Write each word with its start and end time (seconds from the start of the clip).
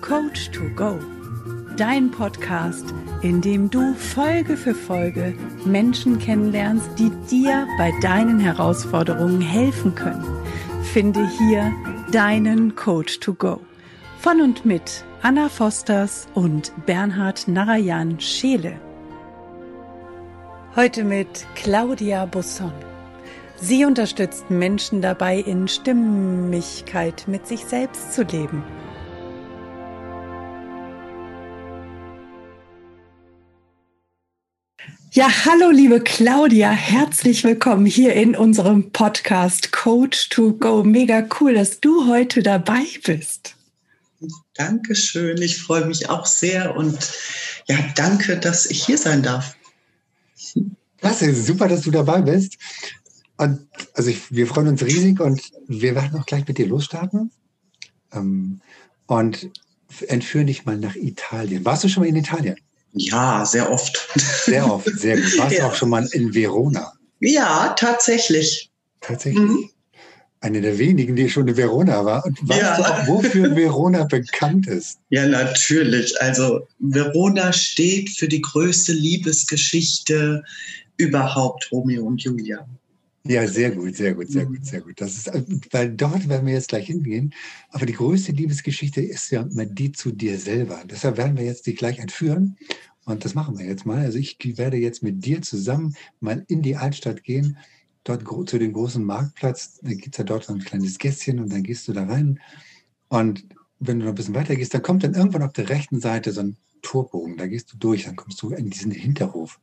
Coach 0.00 0.50
to 0.50 0.68
Go, 0.74 0.98
dein 1.76 2.10
Podcast, 2.10 2.94
in 3.22 3.40
dem 3.40 3.68
du 3.70 3.94
Folge 3.94 4.56
für 4.56 4.74
Folge 4.74 5.34
Menschen 5.64 6.18
kennenlernst, 6.18 6.88
die 6.98 7.10
dir 7.30 7.66
bei 7.76 7.92
deinen 8.00 8.40
Herausforderungen 8.40 9.40
helfen 9.40 9.94
können. 9.94 10.24
Finde 10.92 11.28
hier 11.38 11.70
deinen 12.12 12.74
Coach 12.76 13.20
to 13.20 13.34
Go. 13.34 13.60
Von 14.18 14.40
und 14.40 14.64
mit 14.64 15.04
Anna 15.22 15.48
Fosters 15.48 16.28
und 16.34 16.72
Bernhard 16.86 17.46
Narayan 17.46 18.18
Scheele. 18.20 18.80
Heute 20.76 21.04
mit 21.04 21.46
Claudia 21.54 22.24
Busson. 22.24 22.72
Sie 23.56 23.84
unterstützt 23.84 24.50
Menschen 24.50 25.02
dabei, 25.02 25.38
in 25.38 25.68
Stimmigkeit 25.68 27.24
mit 27.26 27.46
sich 27.46 27.66
selbst 27.66 28.14
zu 28.14 28.22
leben. 28.22 28.64
Ja, 35.12 35.28
hallo 35.44 35.70
liebe 35.70 36.00
Claudia, 36.00 36.70
herzlich 36.70 37.42
willkommen 37.42 37.84
hier 37.84 38.14
in 38.14 38.36
unserem 38.36 38.92
Podcast 38.92 39.72
Coach 39.72 40.28
to 40.28 40.52
Go. 40.52 40.84
Mega 40.84 41.26
cool, 41.40 41.54
dass 41.54 41.80
du 41.80 42.06
heute 42.06 42.44
dabei 42.44 42.84
bist. 43.04 43.56
Dankeschön, 44.54 45.42
ich 45.42 45.60
freue 45.60 45.84
mich 45.86 46.08
auch 46.08 46.26
sehr 46.26 46.76
und 46.76 46.96
ja, 47.66 47.76
danke, 47.96 48.38
dass 48.38 48.66
ich 48.66 48.86
hier 48.86 48.98
sein 48.98 49.24
darf. 49.24 49.56
Klasse, 50.98 51.34
super, 51.34 51.66
dass 51.66 51.80
du 51.80 51.90
dabei 51.90 52.22
bist. 52.22 52.56
Und 53.36 53.66
also 53.94 54.10
ich, 54.10 54.30
wir 54.30 54.46
freuen 54.46 54.68
uns 54.68 54.84
riesig 54.84 55.18
und 55.18 55.42
wir 55.66 55.96
werden 55.96 56.20
auch 56.20 56.26
gleich 56.26 56.46
mit 56.46 56.56
dir 56.56 56.68
losstarten. 56.68 57.32
Ähm, 58.12 58.60
und 59.08 59.50
entführen 60.06 60.46
dich 60.46 60.66
mal 60.66 60.76
nach 60.76 60.94
Italien. 60.94 61.64
Warst 61.64 61.82
du 61.82 61.88
schon 61.88 62.04
mal 62.04 62.08
in 62.08 62.14
Italien? 62.14 62.54
Ja, 62.92 63.44
sehr 63.44 63.70
oft. 63.70 64.08
Sehr 64.44 64.70
oft, 64.70 64.88
sehr 64.98 65.16
gut. 65.16 65.38
Warst 65.38 65.56
ja. 65.56 65.66
auch 65.66 65.74
schon 65.74 65.90
mal 65.90 66.06
in 66.12 66.34
Verona? 66.34 66.92
Ja, 67.20 67.74
tatsächlich. 67.78 68.70
Tatsächlich. 69.00 69.42
Mhm. 69.42 69.70
Eine 70.42 70.62
der 70.62 70.78
wenigen, 70.78 71.16
die 71.16 71.28
schon 71.28 71.48
in 71.48 71.56
Verona 71.56 72.04
war. 72.04 72.24
Und 72.24 72.48
weißt 72.48 72.60
ja. 72.60 72.76
du 72.76 72.82
auch, 72.84 73.06
wofür 73.06 73.54
Verona 73.54 74.04
bekannt 74.04 74.66
ist? 74.66 74.98
Ja, 75.10 75.26
natürlich. 75.26 76.18
Also 76.20 76.66
Verona 76.78 77.52
steht 77.52 78.08
für 78.10 78.26
die 78.26 78.40
größte 78.40 78.92
Liebesgeschichte 78.92 80.42
überhaupt, 80.96 81.70
Romeo 81.70 82.04
und 82.04 82.22
Julia. 82.22 82.66
Ja, 83.26 83.46
sehr 83.46 83.72
gut, 83.72 83.96
sehr 83.96 84.14
gut, 84.14 84.30
sehr 84.30 84.46
gut, 84.46 84.64
sehr 84.64 84.80
gut. 84.80 85.00
Das 85.00 85.14
ist, 85.14 85.30
weil 85.72 85.90
dort 85.94 86.26
werden 86.28 86.46
wir 86.46 86.54
jetzt 86.54 86.68
gleich 86.70 86.86
hingehen. 86.86 87.34
Aber 87.68 87.84
die 87.84 87.92
größte 87.92 88.32
Liebesgeschichte 88.32 89.02
ist 89.02 89.30
ja 89.30 89.42
immer 89.42 89.66
die 89.66 89.92
zu 89.92 90.10
dir 90.10 90.38
selber. 90.38 90.82
Deshalb 90.88 91.18
werden 91.18 91.36
wir 91.36 91.44
jetzt 91.44 91.66
dich 91.66 91.76
gleich 91.76 91.98
entführen. 91.98 92.56
Und 93.04 93.24
das 93.24 93.34
machen 93.34 93.58
wir 93.58 93.66
jetzt 93.66 93.84
mal. 93.84 93.98
Also 93.98 94.18
ich 94.18 94.38
werde 94.56 94.78
jetzt 94.78 95.02
mit 95.02 95.24
dir 95.24 95.42
zusammen 95.42 95.94
mal 96.20 96.44
in 96.48 96.62
die 96.62 96.76
Altstadt 96.76 97.22
gehen, 97.22 97.58
dort 98.04 98.24
zu 98.48 98.58
dem 98.58 98.72
großen 98.72 99.04
Marktplatz. 99.04 99.80
Da 99.82 99.92
gibt 99.92 100.14
es 100.14 100.18
ja 100.18 100.24
dort 100.24 100.44
so 100.44 100.54
ein 100.54 100.60
kleines 100.60 100.98
Gässchen 100.98 101.40
und 101.40 101.52
dann 101.52 101.62
gehst 101.62 101.88
du 101.88 101.92
da 101.92 102.04
rein. 102.04 102.40
Und 103.08 103.44
wenn 103.80 103.98
du 103.98 104.04
noch 104.04 104.12
ein 104.12 104.16
bisschen 104.16 104.34
weiter 104.34 104.56
gehst, 104.56 104.74
dann 104.74 104.82
kommt 104.82 105.02
dann 105.04 105.14
irgendwann 105.14 105.42
auf 105.42 105.52
der 105.52 105.68
rechten 105.68 106.00
Seite 106.00 106.32
so 106.32 106.42
ein 106.42 106.56
Torbogen. 106.82 107.36
Da 107.36 107.46
gehst 107.46 107.72
du 107.72 107.76
durch, 107.76 108.04
dann 108.04 108.16
kommst 108.16 108.40
du 108.42 108.50
in 108.50 108.70
diesen 108.70 108.92
Hinterhof 108.92 109.58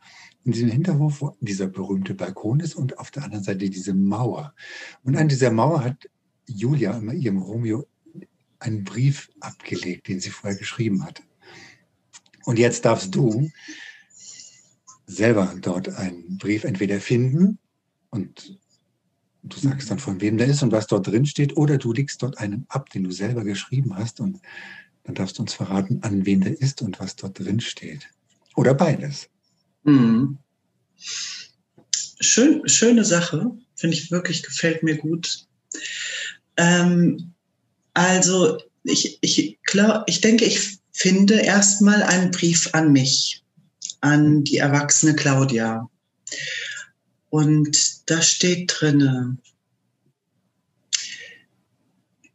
in 0.48 0.54
diesem 0.54 0.72
Hinterhof, 0.72 1.20
wo 1.22 1.36
dieser 1.42 1.68
berühmte 1.68 2.14
Balkon 2.14 2.62
ist 2.62 2.74
und 2.74 3.00
auf 3.00 3.12
der 3.12 3.26
anderen 3.26 3.44
Seite 3.44 3.70
diese 3.70 3.94
Mauer. 3.94 4.56
Und 5.04 5.18
an 5.18 5.28
dieser 5.28 5.52
Mauer 5.52 5.84
hat 5.84 6.10
Julia 6.48 6.98
immer 6.98 7.14
ihrem 7.14 7.40
Romeo 7.40 7.86
einen 8.60 8.86
Brief 8.86 9.30
abgelegt, 9.42 10.08
den 10.08 10.22
sie 10.22 10.30
vorher 10.30 10.58
geschrieben 10.58 11.04
hatte. 11.04 11.22
Und 12.46 12.58
jetzt 12.58 12.86
darfst 12.86 13.14
du 13.14 13.52
selber 15.06 15.54
dort 15.60 15.90
einen 15.90 16.38
Brief 16.38 16.64
entweder 16.64 17.02
finden 17.02 17.60
und 18.10 18.58
du 19.54 19.60
sagst 19.60 19.90
dann, 19.92 20.00
von 20.00 20.22
wem 20.22 20.38
der 20.38 20.48
ist 20.48 20.64
und 20.64 20.72
was 20.72 20.88
dort 20.88 21.08
drin 21.08 21.26
steht, 21.26 21.58
oder 21.58 21.78
du 21.78 21.94
legst 21.94 22.22
dort 22.22 22.38
einen 22.38 22.66
ab, 22.70 22.90
den 22.90 23.04
du 23.04 23.12
selber 23.12 23.44
geschrieben 23.44 23.96
hast 23.96 24.20
und 24.20 24.40
dann 25.04 25.16
darfst 25.16 25.38
du 25.38 25.44
uns 25.44 25.54
verraten, 25.54 26.00
an 26.04 26.26
wen 26.26 26.42
der 26.42 26.60
ist 26.60 26.82
und 26.82 27.00
was 27.00 27.16
dort 27.16 27.40
drin 27.40 27.60
steht. 27.60 28.10
Oder 28.56 28.74
beides. 28.74 29.30
Mhm. 29.84 30.38
Schön, 32.20 32.68
schöne 32.68 33.06
Sache, 33.06 33.52
finde 33.76 33.96
ich 33.96 34.12
wirklich, 34.12 34.44
gefällt 34.44 34.84
mir 34.84 34.98
gut. 34.98 35.48
Ähm, 36.58 37.34
also 37.94 38.58
ich, 38.84 39.20
ich, 39.22 39.60
klar, 39.64 40.04
ich 40.08 40.22
denke, 40.22 40.46
ich 40.46 40.80
finde 40.92 41.36
erstmal 41.36 42.04
einen 42.04 42.32
Brief 42.32 42.70
an 42.74 42.92
mich, 42.92 43.44
an 44.02 44.44
die 44.44 44.58
erwachsene 44.58 45.16
Claudia. 45.16 45.90
Und 47.30 47.97
da 48.08 48.22
steht 48.22 48.74
drinne, 48.74 49.38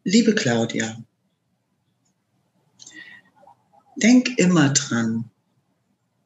liebe 0.04 0.34
Claudia, 0.34 1.02
denk 3.96 4.38
immer 4.38 4.68
dran, 4.70 5.30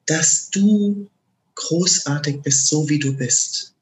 dass 0.07 0.51
du 0.51 1.09
großartig 1.55 2.43
bist, 2.43 2.67
so 2.67 2.89
wie 2.89 2.99
du 2.99 3.13
bist. 3.15 3.75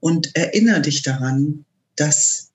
Und 0.00 0.34
erinnere 0.36 0.82
dich 0.82 1.02
daran, 1.02 1.64
dass 1.96 2.50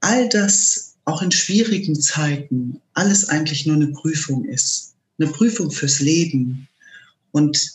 all 0.00 0.28
das 0.28 0.96
auch 1.04 1.22
in 1.22 1.30
schwierigen 1.30 2.00
Zeiten 2.00 2.80
alles 2.94 3.28
eigentlich 3.28 3.66
nur 3.66 3.76
eine 3.76 3.88
Prüfung 3.88 4.44
ist. 4.44 4.94
Eine 5.18 5.30
Prüfung 5.30 5.70
fürs 5.70 6.00
Leben. 6.00 6.68
Und 7.32 7.73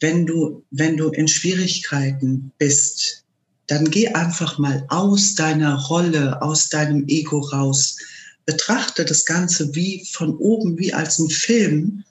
wenn 0.00 0.26
du, 0.26 0.64
wenn 0.70 0.96
du 0.96 1.08
in 1.10 1.28
Schwierigkeiten 1.28 2.52
bist, 2.58 3.24
dann 3.66 3.90
geh 3.90 4.08
einfach 4.08 4.58
mal 4.58 4.84
aus 4.88 5.34
deiner 5.34 5.76
Rolle, 5.86 6.40
aus 6.40 6.68
deinem 6.68 7.06
Ego 7.06 7.40
raus. 7.40 7.98
Betrachte 8.46 9.04
das 9.04 9.24
Ganze 9.24 9.74
wie 9.74 10.06
von 10.10 10.36
oben, 10.36 10.78
wie 10.78 10.92
als 10.92 11.18
ein 11.18 11.28
Film 11.28 12.04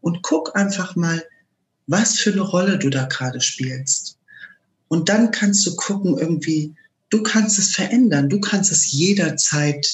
und 0.00 0.22
guck 0.22 0.56
einfach 0.56 0.96
mal, 0.96 1.22
was 1.86 2.18
für 2.18 2.32
eine 2.32 2.40
Rolle 2.40 2.78
du 2.78 2.90
da 2.90 3.04
gerade 3.04 3.40
spielst. 3.40 4.18
Und 4.88 5.08
dann 5.08 5.30
kannst 5.30 5.66
du 5.66 5.76
gucken, 5.76 6.18
irgendwie, 6.18 6.74
du 7.10 7.22
kannst 7.22 7.58
es 7.58 7.74
verändern, 7.74 8.28
du 8.28 8.40
kannst 8.40 8.72
es 8.72 8.90
jederzeit 8.90 9.86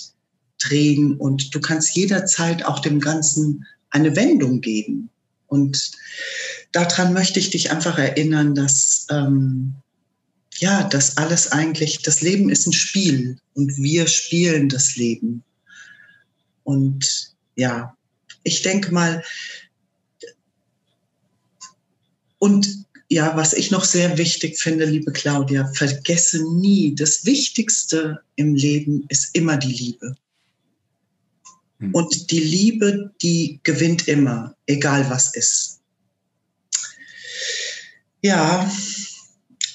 drehen 0.59 1.17
und 1.17 1.55
du 1.55 1.61
kannst 1.61 1.95
jederzeit 1.95 2.65
auch 2.65 2.81
dem 2.81 3.01
Ganzen 3.01 3.67
eine 3.91 4.15
Wendung 4.17 4.61
geben. 4.61 5.11
Und 5.49 5.91
daran 6.73 7.13
möchte 7.13 7.39
ich 7.39 7.51
dich 7.51 7.71
einfach 7.71 7.99
erinnern, 7.99 8.55
dass 8.55 9.07
ähm, 9.11 9.75
ja, 10.59 10.85
das 10.85 11.17
alles 11.17 11.53
eigentlich, 11.53 12.03
das 12.03 12.21
Leben 12.21 12.51
ist 12.51 12.67
ein 12.67 12.73
Spiel 12.73 13.39
und 13.55 13.77
wir 13.79 14.07
spielen 14.07 14.69
das 14.69 14.97
Leben. 14.97 15.43
Und 16.65 17.35
ja, 17.57 17.97
ich 18.43 18.63
denke 18.63 18.93
mal, 18.93 19.25
und 22.39 22.85
ja, 23.09 23.37
was 23.37 23.53
ich 23.53 23.71
noch 23.71 23.85
sehr 23.85 24.19
wichtig 24.19 24.59
finde, 24.59 24.85
liebe 24.85 25.13
Claudia, 25.13 25.67
vergesse 25.75 26.45
nie, 26.55 26.95
das 26.95 27.25
Wichtigste 27.25 28.21
im 28.37 28.55
Leben 28.55 29.05
ist 29.09 29.35
immer 29.35 29.57
die 29.57 29.73
Liebe. 29.73 30.15
Hm. 31.81 31.95
Und 31.95 32.31
die 32.31 32.41
Liebe, 32.41 33.13
die 33.21 33.59
gewinnt 33.63 34.07
immer, 34.09 34.55
egal 34.67 35.09
was 35.11 35.35
ist. 35.35 35.80
Ja, 38.23 38.71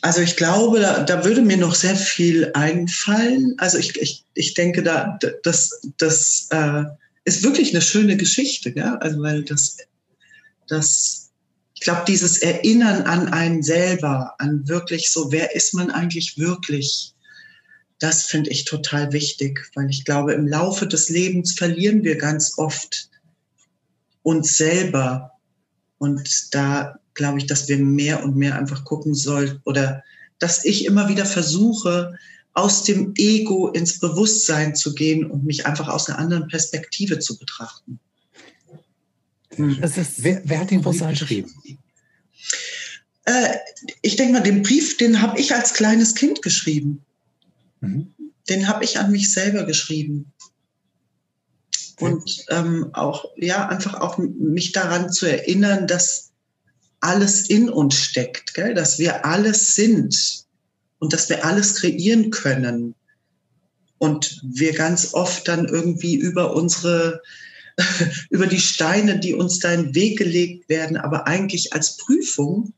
also 0.01 0.21
ich 0.21 0.35
glaube, 0.35 0.79
da, 0.79 1.03
da 1.03 1.25
würde 1.25 1.41
mir 1.41 1.57
noch 1.57 1.73
sehr 1.73 1.95
viel 1.95 2.51
einfallen. 2.53 3.55
Also 3.57 3.79
ich, 3.79 3.99
ich, 3.99 4.23
ich 4.35 4.53
denke, 4.53 4.83
da, 4.83 5.17
das, 5.43 5.81
das 5.97 6.47
äh, 6.51 6.83
ist 7.23 7.43
wirklich 7.43 7.71
eine 7.73 7.81
schöne 7.81 8.15
Geschichte, 8.15 8.71
ja? 8.75 8.97
also 8.97 9.19
weil 9.21 9.43
das, 9.43 9.77
das 10.67 11.31
ich 11.73 11.81
glaube, 11.81 12.03
dieses 12.07 12.37
Erinnern 12.37 13.03
an 13.03 13.27
einen 13.29 13.61
selber, 13.61 14.33
an 14.39 14.67
wirklich 14.67 15.11
so, 15.11 15.31
wer 15.31 15.55
ist 15.55 15.73
man 15.73 15.91
eigentlich 15.91 16.37
wirklich, 16.37 17.13
das 17.99 18.25
finde 18.25 18.49
ich 18.49 18.65
total 18.65 19.11
wichtig, 19.11 19.69
weil 19.75 19.89
ich 19.89 20.05
glaube, 20.05 20.33
im 20.33 20.47
Laufe 20.47 20.87
des 20.87 21.09
Lebens 21.09 21.53
verlieren 21.53 22.03
wir 22.03 22.17
ganz 22.17 22.57
oft 22.57 23.09
uns 24.23 24.57
selber. 24.57 25.31
Und 25.97 26.53
da 26.53 26.99
glaube 27.15 27.39
ich, 27.39 27.47
dass 27.47 27.67
wir 27.67 27.77
mehr 27.77 28.23
und 28.23 28.35
mehr 28.35 28.57
einfach 28.57 28.83
gucken 28.83 29.15
sollten 29.15 29.61
oder 29.65 30.03
dass 30.39 30.65
ich 30.65 30.85
immer 30.85 31.09
wieder 31.09 31.25
versuche, 31.25 32.13
aus 32.53 32.83
dem 32.83 33.13
Ego 33.17 33.69
ins 33.69 33.99
Bewusstsein 33.99 34.75
zu 34.75 34.93
gehen 34.93 35.29
und 35.29 35.45
mich 35.45 35.65
einfach 35.65 35.89
aus 35.89 36.07
einer 36.07 36.19
anderen 36.19 36.47
Perspektive 36.47 37.19
zu 37.19 37.37
betrachten. 37.37 37.99
Das 39.57 39.97
ist 39.97 40.23
wer, 40.23 40.41
wer 40.45 40.59
hat 40.59 40.71
den 40.71 40.81
Brief 40.81 41.05
geschrieben? 41.07 41.51
Äh, 43.25 43.55
ich 44.01 44.15
denke 44.15 44.33
mal, 44.33 44.43
den 44.43 44.61
Brief, 44.61 44.97
den 44.97 45.21
habe 45.21 45.39
ich 45.39 45.53
als 45.53 45.73
kleines 45.73 46.15
Kind 46.15 46.41
geschrieben. 46.41 47.03
Mhm. 47.81 48.13
Den 48.49 48.67
habe 48.67 48.83
ich 48.83 48.99
an 48.99 49.11
mich 49.11 49.33
selber 49.33 49.65
geschrieben. 49.65 50.31
und 51.99 52.45
ähm, 52.49 52.89
auch, 52.93 53.25
ja, 53.37 53.67
einfach 53.67 53.95
auch 54.01 54.17
mich 54.17 54.73
daran 54.73 55.11
zu 55.11 55.25
erinnern, 55.25 55.87
dass 55.87 56.24
alles 56.99 57.49
in 57.49 57.69
uns 57.69 57.95
steckt, 57.95 58.53
gell? 58.53 58.73
dass 58.73 58.99
wir 58.99 59.25
alles 59.25 59.75
sind 59.75 60.45
und 60.99 61.13
dass 61.13 61.29
wir 61.29 61.45
alles 61.45 61.75
kreieren 61.75 62.31
können. 62.31 62.95
Und 63.97 64.41
wir 64.43 64.73
ganz 64.73 65.13
oft 65.13 65.47
dann 65.47 65.67
irgendwie 65.67 66.15
über 66.15 66.55
unsere, 66.55 67.21
über 68.29 68.47
die 68.47 68.59
Steine, 68.59 69.19
die 69.19 69.33
uns 69.33 69.59
da 69.59 69.71
in 69.71 69.83
den 69.85 69.95
Weg 69.95 70.17
gelegt 70.17 70.69
werden, 70.69 70.97
aber 70.97 71.27
eigentlich 71.27 71.73
als 71.73 71.97
Prüfung, 71.97 72.73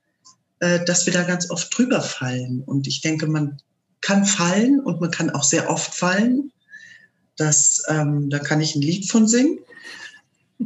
äh, 0.59 0.83
dass 0.85 1.05
wir 1.05 1.13
da 1.13 1.23
ganz 1.23 1.49
oft 1.49 1.75
drüber 1.75 2.01
fallen. 2.01 2.63
Und 2.65 2.87
ich 2.87 3.01
denke, 3.01 3.27
man 3.27 3.61
kann 4.01 4.25
fallen 4.25 4.79
und 4.79 5.01
man 5.01 5.11
kann 5.11 5.29
auch 5.29 5.43
sehr 5.43 5.69
oft 5.69 5.93
fallen. 5.93 6.51
Das, 7.35 7.83
ähm, 7.87 8.29
da 8.29 8.39
kann 8.39 8.61
ich 8.61 8.75
ein 8.75 8.81
Lied 8.81 9.09
von 9.09 9.27
singen. 9.27 9.59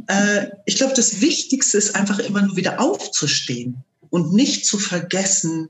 Äh, 0.06 0.48
ich 0.64 0.76
glaube, 0.76 0.94
das 0.94 1.20
Wichtigste 1.20 1.78
ist 1.78 1.94
einfach 1.96 2.18
immer 2.18 2.42
nur 2.42 2.56
wieder 2.56 2.80
aufzustehen 2.80 3.84
und 4.10 4.32
nicht 4.32 4.66
zu 4.66 4.78
vergessen, 4.78 5.68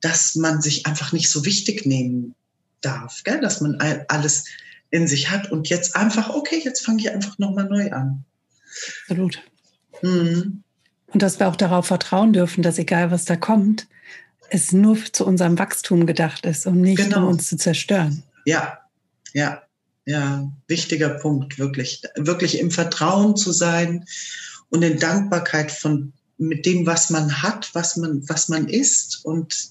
dass 0.00 0.34
man 0.34 0.60
sich 0.60 0.86
einfach 0.86 1.12
nicht 1.12 1.30
so 1.30 1.44
wichtig 1.44 1.86
nehmen 1.86 2.34
darf, 2.80 3.22
gell? 3.24 3.40
dass 3.40 3.60
man 3.60 3.78
alles 4.08 4.46
in 4.90 5.06
sich 5.06 5.30
hat 5.30 5.50
und 5.52 5.68
jetzt 5.68 5.94
einfach, 5.94 6.30
okay, 6.30 6.60
jetzt 6.62 6.84
fange 6.84 7.00
ich 7.00 7.10
einfach 7.10 7.38
nochmal 7.38 7.68
neu 7.68 7.92
an. 7.92 8.24
Absolut. 9.02 9.40
Mhm. 10.02 10.62
Und 11.08 11.22
dass 11.22 11.38
wir 11.38 11.48
auch 11.48 11.56
darauf 11.56 11.86
vertrauen 11.86 12.32
dürfen, 12.32 12.62
dass 12.62 12.78
egal 12.78 13.10
was 13.10 13.24
da 13.24 13.36
kommt, 13.36 13.86
es 14.48 14.72
nur 14.72 14.98
zu 15.12 15.26
unserem 15.26 15.58
Wachstum 15.58 16.06
gedacht 16.06 16.46
ist 16.46 16.66
und 16.66 16.80
nicht 16.80 17.04
genau. 17.04 17.22
um 17.22 17.28
uns 17.28 17.48
zu 17.48 17.56
zerstören. 17.56 18.22
Ja, 18.44 18.78
ja, 19.32 19.62
ja, 20.10 20.52
wichtiger 20.66 21.10
Punkt, 21.10 21.58
wirklich. 21.58 22.02
Wirklich 22.16 22.58
im 22.58 22.72
Vertrauen 22.72 23.36
zu 23.36 23.52
sein 23.52 24.04
und 24.68 24.82
in 24.82 24.98
Dankbarkeit 24.98 25.70
von 25.70 26.12
mit 26.36 26.66
dem, 26.66 26.84
was 26.84 27.10
man 27.10 27.42
hat, 27.42 27.70
was 27.74 27.96
man, 27.96 28.28
was 28.28 28.48
man 28.48 28.66
ist 28.66 29.24
und 29.24 29.70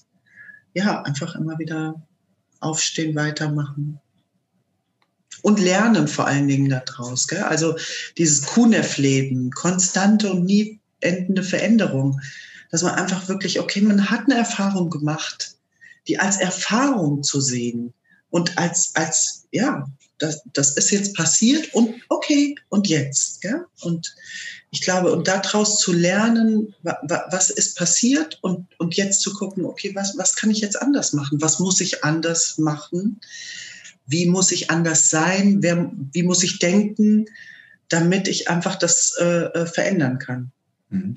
ja, 0.72 1.02
einfach 1.02 1.34
immer 1.34 1.58
wieder 1.58 2.00
aufstehen, 2.60 3.14
weitermachen. 3.16 4.00
Und 5.42 5.58
lernen 5.58 6.08
vor 6.08 6.26
allen 6.26 6.48
Dingen 6.48 6.70
daraus. 6.70 7.26
Gell? 7.28 7.42
Also 7.42 7.76
dieses 8.16 8.42
Kunef-Leben, 8.42 9.50
konstante 9.50 10.32
und 10.32 10.44
nie 10.44 10.80
endende 11.00 11.42
Veränderung. 11.42 12.20
Dass 12.70 12.82
man 12.82 12.94
einfach 12.94 13.28
wirklich, 13.28 13.58
okay, 13.58 13.80
man 13.80 14.10
hat 14.10 14.22
eine 14.26 14.36
Erfahrung 14.36 14.90
gemacht, 14.90 15.56
die 16.08 16.18
als 16.18 16.36
Erfahrung 16.36 17.22
zu 17.22 17.40
sehen 17.40 17.92
und 18.30 18.56
als, 18.58 18.92
als 18.94 19.46
ja, 19.50 19.86
das, 20.18 20.42
das 20.52 20.76
ist 20.76 20.90
jetzt 20.90 21.16
passiert 21.16 21.72
und 21.74 21.94
okay, 22.08 22.54
und 22.68 22.88
jetzt. 22.88 23.40
Gell? 23.40 23.64
Und 23.82 24.14
ich 24.70 24.82
glaube, 24.82 25.12
und 25.12 25.26
daraus 25.26 25.78
zu 25.78 25.92
lernen, 25.92 26.74
was 26.82 27.50
ist 27.50 27.76
passiert 27.76 28.38
und, 28.42 28.68
und 28.78 28.96
jetzt 28.96 29.22
zu 29.22 29.34
gucken, 29.34 29.64
okay, 29.64 29.92
was, 29.94 30.16
was 30.16 30.36
kann 30.36 30.50
ich 30.50 30.60
jetzt 30.60 30.80
anders 30.80 31.12
machen? 31.12 31.40
Was 31.40 31.58
muss 31.58 31.80
ich 31.80 32.04
anders 32.04 32.58
machen? 32.58 33.20
Wie 34.06 34.26
muss 34.26 34.52
ich 34.52 34.70
anders 34.70 35.08
sein? 35.08 35.62
Wer, 35.62 35.90
wie 36.12 36.22
muss 36.22 36.42
ich 36.42 36.58
denken, 36.58 37.26
damit 37.88 38.28
ich 38.28 38.48
einfach 38.48 38.76
das 38.76 39.16
äh, 39.18 39.44
äh 39.46 39.66
verändern 39.66 40.18
kann? 40.18 40.52
Mhm. 40.90 41.14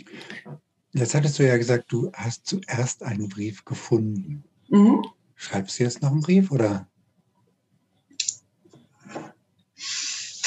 Jetzt 0.93 1.13
hattest 1.13 1.39
du 1.39 1.47
ja 1.47 1.57
gesagt, 1.57 1.85
du 1.89 2.11
hast 2.13 2.45
zuerst 2.45 3.03
einen 3.03 3.27
Brief 3.27 3.65
gefunden. 3.65 4.43
Mhm. 4.69 5.03
Schreibst 5.35 5.79
du 5.79 5.83
jetzt 5.83 6.01
noch 6.01 6.11
einen 6.11 6.21
Brief 6.21 6.51
oder? 6.51 6.87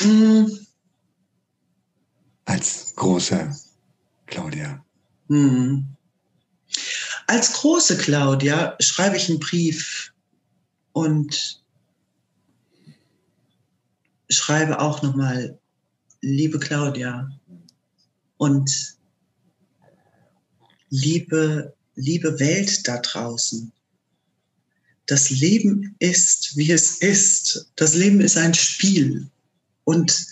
Mhm 0.03 0.67
als 2.47 2.95
große 2.95 3.55
Claudia? 4.27 4.83
Hm. 5.29 5.85
Als 7.27 7.53
große 7.53 7.99
Claudia 7.99 8.77
schreibe 8.81 9.17
ich 9.17 9.29
einen 9.29 9.41
Brief 9.41 10.13
und 10.93 11.63
schreibe 14.31 14.81
auch 14.81 15.03
nochmal, 15.03 15.59
liebe 16.23 16.59
Claudia 16.59 17.29
und 18.39 18.97
liebe, 20.89 21.75
liebe 21.97 22.39
Welt 22.41 22.87
da 22.89 22.99
draußen. 22.99 23.73
Das 25.07 25.31
Leben 25.31 25.95
ist, 25.99 26.57
wie 26.57 26.73
es 26.73 26.99
ist. 26.99 27.71
Das 27.77 27.95
Leben 27.95 28.21
ist 28.21 28.37
ein 28.37 28.55
Spiel. 28.55 29.29
Und 29.87 30.27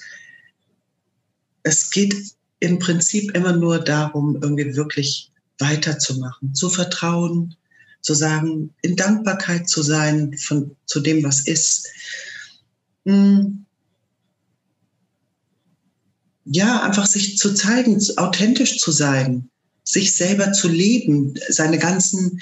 es 1.63 1.91
geht 1.91 2.15
im 2.59 2.79
Prinzip 2.81 3.35
immer 3.37 3.53
nur 3.53 3.79
darum, 3.79 4.37
irgendwie 4.43 4.75
wirklich 4.75 5.31
weiterzumachen, 5.59 6.55
zu 6.55 6.69
vertrauen, 6.69 7.55
zu 8.01 8.15
sagen, 8.15 8.75
in 8.83 8.97
Dankbarkeit 8.97 9.69
zu 9.69 9.83
sein 9.83 10.37
von, 10.37 10.77
zu 10.87 11.01
dem, 11.01 11.23
was 11.23 11.47
ist. 11.47 11.89
Hm. 13.07 13.65
Ja, 16.45 16.83
einfach 16.83 17.07
sich 17.07 17.39
zu 17.39 17.55
zeigen, 17.55 18.03
authentisch 18.17 18.79
zu 18.79 18.91
sein, 18.91 19.49
sich 19.85 20.17
selber 20.17 20.53
zu 20.53 20.69
leben, 20.69 21.35
seine 21.49 21.79
ganzen, 21.79 22.41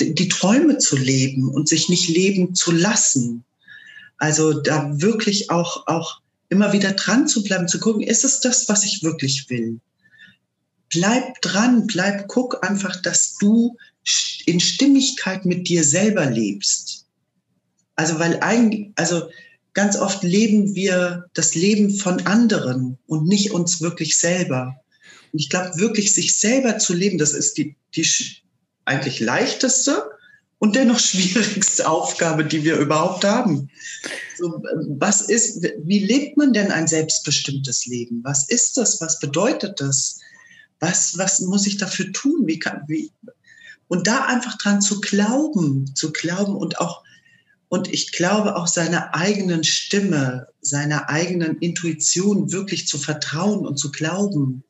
die 0.00 0.28
Träume 0.28 0.78
zu 0.78 0.96
leben 0.96 1.48
und 1.48 1.68
sich 1.68 1.88
nicht 1.88 2.08
leben 2.08 2.54
zu 2.54 2.72
lassen. 2.72 3.44
Also 4.20 4.52
da 4.52 5.00
wirklich 5.00 5.50
auch, 5.50 5.86
auch 5.86 6.20
immer 6.50 6.72
wieder 6.72 6.92
dran 6.92 7.26
zu 7.26 7.42
bleiben, 7.42 7.68
zu 7.68 7.80
gucken, 7.80 8.02
ist 8.02 8.22
es 8.22 8.40
das, 8.40 8.68
was 8.68 8.84
ich 8.84 9.02
wirklich 9.02 9.48
will? 9.48 9.80
Bleib 10.90 11.40
dran, 11.40 11.86
bleib, 11.86 12.28
guck 12.28 12.62
einfach, 12.62 12.96
dass 12.96 13.36
du 13.38 13.76
in 14.44 14.60
Stimmigkeit 14.60 15.46
mit 15.46 15.68
dir 15.68 15.82
selber 15.84 16.26
lebst. 16.26 17.06
Also, 17.96 18.18
weil 18.18 18.40
eigentlich, 18.40 18.90
also 18.96 19.30
ganz 19.72 19.96
oft 19.96 20.22
leben 20.22 20.74
wir 20.74 21.26
das 21.32 21.54
Leben 21.54 21.90
von 21.90 22.26
anderen 22.26 22.98
und 23.06 23.26
nicht 23.26 23.52
uns 23.52 23.80
wirklich 23.80 24.18
selber. 24.18 24.76
Und 25.32 25.38
ich 25.38 25.48
glaube, 25.48 25.78
wirklich 25.78 26.12
sich 26.12 26.36
selber 26.36 26.76
zu 26.76 26.92
leben, 26.92 27.16
das 27.16 27.32
ist 27.32 27.56
die, 27.56 27.74
die 27.94 28.06
eigentlich 28.84 29.20
leichteste 29.20 30.10
und 30.60 30.76
dennoch 30.76 30.98
schwierigste 31.00 31.88
Aufgabe, 31.88 32.44
die 32.44 32.62
wir 32.62 32.76
überhaupt 32.76 33.24
haben. 33.24 33.68
So, 34.38 34.62
was 34.98 35.22
ist, 35.22 35.66
wie 35.82 36.04
lebt 36.04 36.36
man 36.36 36.52
denn 36.52 36.70
ein 36.70 36.86
selbstbestimmtes 36.86 37.86
Leben? 37.86 38.20
Was 38.22 38.48
ist 38.48 38.76
das? 38.76 39.00
Was 39.00 39.18
bedeutet 39.18 39.80
das? 39.80 40.20
Was, 40.78 41.18
was 41.18 41.40
muss 41.40 41.66
ich 41.66 41.76
dafür 41.76 42.12
tun? 42.12 42.46
Wie 42.46 42.58
kann, 42.58 42.84
wie? 42.86 43.10
Und 43.88 44.06
da 44.06 44.26
einfach 44.26 44.56
dran 44.58 44.80
zu 44.80 45.00
glauben, 45.00 45.94
zu 45.96 46.12
glauben 46.12 46.54
und 46.54 46.78
auch, 46.78 47.02
und 47.68 47.92
ich 47.92 48.12
glaube 48.12 48.56
auch 48.56 48.66
seiner 48.66 49.14
eigenen 49.14 49.64
Stimme, 49.64 50.48
seiner 50.60 51.08
eigenen 51.08 51.58
Intuition 51.58 52.52
wirklich 52.52 52.86
zu 52.86 52.98
vertrauen 52.98 53.66
und 53.66 53.78
zu 53.78 53.90
glauben. 53.90 54.62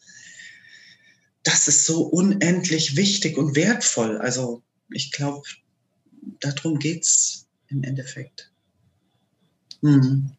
Das 1.42 1.68
ist 1.68 1.84
so 1.84 2.02
unendlich 2.02 2.96
wichtig 2.96 3.38
und 3.38 3.56
wertvoll. 3.56 4.18
Also 4.18 4.62
ich 4.90 5.12
glaube, 5.12 5.42
darum 6.40 6.78
geht 6.78 7.02
es 7.02 7.46
im 7.68 7.82
Endeffekt. 7.82 8.50
Mhm. 9.82 10.30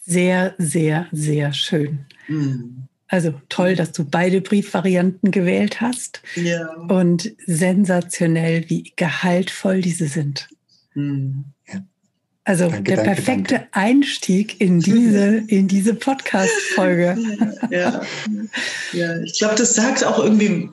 Sehr, 0.00 0.54
sehr, 0.58 1.08
sehr 1.12 1.52
schön. 1.52 2.06
Mhm. 2.28 2.88
Also 3.08 3.40
toll, 3.48 3.76
dass 3.76 3.92
du 3.92 4.04
beide 4.04 4.40
Briefvarianten 4.40 5.30
gewählt 5.30 5.80
hast. 5.80 6.22
Ja. 6.34 6.72
Und 6.74 7.32
sensationell, 7.46 8.68
wie 8.68 8.92
gehaltvoll 8.96 9.80
diese 9.80 10.08
sind. 10.08 10.48
Mhm. 10.94 11.44
Also 12.46 12.70
danke, 12.70 12.94
der 12.94 13.02
perfekte 13.02 13.54
danke. 13.54 13.68
Einstieg 13.72 14.60
in 14.60 14.78
diese, 14.78 15.42
in 15.48 15.66
diese 15.66 15.94
Podcast-Folge. 15.94 17.18
Ja, 17.70 18.02
ja, 18.92 19.20
ich 19.22 19.38
glaube, 19.38 19.56
das 19.56 19.74
sagt 19.74 20.04
auch 20.04 20.22
irgendwie, 20.22 20.68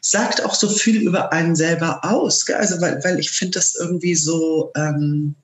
sagt 0.00 0.42
auch 0.42 0.54
so 0.54 0.68
viel 0.70 1.02
über 1.02 1.32
einen 1.32 1.54
selber 1.54 2.02
aus. 2.02 2.46
Gell? 2.46 2.56
Also, 2.56 2.80
weil, 2.80 3.04
weil 3.04 3.18
ich 3.20 3.30
finde 3.30 3.58
das 3.58 3.74
irgendwie 3.74 4.14
so, 4.14 4.72
ähm, 4.74 5.34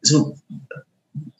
so 0.00 0.38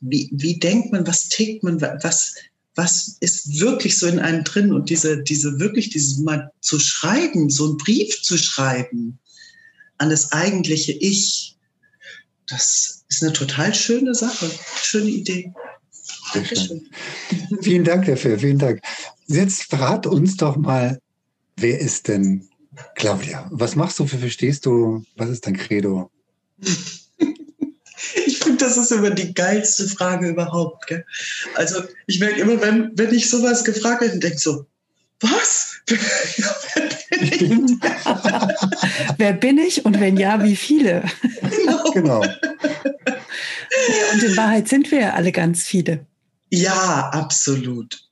wie, 0.00 0.28
wie 0.32 0.58
denkt 0.58 0.92
man, 0.92 1.06
was 1.06 1.28
tickt 1.30 1.62
man, 1.62 1.80
was, 1.80 2.34
was 2.75 3.16
ist 3.20 3.61
wirklich 3.61 3.99
so 3.99 4.06
in 4.06 4.18
einem 4.18 4.44
drin 4.44 4.75
und 4.75 4.90
diese, 4.90 5.23
diese 5.23 5.58
wirklich, 5.58 5.88
dieses 5.88 6.18
mal 6.18 6.50
zu 6.61 6.78
schreiben, 6.78 7.49
so 7.49 7.68
einen 7.68 7.76
Brief 7.78 8.20
zu 8.23 8.37
schreiben 8.37 9.18
an 9.96 10.11
das 10.11 10.32
eigentliche 10.32 10.92
Ich, 10.92 11.53
das 12.48 13.04
ist 13.08 13.22
eine 13.22 13.32
total 13.32 13.74
schöne 13.74 14.14
Sache, 14.14 14.50
schöne 14.82 15.10
Idee. 15.10 15.52
Schön. 16.32 16.90
Vielen 17.62 17.84
Dank 17.84 18.06
dafür, 18.06 18.38
vielen 18.38 18.58
Dank. 18.58 18.80
Jetzt 19.26 19.64
verrat 19.64 20.06
uns 20.06 20.36
doch 20.36 20.56
mal, 20.56 20.98
wer 21.56 21.78
ist 21.78 22.08
denn 22.08 22.48
Claudia? 22.96 23.48
Was 23.52 23.76
machst 23.76 23.98
du, 23.98 24.06
für 24.06 24.18
verstehst 24.18 24.66
du? 24.66 25.04
Was 25.16 25.30
ist 25.30 25.46
dein 25.46 25.56
Credo? 25.56 26.10
Ich 28.26 28.38
finde 28.38 28.64
das 28.64 28.76
ist 28.76 28.92
immer 28.92 29.10
die 29.10 29.32
geilste 29.32 29.88
Frage 29.88 30.28
überhaupt. 30.28 30.86
Gell? 30.88 31.04
Also 31.54 31.82
ich 32.06 32.20
merke 32.20 32.40
immer, 32.40 32.60
wenn, 32.60 32.90
wenn 32.94 33.14
ich 33.14 33.30
sowas 33.30 33.64
gefragt 33.64 34.02
werde, 34.02 34.18
denke 34.18 34.38
so, 34.38 34.66
was? 35.20 35.76
Wer 37.21 37.38
bin 37.38 37.66
ich? 37.66 37.73
Wer 39.18 39.33
bin 39.33 39.59
ich 39.59 39.85
und 39.85 40.00
wenn 40.00 40.16
ja, 40.16 40.42
wie 40.42 40.56
viele? 40.56 41.04
Genau. 41.40 41.90
genau. 41.92 42.23
Ja, 42.23 44.14
und 44.14 44.23
in 44.23 44.37
Wahrheit 44.37 44.68
sind 44.68 44.90
wir 44.90 45.00
ja 45.00 45.14
alle 45.14 45.33
ganz 45.33 45.64
viele. 45.64 46.06
Ja, 46.50 47.11
absolut. 47.12 48.04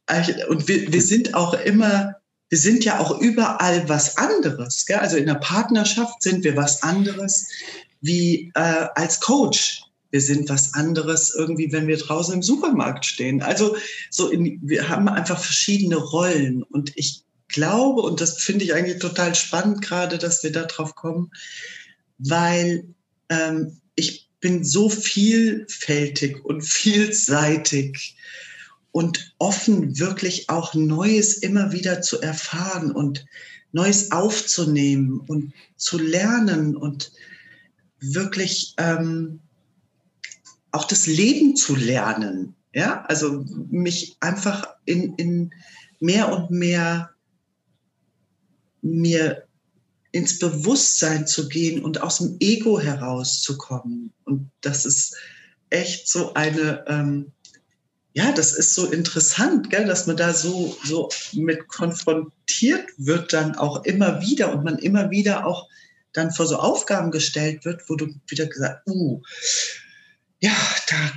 Und 0.49 0.69
wir, 0.69 0.93
wir 0.93 1.03
sind 1.03 1.35
auch 1.35 1.55
immer, 1.55 2.17
wir 2.49 2.59
sind 2.59 2.85
ja 2.85 2.99
auch 2.99 3.21
überall 3.21 3.89
was 3.89 4.19
anderes. 4.19 4.85
Gell? 4.87 4.99
Also 4.99 5.17
in 5.17 5.27
der 5.27 5.37
Partnerschaft 5.37 6.23
sind 6.23 6.45
wir 6.45 6.57
was 6.57 6.83
anderes 6.83 7.49
wie 8.01 8.51
äh, 8.55 8.87
als 8.95 9.21
Coach. 9.21 9.83
Wir 10.11 10.21
sind 10.21 10.51
was 10.51 10.75
anderes 10.75 11.35
irgendwie, 11.35 11.73
wenn 11.73 11.87
wir 11.87 11.97
draußen 11.97 12.35
im 12.35 12.43
Supermarkt 12.43 13.07
stehen. 13.07 13.43
Also 13.43 13.77
so 14.11 14.29
in, 14.29 14.59
wir 14.63 14.89
haben 14.89 15.09
einfach 15.09 15.39
verschiedene 15.39 15.97
Rollen 15.97 16.63
und 16.65 16.93
ich 16.97 17.25
glaube, 17.53 18.03
und 18.03 18.21
das 18.21 18.43
finde 18.43 18.65
ich 18.65 18.75
eigentlich 18.75 18.99
total 18.99 19.35
spannend 19.35 19.83
gerade, 19.83 20.19
dass 20.19 20.43
wir 20.43 20.53
da 20.53 20.65
drauf 20.65 20.95
kommen, 20.95 21.31
weil 22.19 22.85
ähm, 23.29 23.81
ich 23.95 24.29
bin 24.41 24.65
so 24.65 24.89
vielfältig 24.89 26.45
und 26.45 26.63
vielseitig 26.67 28.17
und 28.91 29.35
offen, 29.39 29.99
wirklich 29.99 30.51
auch 30.51 30.75
Neues 30.75 31.39
immer 31.39 31.73
wieder 31.73 32.03
zu 32.03 32.21
erfahren 32.21 32.93
und 32.93 33.25
Neues 33.73 34.13
aufzunehmen 34.13 35.21
und 35.27 35.55
zu 35.77 35.99
lernen 35.99 36.77
und 36.77 37.11
wirklich 38.01 38.75
ähm, 38.77 39.41
auch 40.73 40.85
das 40.85 41.07
Leben 41.07 41.57
zu 41.57 41.75
lernen. 41.75 42.55
Ja, 42.75 43.05
also 43.05 43.45
mich 43.71 44.17
einfach 44.21 44.67
in, 44.85 45.15
in 45.17 45.51
mehr 46.01 46.33
und 46.33 46.51
mehr 46.51 47.12
mir 48.83 49.45
ins 50.12 50.39
Bewusstsein 50.39 51.27
zu 51.27 51.49
gehen 51.49 51.83
und 51.83 52.03
aus 52.03 52.19
dem 52.19 52.37
Ego 52.41 52.79
herauszukommen. 52.79 54.12
Und 54.25 54.51
das 54.61 54.85
ist 54.85 55.17
echt 55.71 56.09
so 56.09 56.35
eine, 56.35 56.85
ähm, 56.87 57.33
ja, 58.12 58.31
das 58.33 58.53
ist 58.53 58.75
so 58.75 58.87
interessant, 58.91 59.71
gell, 59.71 59.87
dass 59.87 60.07
man 60.07 60.19
da 60.19 60.35
so, 60.35 60.77
so 60.85 61.09
mit 61.33 61.67
konfrontiert 61.69 62.91
wird 62.99 63.33
dann 63.33 63.57
auch 63.57 63.85
immer 63.85 64.21
wieder 64.21 64.53
und 64.53 64.65
man 64.65 64.79
immer 64.79 65.11
wieder 65.11 65.47
auch 65.47 65.67
dann 66.12 66.31
vor 66.31 66.47
so 66.47 66.57
Aufgaben 66.57 67.11
gestellt 67.11 67.65
wird, 67.65 67.89
wo 67.89 67.97
du 67.97 68.15
wieder 68.29 68.47
gesagt, 68.47 68.87
uh, 68.87 69.23
ja, 70.41 70.55
da 70.91 71.12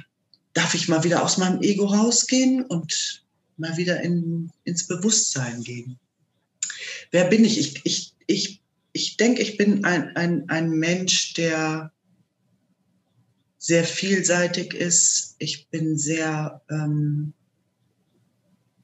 darf 0.54 0.74
ich 0.74 0.88
mal 0.88 1.04
wieder 1.04 1.22
aus 1.22 1.38
meinem 1.38 1.62
Ego 1.62 1.86
rausgehen 1.86 2.64
und 2.64 3.26
mal 3.58 3.76
wieder 3.76 4.00
in, 4.02 4.52
ins 4.64 4.88
Bewusstsein 4.88 5.64
gehen. 5.64 6.00
Wer 7.12 7.26
bin 7.26 7.46
ich? 7.46 7.60
Ich, 7.60 7.82
ich, 7.84 8.14
ich, 8.28 8.62
ich 8.94 9.18
denke, 9.18 9.42
ich 9.42 9.58
bin 9.58 9.84
ein, 9.86 10.16
ein, 10.16 10.50
ein 10.50 10.70
Mensch, 10.72 11.34
der 11.34 11.92
sehr 13.58 13.84
vielseitig 13.84 14.74
ist. 14.74 15.36
Ich 15.40 15.68
bin 15.70 15.98
sehr, 15.98 16.62
ähm, 16.70 17.34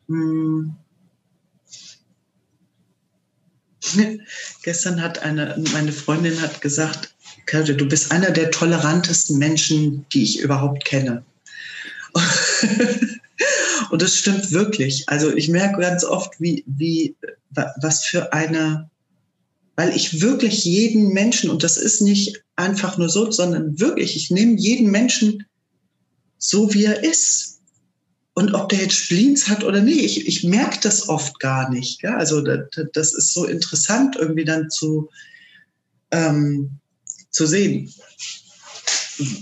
hm, 0.07 0.75
Gestern 4.63 5.01
hat 5.01 5.19
eine, 5.19 5.61
meine 5.73 5.91
Freundin 5.91 6.39
hat 6.41 6.61
gesagt, 6.61 7.13
Kälte, 7.45 7.75
du 7.75 7.87
bist 7.87 8.11
einer 8.11 8.31
der 8.31 8.51
tolerantesten 8.51 9.37
Menschen, 9.37 10.05
die 10.13 10.23
ich 10.23 10.39
überhaupt 10.39 10.85
kenne. 10.85 11.23
Und 13.89 14.01
das 14.01 14.15
stimmt 14.15 14.51
wirklich. 14.51 15.07
Also 15.07 15.33
ich 15.35 15.49
merke 15.49 15.81
ganz 15.81 16.03
oft, 16.03 16.39
wie, 16.39 16.63
wie, 16.67 17.15
was 17.49 18.03
für 18.03 18.33
eine, 18.33 18.89
weil 19.75 19.95
ich 19.95 20.21
wirklich 20.21 20.65
jeden 20.65 21.13
Menschen, 21.13 21.49
und 21.49 21.63
das 21.63 21.77
ist 21.77 22.01
nicht 22.01 22.43
einfach 22.55 22.97
nur 22.97 23.09
so, 23.09 23.31
sondern 23.31 23.79
wirklich, 23.79 24.15
ich 24.15 24.31
nehme 24.31 24.59
jeden 24.59 24.91
Menschen 24.91 25.45
so, 26.37 26.73
wie 26.73 26.85
er 26.85 27.03
ist. 27.03 27.59
Und 28.33 28.53
ob 28.53 28.69
der 28.69 28.79
jetzt 28.79 28.95
Spleens 28.95 29.47
hat 29.49 29.63
oder 29.63 29.81
nicht, 29.81 30.03
ich, 30.03 30.27
ich 30.27 30.43
merke 30.43 30.79
das 30.81 31.09
oft 31.09 31.39
gar 31.39 31.69
nicht. 31.69 32.01
Ja? 32.01 32.15
Also 32.15 32.41
das, 32.41 32.59
das, 32.93 33.13
ist 33.13 33.33
so 33.33 33.45
interessant 33.45 34.15
irgendwie 34.17 34.45
dann 34.45 34.69
zu, 34.69 35.09
ähm, 36.11 36.79
zu 37.29 37.45
sehen. 37.45 37.93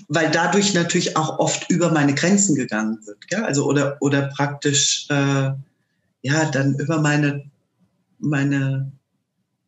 Weil 0.07 0.31
dadurch 0.31 0.73
natürlich 0.73 1.15
auch 1.15 1.39
oft 1.39 1.69
über 1.69 1.91
meine 1.91 2.15
Grenzen 2.15 2.55
gegangen 2.55 2.99
wird. 3.05 3.17
Ja? 3.29 3.43
Also 3.43 3.65
oder, 3.65 3.97
oder 4.01 4.23
praktisch 4.35 5.05
äh, 5.09 5.51
ja 6.21 6.45
dann 6.51 6.75
über 6.75 6.99
meine, 6.99 7.49
meine, 8.19 8.91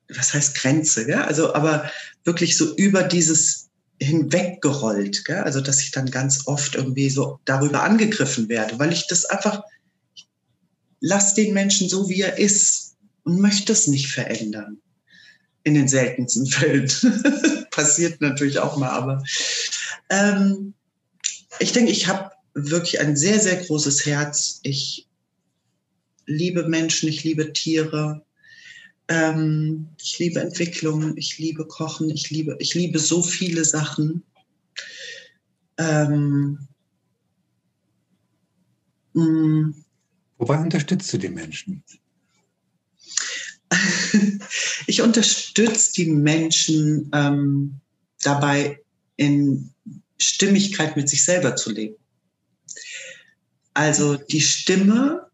was 0.10 0.34
heißt 0.34 0.56
Grenze, 0.56 1.10
ja? 1.10 1.24
Also 1.24 1.54
aber 1.54 1.90
wirklich 2.24 2.58
so 2.58 2.76
über 2.76 3.04
dieses 3.04 3.70
hinweggerollt. 4.02 5.26
Gell? 5.26 5.38
Also, 5.38 5.62
dass 5.62 5.82
ich 5.82 5.92
dann 5.92 6.10
ganz 6.10 6.48
oft 6.48 6.76
irgendwie 6.76 7.10
so 7.10 7.40
darüber 7.46 7.84
angegriffen 7.84 8.50
werde, 8.50 8.80
weil 8.80 8.92
ich 8.92 9.08
das 9.08 9.26
einfach, 9.26 9.62
lass 11.00 11.36
den 11.36 11.54
Menschen 11.54 11.88
so, 11.88 12.10
wie 12.10 12.22
er 12.22 12.38
ist 12.38 12.96
und 13.24 13.40
möchte 13.40 13.72
es 13.72 13.88
nicht 13.88 14.08
verändern. 14.08 14.78
In 15.64 15.76
den 15.76 15.88
seltensten 15.88 16.48
Fällen. 16.48 16.92
Passiert 17.72 18.20
natürlich 18.20 18.58
auch 18.58 18.78
mal, 18.78 18.90
aber 18.90 19.24
ähm, 20.12 20.74
ich 21.60 21.72
denke, 21.72 21.92
ich 21.92 22.08
habe 22.08 22.32
wirklich 22.54 23.00
ein 23.00 23.16
sehr, 23.16 23.40
sehr 23.40 23.56
großes 23.56 24.06
Herz. 24.06 24.60
Ich 24.64 25.08
liebe 26.26 26.68
Menschen, 26.68 27.10
ich 27.10 27.24
liebe 27.24 27.54
Tiere, 27.54 28.24
ähm, 29.08 29.88
ich 30.00 30.20
liebe 30.20 30.42
Entwicklung, 30.42 31.16
ich 31.18 31.40
liebe 31.40 31.66
Kochen, 31.66 32.10
ich 32.10 32.30
liebe, 32.30 32.58
ich 32.60 32.76
liebe 32.76 33.00
so 33.00 33.24
viele 33.24 33.64
Sachen. 33.64 34.24
Ähm, 35.78 36.68
mm. 39.14 39.72
Wobei 40.38 40.60
unterstützt 40.60 41.12
du 41.14 41.18
die 41.18 41.30
Menschen? 41.30 41.84
ich 44.88 45.02
unterstütze 45.02 45.94
die 45.94 46.12
Menschen 46.12 47.10
ähm, 47.14 47.80
dabei, 48.24 48.82
in 49.22 49.72
Stimmigkeit 50.22 50.96
mit 50.96 51.10
sich 51.10 51.24
selber 51.24 51.56
zu 51.56 51.72
leben. 51.72 51.96
Also 53.74 54.16
die 54.16 54.42
Stimme 54.42 55.32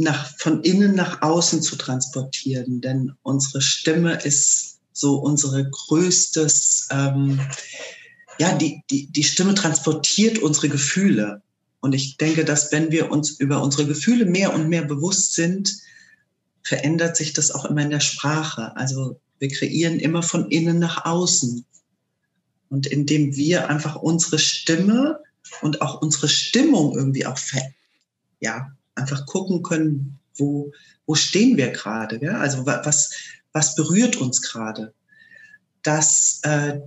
nach, 0.00 0.30
von 0.38 0.62
innen 0.62 0.94
nach 0.94 1.22
außen 1.22 1.62
zu 1.62 1.76
transportieren. 1.76 2.80
Denn 2.80 3.12
unsere 3.22 3.60
Stimme 3.60 4.14
ist 4.22 4.78
so 4.92 5.16
unsere 5.16 5.68
größtes, 5.68 6.88
ähm, 6.90 7.40
ja, 8.38 8.56
die, 8.56 8.82
die, 8.90 9.06
die 9.12 9.24
Stimme 9.24 9.54
transportiert 9.54 10.38
unsere 10.38 10.68
Gefühle. 10.68 11.42
Und 11.80 11.94
ich 11.94 12.16
denke, 12.16 12.44
dass 12.44 12.72
wenn 12.72 12.90
wir 12.90 13.10
uns 13.10 13.30
über 13.30 13.62
unsere 13.62 13.86
Gefühle 13.86 14.26
mehr 14.26 14.54
und 14.54 14.68
mehr 14.68 14.84
bewusst 14.84 15.34
sind, 15.34 15.76
verändert 16.62 17.16
sich 17.16 17.32
das 17.32 17.50
auch 17.50 17.64
immer 17.64 17.82
in 17.82 17.90
der 17.90 18.00
Sprache. 18.00 18.76
Also 18.76 19.18
wir 19.38 19.48
kreieren 19.48 19.98
immer 19.98 20.22
von 20.22 20.50
innen 20.50 20.78
nach 20.78 21.04
außen. 21.04 21.64
Und 22.70 22.86
indem 22.86 23.36
wir 23.36 23.68
einfach 23.68 23.96
unsere 23.96 24.38
Stimme 24.38 25.20
und 25.60 25.82
auch 25.82 26.00
unsere 26.00 26.28
Stimmung 26.28 26.96
irgendwie 26.96 27.26
auch 27.26 27.38
ja, 28.38 28.70
einfach 28.94 29.26
gucken 29.26 29.62
können, 29.62 30.18
wo, 30.36 30.72
wo 31.06 31.14
stehen 31.14 31.56
wir 31.56 31.70
gerade, 31.70 32.24
ja? 32.24 32.38
also 32.38 32.64
was, 32.64 33.12
was 33.52 33.74
berührt 33.74 34.16
uns 34.16 34.40
gerade. 34.40 34.94
Das, 35.82 36.40
äh, 36.42 36.80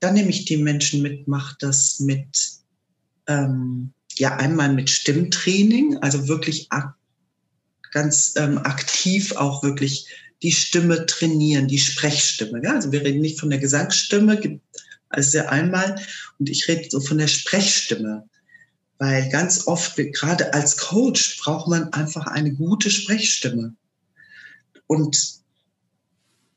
dann 0.00 0.14
nehme 0.14 0.30
ich 0.30 0.44
die 0.44 0.56
Menschen 0.56 1.02
mit, 1.02 1.28
mache 1.28 1.56
das 1.60 2.00
mit, 2.00 2.50
ähm, 3.26 3.92
ja, 4.14 4.36
einmal 4.36 4.72
mit 4.72 4.90
Stimmtraining, 4.90 5.98
also 5.98 6.26
wirklich 6.28 6.66
ak 6.70 6.94
ganz 7.90 8.34
ähm, 8.36 8.58
aktiv 8.58 9.32
auch 9.32 9.62
wirklich 9.62 10.06
die 10.42 10.52
Stimme 10.52 11.06
trainieren, 11.06 11.68
die 11.68 11.78
Sprechstimme. 11.78 12.62
Ja? 12.62 12.74
Also 12.74 12.92
wir 12.92 13.02
reden 13.02 13.20
nicht 13.20 13.40
von 13.40 13.50
der 13.50 13.58
Gesangsstimme, 13.58 14.60
also 15.08 15.40
einmal, 15.46 16.00
und 16.38 16.48
ich 16.48 16.68
rede 16.68 16.88
so 16.90 17.00
von 17.00 17.18
der 17.18 17.28
Sprechstimme. 17.28 18.28
Weil 18.98 19.28
ganz 19.30 19.66
oft, 19.66 19.96
gerade 19.96 20.52
als 20.54 20.76
Coach, 20.76 21.40
braucht 21.40 21.68
man 21.68 21.92
einfach 21.92 22.26
eine 22.26 22.52
gute 22.52 22.90
Sprechstimme. 22.90 23.74
Und 24.86 25.38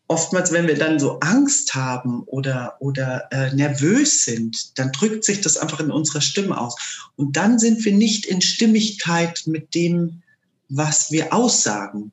oftmals, 0.08 0.52
wenn 0.52 0.68
wir 0.68 0.78
dann 0.78 1.00
so 1.00 1.20
Angst 1.20 1.76
haben 1.76 2.24
oder, 2.24 2.76
oder 2.80 3.32
äh, 3.32 3.54
nervös 3.54 4.24
sind, 4.24 4.78
dann 4.78 4.92
drückt 4.92 5.24
sich 5.24 5.42
das 5.42 5.58
einfach 5.58 5.80
in 5.80 5.92
unserer 5.92 6.22
Stimme 6.22 6.60
aus. 6.60 6.76
Und 7.16 7.38
dann 7.38 7.60
sind 7.60 7.86
wir 7.86 7.94
nicht 7.94 8.26
in 8.26 8.42
Stimmigkeit 8.42 9.44
mit 9.46 9.74
dem, 9.76 10.24
was 10.68 11.12
wir 11.12 11.34
aussagen. 11.34 12.12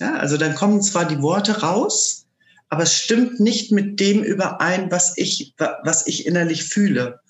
Ja, 0.00 0.16
also 0.16 0.36
dann 0.36 0.54
kommen 0.54 0.82
zwar 0.82 1.06
die 1.06 1.22
Worte 1.22 1.60
raus, 1.60 2.26
aber 2.68 2.82
es 2.82 2.94
stimmt 2.94 3.40
nicht 3.40 3.72
mit 3.72 3.98
dem 4.00 4.22
überein, 4.22 4.90
was 4.90 5.16
ich, 5.16 5.54
was 5.58 6.06
ich 6.06 6.26
innerlich 6.26 6.64
fühle. 6.64 7.20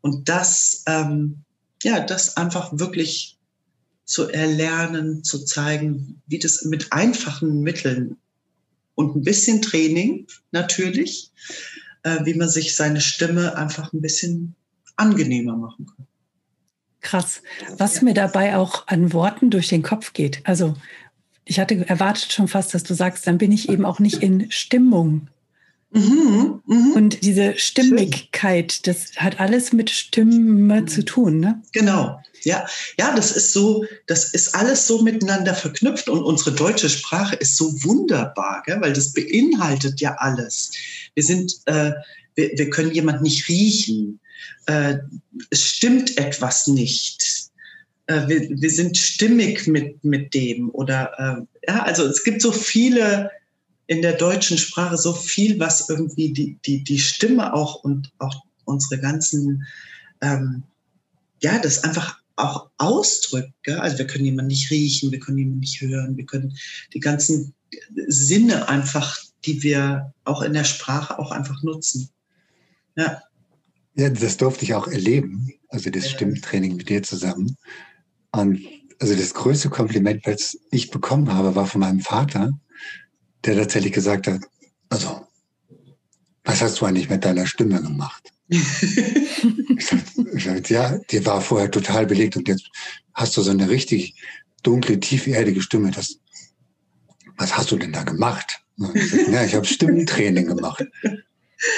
Und 0.00 0.28
das, 0.28 0.84
ähm, 0.86 1.42
ja, 1.82 2.00
das 2.00 2.36
einfach 2.36 2.78
wirklich 2.78 3.38
zu 4.04 4.28
erlernen, 4.28 5.24
zu 5.24 5.44
zeigen, 5.44 6.22
wie 6.26 6.38
das 6.38 6.64
mit 6.64 6.92
einfachen 6.92 7.60
Mitteln 7.60 8.16
und 8.94 9.16
ein 9.16 9.22
bisschen 9.22 9.60
Training 9.60 10.26
natürlich, 10.52 11.32
äh, 12.04 12.24
wie 12.24 12.34
man 12.34 12.48
sich 12.48 12.74
seine 12.74 13.00
Stimme 13.00 13.56
einfach 13.56 13.92
ein 13.92 14.00
bisschen 14.00 14.54
angenehmer 14.96 15.56
machen 15.56 15.86
kann. 15.86 16.06
Krass. 17.00 17.42
Was 17.76 17.96
ja. 17.96 18.04
mir 18.04 18.14
dabei 18.14 18.56
auch 18.56 18.86
an 18.88 19.12
Worten 19.12 19.50
durch 19.50 19.68
den 19.68 19.82
Kopf 19.82 20.12
geht. 20.12 20.40
Also 20.44 20.74
ich 21.46 21.60
hatte 21.60 21.88
erwartet 21.88 22.32
schon 22.32 22.48
fast, 22.48 22.74
dass 22.74 22.82
du 22.82 22.94
sagst, 22.94 23.26
dann 23.26 23.38
bin 23.38 23.52
ich 23.52 23.68
eben 23.68 23.84
auch 23.86 24.00
nicht 24.00 24.22
in 24.22 24.50
Stimmung. 24.50 25.28
Mhm, 25.92 26.60
mh. 26.66 26.96
Und 26.96 27.22
diese 27.22 27.56
Stimmigkeit, 27.56 28.86
das 28.86 29.12
hat 29.16 29.40
alles 29.40 29.72
mit 29.72 29.88
Stimme 29.88 30.84
zu 30.86 31.04
tun, 31.04 31.40
ne? 31.40 31.62
Genau. 31.72 32.20
Ja, 32.42 32.66
ja, 32.98 33.14
das 33.14 33.32
ist 33.32 33.52
so, 33.52 33.84
das 34.06 34.32
ist 34.34 34.54
alles 34.54 34.86
so 34.86 35.02
miteinander 35.02 35.54
verknüpft 35.54 36.08
und 36.08 36.22
unsere 36.22 36.52
deutsche 36.52 36.88
Sprache 36.88 37.36
ist 37.36 37.56
so 37.56 37.72
wunderbar, 37.84 38.62
gell? 38.66 38.80
weil 38.80 38.92
das 38.92 39.12
beinhaltet 39.12 40.00
ja 40.00 40.14
alles. 40.18 40.72
Wir 41.14 41.24
sind, 41.24 41.56
äh, 41.66 41.92
wir, 42.34 42.50
wir 42.54 42.70
können 42.70 42.92
jemand 42.92 43.22
nicht 43.22 43.48
riechen. 43.48 44.20
Äh, 44.66 44.98
es 45.50 45.62
stimmt 45.62 46.18
etwas 46.18 46.66
nicht. 46.66 47.45
Äh, 48.06 48.28
wir, 48.28 48.48
wir 48.50 48.70
sind 48.70 48.96
stimmig 48.96 49.66
mit, 49.66 50.02
mit 50.04 50.34
dem 50.34 50.70
oder 50.70 51.12
äh, 51.18 51.70
ja, 51.70 51.82
also 51.82 52.04
es 52.04 52.22
gibt 52.24 52.40
so 52.40 52.52
viele 52.52 53.30
in 53.86 54.02
der 54.02 54.14
deutschen 54.14 54.58
Sprache 54.58 54.96
so 54.96 55.12
viel, 55.12 55.58
was 55.58 55.88
irgendwie 55.88 56.32
die, 56.32 56.58
die, 56.64 56.82
die 56.82 56.98
Stimme 56.98 57.52
auch 57.54 57.76
und 57.84 58.12
auch 58.18 58.44
unsere 58.64 59.00
ganzen, 59.00 59.64
ähm, 60.20 60.64
ja, 61.42 61.58
das 61.58 61.84
einfach 61.84 62.18
auch 62.36 62.70
ausdrückt. 62.78 63.52
Gell? 63.62 63.78
Also 63.78 63.98
wir 63.98 64.06
können 64.06 64.24
jemanden 64.24 64.48
nicht 64.48 64.70
riechen, 64.70 65.12
wir 65.12 65.20
können 65.20 65.38
jemanden 65.38 65.60
nicht 65.60 65.80
hören, 65.80 66.16
wir 66.16 66.26
können 66.26 66.56
die 66.92 67.00
ganzen 67.00 67.54
Sinne 68.08 68.68
einfach, 68.68 69.18
die 69.44 69.62
wir 69.62 70.12
auch 70.24 70.42
in 70.42 70.52
der 70.52 70.64
Sprache 70.64 71.18
auch 71.18 71.30
einfach 71.30 71.62
nutzen. 71.62 72.10
Ja. 72.96 73.22
Ja, 73.94 74.10
das 74.10 74.36
durfte 74.36 74.64
ich 74.64 74.74
auch 74.74 74.88
erleben, 74.88 75.50
also 75.68 75.88
das 75.88 76.10
Stimmtraining 76.10 76.76
mit 76.76 76.90
dir 76.90 77.02
zusammen. 77.02 77.56
Und 78.32 78.60
also 78.98 79.14
das 79.14 79.34
größte 79.34 79.68
Kompliment, 79.68 80.26
was 80.26 80.58
ich 80.70 80.90
bekommen 80.90 81.32
habe, 81.32 81.54
war 81.54 81.66
von 81.66 81.80
meinem 81.80 82.00
Vater, 82.00 82.58
der 83.44 83.56
tatsächlich 83.56 83.92
gesagt 83.92 84.26
hat, 84.26 84.40
also, 84.88 85.26
was 86.44 86.62
hast 86.62 86.80
du 86.80 86.86
eigentlich 86.86 87.10
mit 87.10 87.24
deiner 87.24 87.46
Stimme 87.46 87.82
gemacht? 87.82 88.32
ich 88.48 90.44
sag, 90.44 90.70
ja, 90.70 90.98
die 91.10 91.26
war 91.26 91.40
vorher 91.40 91.70
total 91.70 92.06
belegt 92.06 92.36
und 92.36 92.46
jetzt 92.48 92.70
hast 93.14 93.36
du 93.36 93.42
so 93.42 93.50
eine 93.50 93.68
richtig 93.68 94.14
dunkle, 94.62 95.00
tieferdige 95.00 95.60
Stimme. 95.60 95.90
Das, 95.90 96.18
was 97.36 97.56
hast 97.56 97.72
du 97.72 97.76
denn 97.76 97.92
da 97.92 98.04
gemacht? 98.04 98.60
Ich 98.94 99.10
sag, 99.10 99.28
ja, 99.28 99.44
ich 99.44 99.54
habe 99.54 99.66
Stimmentraining 99.66 100.46
gemacht. 100.46 100.84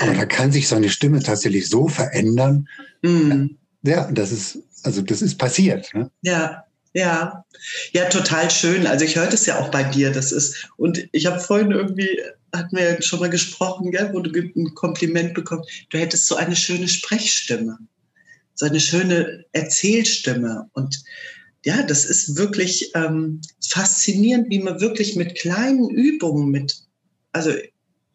Aber 0.01 0.15
da 0.15 0.27
kann 0.27 0.53
sich 0.53 0.69
so 0.69 0.77
eine 0.77 0.91
Stimme 0.91 1.23
tatsächlich 1.23 1.69
so 1.69 1.89
verändern. 1.89 2.69
Mm. 3.03 3.47
Ja, 3.83 4.11
das 4.11 4.33
ist, 4.33 4.59
also 4.83 5.03
das 5.03 5.23
ist 5.23 5.39
passiert. 5.39 5.93
Ne? 5.95 6.11
Ja, 6.23 6.65
ja, 6.95 7.45
ja, 7.93 8.09
total 8.09 8.51
schön. 8.51 8.87
Also 8.87 9.05
ich 9.05 9.17
höre 9.17 9.29
das 9.29 9.47
ja 9.47 9.61
auch 9.61 9.71
bei 9.71 9.85
dir. 9.85 10.11
Das 10.11 10.33
ist, 10.33 10.69
und 10.77 11.09
ich 11.13 11.27
habe 11.27 11.39
vorhin 11.39 11.71
irgendwie, 11.71 12.21
hatten 12.53 12.77
wir 12.77 12.93
ja 12.93 13.03
schon 13.03 13.21
mal 13.21 13.31
gesprochen, 13.31 13.91
gell, 13.91 14.11
wo 14.13 14.21
du 14.21 14.31
ein 14.41 14.75
Kompliment 14.75 15.35
bekommst, 15.35 15.71
du 15.91 15.99
hättest 15.99 16.27
so 16.27 16.37
eine 16.37 16.57
schöne 16.57 16.89
Sprechstimme, 16.89 17.79
so 18.55 18.67
eine 18.67 18.81
schöne 18.81 19.45
Erzählstimme. 19.53 20.69
Und 20.73 21.03
ja, 21.65 21.83
das 21.83 22.05
ist 22.05 22.37
wirklich 22.37 22.91
ähm, 22.95 23.41
faszinierend, 23.69 24.49
wie 24.51 24.61
man 24.61 24.81
wirklich 24.81 25.15
mit 25.17 25.35
kleinen 25.37 25.91
Übungen, 25.91 26.51
mit, 26.51 26.75
also 27.33 27.53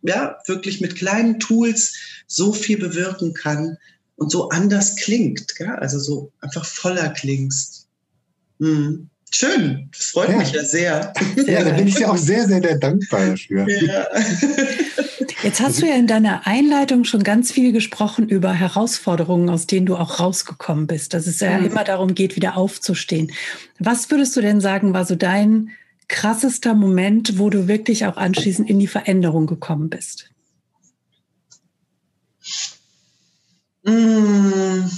ja, 0.02 0.38
wirklich 0.48 0.82
mit 0.82 0.96
kleinen 0.96 1.40
Tools 1.40 1.96
so 2.28 2.52
viel 2.52 2.78
bewirken 2.78 3.34
kann 3.34 3.78
und 4.24 4.32
so 4.32 4.50
anders 4.50 4.96
klingt, 4.96 5.56
gell? 5.56 5.76
also 5.76 6.00
so 6.00 6.32
einfach 6.42 6.66
voller 6.66 7.10
klingst. 7.10 7.88
Hm. 8.60 9.10
Schön, 9.36 9.90
das 9.92 10.12
freut 10.12 10.30
ja. 10.30 10.38
mich 10.38 10.52
ja 10.52 10.64
sehr. 10.64 11.14
Ja, 11.48 11.64
da 11.64 11.72
bin 11.72 11.88
ich 11.88 11.98
ja 11.98 12.12
auch 12.12 12.18
sehr, 12.18 12.48
sehr, 12.48 12.62
sehr 12.62 12.78
dankbar 12.78 13.32
dafür. 13.32 13.68
Ja. 13.68 14.06
Jetzt 15.44 15.60
hast 15.60 15.82
du 15.82 15.88
ja 15.88 15.96
in 15.96 16.06
deiner 16.06 16.46
Einleitung 16.46 17.04
schon 17.04 17.24
ganz 17.24 17.52
viel 17.52 17.72
gesprochen 17.72 18.30
über 18.30 18.54
Herausforderungen, 18.54 19.50
aus 19.50 19.66
denen 19.66 19.88
du 19.88 19.96
auch 19.96 20.20
rausgekommen 20.20 20.86
bist, 20.86 21.16
dass 21.16 21.26
es 21.26 21.40
ja 21.40 21.58
mhm. 21.58 21.66
immer 21.66 21.84
darum 21.84 22.14
geht, 22.14 22.36
wieder 22.36 22.56
aufzustehen. 22.56 23.32
Was 23.80 24.12
würdest 24.12 24.36
du 24.36 24.42
denn 24.42 24.62
sagen, 24.62 24.94
war 24.94 25.04
so 25.04 25.16
dein 25.16 25.72
krassester 26.08 26.76
Moment, 26.76 27.40
wo 27.40 27.50
du 27.50 27.68
wirklich 27.68 28.06
auch 28.06 28.18
anschließend 28.18 28.70
in 28.70 28.80
die 28.80 28.88
Veränderung 28.88 29.48
gekommen 29.48 29.90
bist? 29.90 30.30
Mmh. 33.84 34.90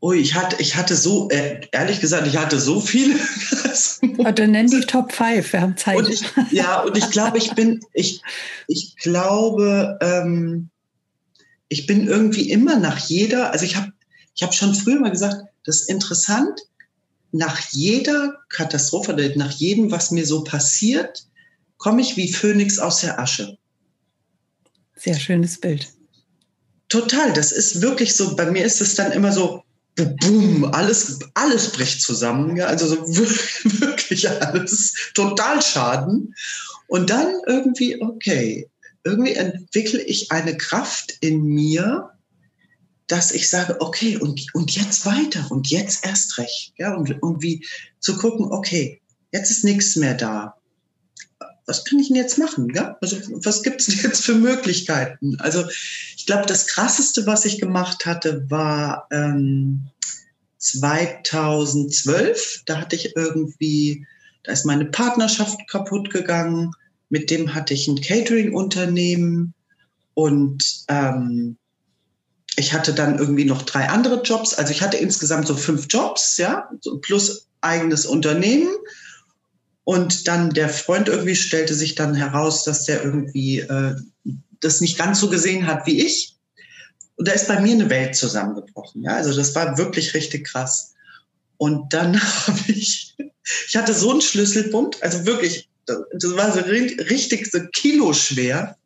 Oh, 0.00 0.12
ich 0.12 0.34
hatte, 0.34 0.56
ich 0.60 0.76
hatte 0.76 0.94
so, 0.94 1.28
äh, 1.30 1.60
ehrlich 1.72 2.00
gesagt, 2.00 2.26
ich 2.28 2.36
hatte 2.36 2.60
so 2.60 2.80
viele. 2.80 3.14
Warte, 4.18 4.46
nenn 4.46 4.68
die 4.68 4.80
Top 4.82 5.12
5, 5.12 5.52
wir 5.52 5.60
haben 5.60 5.76
Zeit. 5.76 5.96
Und 5.96 6.08
ich, 6.08 6.22
ja, 6.52 6.82
und 6.82 6.96
ich 6.96 7.10
glaube, 7.10 7.38
ich 7.38 7.52
bin, 7.54 7.80
ich, 7.92 8.22
ich 8.68 8.94
glaube, 8.96 9.98
ähm, 10.00 10.70
ich 11.68 11.86
bin 11.86 12.06
irgendwie 12.06 12.50
immer 12.50 12.78
nach 12.78 12.98
jeder, 12.98 13.52
also 13.52 13.64
ich 13.64 13.76
habe 13.76 13.92
ich 14.36 14.42
hab 14.44 14.54
schon 14.54 14.74
früher 14.74 15.00
mal 15.00 15.10
gesagt, 15.10 15.42
das 15.64 15.80
ist 15.80 15.90
interessant, 15.90 16.60
nach 17.32 17.58
jeder 17.72 18.38
Katastrophe, 18.48 19.32
nach 19.34 19.50
jedem, 19.50 19.90
was 19.90 20.12
mir 20.12 20.24
so 20.24 20.44
passiert, 20.44 21.26
komme 21.76 22.02
ich 22.02 22.16
wie 22.16 22.32
Phönix 22.32 22.78
aus 22.78 23.00
der 23.00 23.18
Asche. 23.18 23.57
Sehr 24.98 25.18
schönes 25.18 25.60
Bild. 25.60 25.88
Total, 26.88 27.32
das 27.32 27.52
ist 27.52 27.82
wirklich 27.82 28.14
so, 28.14 28.34
bei 28.34 28.50
mir 28.50 28.64
ist 28.64 28.80
es 28.80 28.94
dann 28.94 29.12
immer 29.12 29.32
so, 29.32 29.62
boom, 29.94 30.64
alles, 30.64 31.18
alles 31.34 31.72
bricht 31.72 32.00
zusammen. 32.00 32.56
Ja? 32.56 32.66
Also 32.66 32.86
so 32.88 33.22
wirklich 33.80 34.28
alles, 34.28 34.94
total 35.14 35.62
Schaden. 35.62 36.34
Und 36.86 37.10
dann 37.10 37.34
irgendwie, 37.46 38.00
okay, 38.00 38.68
irgendwie 39.04 39.34
entwickle 39.34 40.00
ich 40.02 40.32
eine 40.32 40.56
Kraft 40.56 41.16
in 41.20 41.44
mir, 41.44 42.10
dass 43.06 43.30
ich 43.30 43.48
sage, 43.48 43.76
okay, 43.80 44.16
und, 44.16 44.46
und 44.54 44.70
jetzt 44.74 45.06
weiter 45.06 45.50
und 45.50 45.68
jetzt 45.70 46.04
erst 46.04 46.38
recht. 46.38 46.72
Ja? 46.76 46.94
Und, 46.94 47.22
und 47.22 47.42
wie 47.42 47.64
zu 48.00 48.16
gucken, 48.16 48.46
okay, 48.50 49.00
jetzt 49.32 49.50
ist 49.50 49.64
nichts 49.64 49.96
mehr 49.96 50.14
da. 50.14 50.57
Was 51.68 51.84
kann 51.84 51.98
ich 51.98 52.08
denn 52.08 52.16
jetzt 52.16 52.38
machen? 52.38 52.72
Ja? 52.74 52.96
Also, 53.00 53.16
was 53.44 53.62
gibt 53.62 53.82
es 53.82 54.02
jetzt 54.02 54.24
für 54.24 54.34
Möglichkeiten? 54.34 55.36
Also, 55.38 55.64
ich 56.16 56.26
glaube, 56.26 56.46
das 56.46 56.66
Krasseste, 56.66 57.26
was 57.26 57.44
ich 57.44 57.60
gemacht 57.60 58.06
hatte, 58.06 58.44
war 58.48 59.06
ähm, 59.12 59.88
2012. 60.58 62.62
Da 62.66 62.80
hatte 62.80 62.96
ich 62.96 63.14
irgendwie, 63.14 64.06
da 64.42 64.52
ist 64.52 64.64
meine 64.64 64.86
Partnerschaft 64.86 65.60
kaputt 65.68 66.10
gegangen. 66.10 66.72
Mit 67.10 67.30
dem 67.30 67.54
hatte 67.54 67.74
ich 67.74 67.86
ein 67.86 68.00
Catering-Unternehmen 68.00 69.54
und 70.14 70.84
ähm, 70.88 71.56
ich 72.56 72.72
hatte 72.72 72.92
dann 72.92 73.18
irgendwie 73.18 73.44
noch 73.44 73.62
drei 73.62 73.88
andere 73.88 74.22
Jobs. 74.22 74.54
Also 74.54 74.72
ich 74.72 74.82
hatte 74.82 74.96
insgesamt 74.96 75.46
so 75.46 75.54
fünf 75.54 75.86
Jobs, 75.88 76.38
ja, 76.38 76.68
plus 77.02 77.46
eigenes 77.60 78.04
Unternehmen. 78.04 78.68
Und 79.88 80.28
dann 80.28 80.50
der 80.50 80.68
Freund 80.68 81.08
irgendwie 81.08 81.34
stellte 81.34 81.72
sich 81.74 81.94
dann 81.94 82.14
heraus, 82.14 82.62
dass 82.62 82.84
der 82.84 83.02
irgendwie 83.02 83.60
äh, 83.60 83.96
das 84.60 84.82
nicht 84.82 84.98
ganz 84.98 85.18
so 85.18 85.30
gesehen 85.30 85.66
hat 85.66 85.86
wie 85.86 86.04
ich. 86.04 86.36
Und 87.16 87.26
da 87.26 87.32
ist 87.32 87.48
bei 87.48 87.58
mir 87.58 87.72
eine 87.72 87.88
Welt 87.88 88.14
zusammengebrochen. 88.14 89.04
Ja, 89.04 89.12
also 89.12 89.34
das 89.34 89.54
war 89.54 89.78
wirklich 89.78 90.12
richtig 90.12 90.46
krass. 90.46 90.92
Und 91.56 91.94
dann 91.94 92.20
habe 92.46 92.60
ich, 92.66 93.16
ich 93.66 93.76
hatte 93.78 93.94
so 93.94 94.10
einen 94.10 94.20
Schlüsselbund, 94.20 95.02
also 95.02 95.24
wirklich, 95.24 95.70
das 95.86 96.36
war 96.36 96.52
so 96.52 96.60
richtig 96.60 97.50
so 97.50 97.60
kiloschwer. 97.72 98.76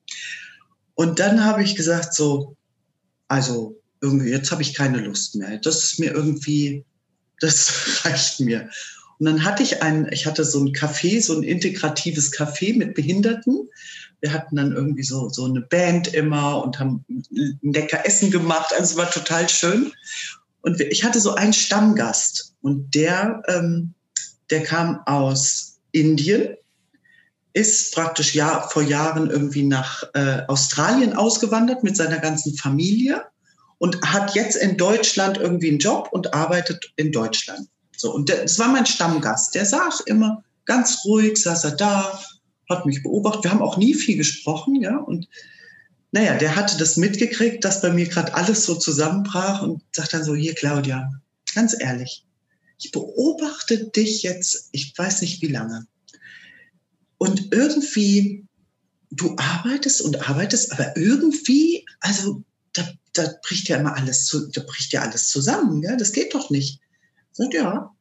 Und 0.94 1.18
dann 1.18 1.44
habe 1.44 1.64
ich 1.64 1.74
gesagt 1.74 2.14
so, 2.14 2.56
also 3.26 3.76
irgendwie, 4.00 4.30
jetzt 4.30 4.52
habe 4.52 4.62
ich 4.62 4.72
keine 4.72 5.00
Lust 5.00 5.34
mehr. 5.34 5.58
Das 5.58 5.82
ist 5.82 5.98
mir 5.98 6.12
irgendwie, 6.12 6.84
das 7.40 8.04
reicht 8.04 8.38
mir. 8.38 8.70
Und 9.22 9.26
dann 9.26 9.44
hatte 9.44 9.62
ich 9.62 9.82
ein, 9.82 10.08
ich 10.11 10.26
hatte 10.26 10.44
so 10.44 10.58
ein 10.58 10.72
Café, 10.72 11.22
so 11.22 11.37
ein 11.37 11.44
integratives 11.44 12.32
Café 12.32 12.76
mit 12.76 12.94
Behinderten 12.94 13.68
wir 14.22 14.32
hatten 14.32 14.56
dann 14.56 14.72
irgendwie 14.72 15.02
so, 15.02 15.28
so 15.28 15.44
eine 15.44 15.61
Band 15.61 16.14
immer 16.14 16.62
und 16.62 16.78
haben 16.78 17.04
lecker 17.61 18.06
Essen 18.06 18.30
gemacht. 18.30 18.72
Also 18.72 18.92
es 18.92 18.96
war 18.96 19.11
total 19.11 19.48
schön. 19.48 19.92
Und 20.62 20.80
ich 20.80 21.04
hatte 21.04 21.20
so 21.20 21.35
einen 21.35 21.52
Stammgast 21.52 22.54
und 22.62 22.94
der, 22.94 23.42
ähm, 23.48 23.94
der 24.50 24.62
kam 24.62 25.00
aus 25.06 25.80
Indien. 25.90 26.56
ist 27.52 27.94
praktisch 27.94 28.35
ja 28.35 28.66
vor 28.70 28.82
Jahren 28.82 29.28
irgendwie 29.28 29.64
nach 29.64 30.04
äh, 30.14 30.42
Australien 30.46 31.14
ausgewandert 31.14 31.82
mit 31.82 31.96
seiner 31.96 32.18
ganzen 32.18 32.56
Familie 32.56 33.24
und 33.78 34.00
hat 34.02 34.37
jetzt 34.37 34.54
in 34.54 34.76
Deutschland 34.76 35.37
irgendwie 35.37 35.68
einen 35.68 35.80
Job 35.80 36.08
und 36.12 36.32
arbeitet 36.32 36.92
in 36.94 37.11
Deutschland. 37.11 37.68
So, 38.02 38.12
und 38.12 38.28
das 38.28 38.58
war 38.58 38.66
mein 38.66 38.84
Stammgast. 38.84 39.54
Der 39.54 39.64
saß 39.64 40.00
immer 40.06 40.42
ganz 40.64 41.04
ruhig, 41.04 41.36
saß 41.36 41.62
er 41.62 41.76
da, 41.76 42.20
hat 42.68 42.84
mich 42.84 43.00
beobachtet. 43.00 43.44
Wir 43.44 43.52
haben 43.52 43.62
auch 43.62 43.76
nie 43.76 43.94
viel 43.94 44.16
gesprochen, 44.16 44.74
ja. 44.82 44.96
Und 44.96 45.28
naja, 46.10 46.36
der 46.36 46.56
hatte 46.56 46.76
das 46.78 46.96
mitgekriegt, 46.96 47.64
dass 47.64 47.80
bei 47.80 47.92
mir 47.92 48.08
gerade 48.08 48.34
alles 48.34 48.66
so 48.66 48.74
zusammenbrach 48.74 49.62
und 49.62 49.84
sagt 49.92 50.14
dann 50.14 50.24
so, 50.24 50.34
hier 50.34 50.52
Claudia, 50.56 51.12
ganz 51.54 51.76
ehrlich, 51.78 52.26
ich 52.80 52.90
beobachte 52.90 53.86
dich 53.90 54.24
jetzt, 54.24 54.70
ich 54.72 54.98
weiß 54.98 55.20
nicht 55.20 55.40
wie 55.40 55.52
lange. 55.52 55.86
Und 57.18 57.54
irgendwie, 57.54 58.48
du 59.12 59.36
arbeitest 59.36 60.00
und 60.00 60.28
arbeitest, 60.28 60.72
aber 60.72 60.96
irgendwie, 60.96 61.86
also 62.00 62.42
da, 62.72 62.82
da 63.12 63.32
bricht 63.46 63.68
ja 63.68 63.76
immer 63.76 63.94
alles 63.94 64.26
zu, 64.26 64.50
da 64.50 64.60
bricht 64.62 64.92
ja 64.92 65.02
alles 65.02 65.28
zusammen, 65.28 65.84
ja, 65.84 65.94
das 65.94 66.10
geht 66.10 66.34
doch 66.34 66.50
nicht. 66.50 66.80
Sagt 67.33 67.55
ja. 67.55 67.95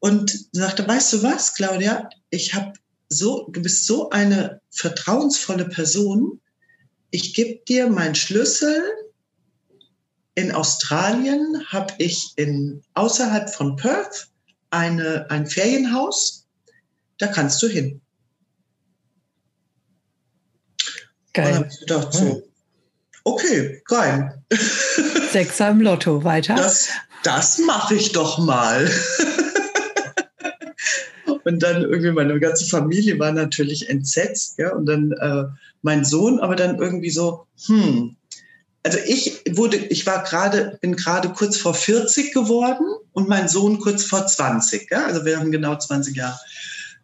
Und 0.00 0.48
sagte, 0.52 0.86
weißt 0.86 1.14
du 1.14 1.22
was, 1.22 1.54
Claudia, 1.54 2.08
ich 2.30 2.54
habe 2.54 2.74
so, 3.08 3.48
du 3.50 3.62
bist 3.62 3.86
so 3.86 4.10
eine 4.10 4.60
vertrauensvolle 4.70 5.68
Person, 5.68 6.40
ich 7.10 7.32
gebe 7.32 7.64
dir 7.64 7.88
meinen 7.88 8.16
Schlüssel. 8.16 8.82
In 10.34 10.50
Australien 10.50 11.64
habe 11.68 11.94
ich 11.98 12.32
in, 12.34 12.82
außerhalb 12.94 13.48
von 13.48 13.76
Perth 13.76 14.30
eine, 14.70 15.30
ein 15.30 15.46
Ferienhaus. 15.46 16.48
Da 17.18 17.28
kannst 17.28 17.62
du 17.62 17.68
hin. 17.68 18.00
Geil. 21.32 21.58
Und 21.58 21.72
ich 21.72 21.78
gedacht, 21.78 22.12
so, 22.12 22.42
okay, 23.22 23.80
geil. 23.84 24.42
Sechser 25.30 25.70
im 25.70 25.82
Lotto, 25.82 26.24
weiter. 26.24 26.56
Das, 26.56 26.88
das 27.24 27.58
mache 27.58 27.96
ich 27.96 28.12
doch 28.12 28.38
mal. 28.38 28.88
Und 31.44 31.62
dann 31.62 31.82
irgendwie 31.82 32.10
meine 32.10 32.40
ganze 32.40 32.66
Familie 32.66 33.18
war 33.18 33.32
natürlich 33.32 33.90
entsetzt, 33.90 34.58
ja, 34.58 34.72
und 34.72 34.86
dann 34.86 35.12
äh, 35.12 35.44
mein 35.82 36.02
Sohn, 36.02 36.40
aber 36.40 36.56
dann 36.56 36.78
irgendwie 36.78 37.10
so, 37.10 37.46
hm. 37.66 38.16
Also 38.82 38.98
ich 39.06 39.42
wurde, 39.50 39.76
ich 39.76 40.06
war 40.06 40.24
gerade, 40.24 40.78
bin 40.82 40.94
gerade 40.94 41.30
kurz 41.30 41.56
vor 41.56 41.72
40 41.74 42.34
geworden 42.34 42.84
und 43.12 43.28
mein 43.28 43.48
Sohn 43.48 43.78
kurz 43.78 44.04
vor 44.04 44.26
20, 44.26 44.90
ja, 44.90 45.06
also 45.06 45.24
wir 45.24 45.38
haben 45.38 45.50
genau 45.50 45.76
20 45.76 46.16
Jahre. 46.16 46.38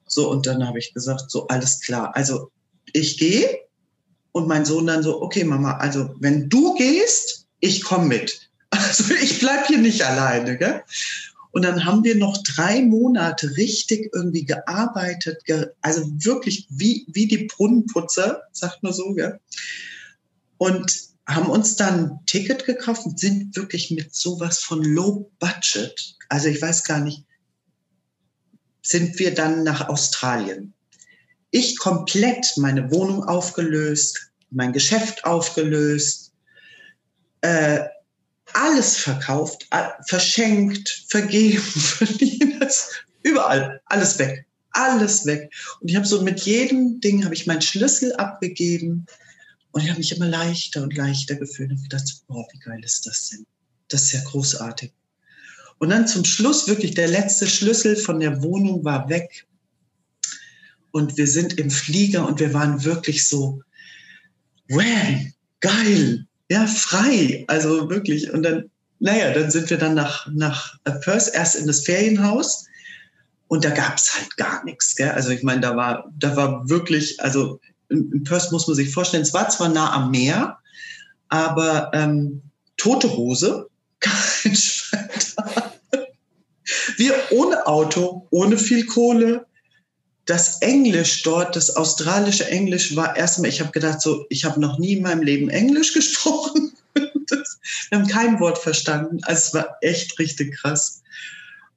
So, 0.06 0.30
und 0.30 0.46
dann 0.46 0.66
habe 0.66 0.78
ich 0.78 0.92
gesagt, 0.92 1.30
so, 1.30 1.46
alles 1.48 1.80
klar. 1.80 2.14
Also 2.14 2.50
ich 2.92 3.16
gehe 3.16 3.60
und 4.32 4.46
mein 4.46 4.66
Sohn 4.66 4.86
dann 4.86 5.02
so, 5.02 5.22
okay, 5.22 5.44
Mama, 5.44 5.76
also 5.78 6.14
wenn 6.18 6.48
du 6.48 6.74
gehst, 6.74 7.46
ich 7.60 7.82
komme 7.82 8.06
mit. 8.06 8.49
Also 8.90 9.14
ich 9.14 9.38
bleib 9.38 9.68
hier 9.68 9.78
nicht 9.78 10.04
alleine, 10.04 10.58
gell? 10.58 10.82
Und 11.52 11.62
dann 11.62 11.84
haben 11.84 12.02
wir 12.02 12.16
noch 12.16 12.42
drei 12.42 12.82
Monate 12.82 13.56
richtig 13.56 14.10
irgendwie 14.12 14.44
gearbeitet, 14.44 15.44
ge 15.44 15.68
also 15.80 16.02
wirklich 16.24 16.66
wie, 16.70 17.06
wie 17.08 17.28
die 17.28 17.44
Brunnenputzer, 17.44 18.42
sagt 18.50 18.82
man 18.82 18.92
so, 18.92 19.14
gell? 19.14 19.38
Und 20.58 20.92
haben 21.24 21.48
uns 21.48 21.76
dann 21.76 21.98
ein 21.98 22.26
Ticket 22.26 22.64
gekauft 22.66 23.06
und 23.06 23.20
sind 23.20 23.54
wirklich 23.54 23.92
mit 23.92 24.12
sowas 24.12 24.58
von 24.58 24.82
Low 24.82 25.30
Budget, 25.38 26.16
also 26.28 26.48
ich 26.48 26.60
weiß 26.60 26.82
gar 26.82 26.98
nicht, 26.98 27.24
sind 28.82 29.16
wir 29.20 29.32
dann 29.32 29.62
nach 29.62 29.88
Australien. 29.88 30.72
Ich 31.52 31.78
komplett 31.78 32.54
meine 32.56 32.90
Wohnung 32.90 33.22
aufgelöst, 33.22 34.32
mein 34.50 34.72
Geschäft 34.72 35.24
aufgelöst, 35.24 36.32
äh, 37.42 37.84
alles 38.54 38.96
verkauft, 38.96 39.68
verschenkt, 40.06 41.04
vergeben, 41.08 41.62
verliehen, 41.62 42.60
überall, 43.22 43.80
alles 43.86 44.18
weg, 44.18 44.46
alles 44.72 45.26
weg. 45.26 45.52
Und 45.80 45.88
ich 45.88 45.96
habe 45.96 46.06
so 46.06 46.22
mit 46.22 46.40
jedem 46.40 47.00
Ding 47.00 47.24
habe 47.24 47.34
ich 47.34 47.46
meinen 47.46 47.62
Schlüssel 47.62 48.14
abgegeben 48.16 49.06
und 49.72 49.82
ich 49.82 49.88
habe 49.88 49.98
mich 49.98 50.14
immer 50.14 50.26
leichter 50.26 50.82
und 50.82 50.96
leichter 50.96 51.36
gefühlt 51.36 51.70
und 51.70 51.82
gedacht, 51.82 52.22
boah, 52.26 52.46
wie 52.52 52.58
geil 52.58 52.80
ist 52.84 53.06
das 53.06 53.30
denn? 53.30 53.46
Das 53.88 54.04
ist 54.04 54.12
ja 54.12 54.20
großartig. 54.24 54.92
Und 55.78 55.90
dann 55.90 56.06
zum 56.06 56.24
Schluss 56.24 56.68
wirklich 56.68 56.94
der 56.94 57.08
letzte 57.08 57.46
Schlüssel 57.46 57.96
von 57.96 58.20
der 58.20 58.42
Wohnung 58.42 58.84
war 58.84 59.08
weg. 59.08 59.46
Und 60.90 61.16
wir 61.16 61.26
sind 61.26 61.58
im 61.58 61.70
Flieger 61.70 62.26
und 62.26 62.40
wir 62.40 62.52
waren 62.52 62.84
wirklich 62.84 63.26
so, 63.26 63.62
wow, 64.68 65.20
geil, 65.60 66.26
ja, 66.50 66.66
frei. 66.66 67.44
Also 67.46 67.88
wirklich. 67.88 68.30
Und 68.32 68.42
dann, 68.42 68.70
naja, 68.98 69.32
dann 69.32 69.50
sind 69.50 69.70
wir 69.70 69.78
dann 69.78 69.94
nach, 69.94 70.26
nach 70.32 70.76
Perth 71.00 71.30
erst 71.32 71.54
in 71.54 71.66
das 71.66 71.84
Ferienhaus. 71.84 72.66
Und 73.46 73.64
da 73.64 73.70
gab 73.70 73.96
es 73.96 74.16
halt 74.16 74.36
gar 74.36 74.64
nichts. 74.64 74.96
Gell? 74.96 75.10
Also 75.10 75.30
ich 75.30 75.42
meine, 75.42 75.60
da 75.60 75.76
war, 75.76 76.12
da 76.18 76.36
war 76.36 76.68
wirklich, 76.68 77.20
also 77.22 77.60
in, 77.88 78.10
in 78.12 78.24
Perth 78.24 78.50
muss 78.50 78.66
man 78.66 78.76
sich 78.76 78.92
vorstellen, 78.92 79.22
es 79.22 79.32
war 79.32 79.48
zwar 79.48 79.68
nah 79.68 79.92
am 79.92 80.10
Meer, 80.10 80.58
aber 81.28 81.90
ähm, 81.94 82.42
tote 82.76 83.16
Hose, 83.16 83.68
kein 84.00 84.54
Schwein 84.54 85.08
Wir 86.96 87.14
ohne 87.30 87.66
Auto, 87.66 88.26
ohne 88.30 88.58
viel 88.58 88.86
Kohle, 88.86 89.46
das 90.30 90.62
Englisch 90.62 91.24
dort, 91.24 91.56
das 91.56 91.74
australische 91.74 92.48
Englisch 92.48 92.94
war 92.94 93.16
erstmal, 93.16 93.50
ich 93.50 93.60
habe 93.60 93.72
gedacht, 93.72 94.00
so, 94.00 94.26
ich 94.28 94.44
habe 94.44 94.60
noch 94.60 94.78
nie 94.78 94.92
in 94.92 95.02
meinem 95.02 95.22
Leben 95.22 95.50
Englisch 95.50 95.92
gesprochen. 95.94 96.70
Das, 96.94 97.58
wir 97.88 97.98
haben 97.98 98.06
kein 98.06 98.38
Wort 98.38 98.58
verstanden. 98.58 99.18
Also 99.24 99.38
es 99.40 99.54
war 99.54 99.76
echt 99.80 100.16
richtig 100.20 100.56
krass. 100.56 101.02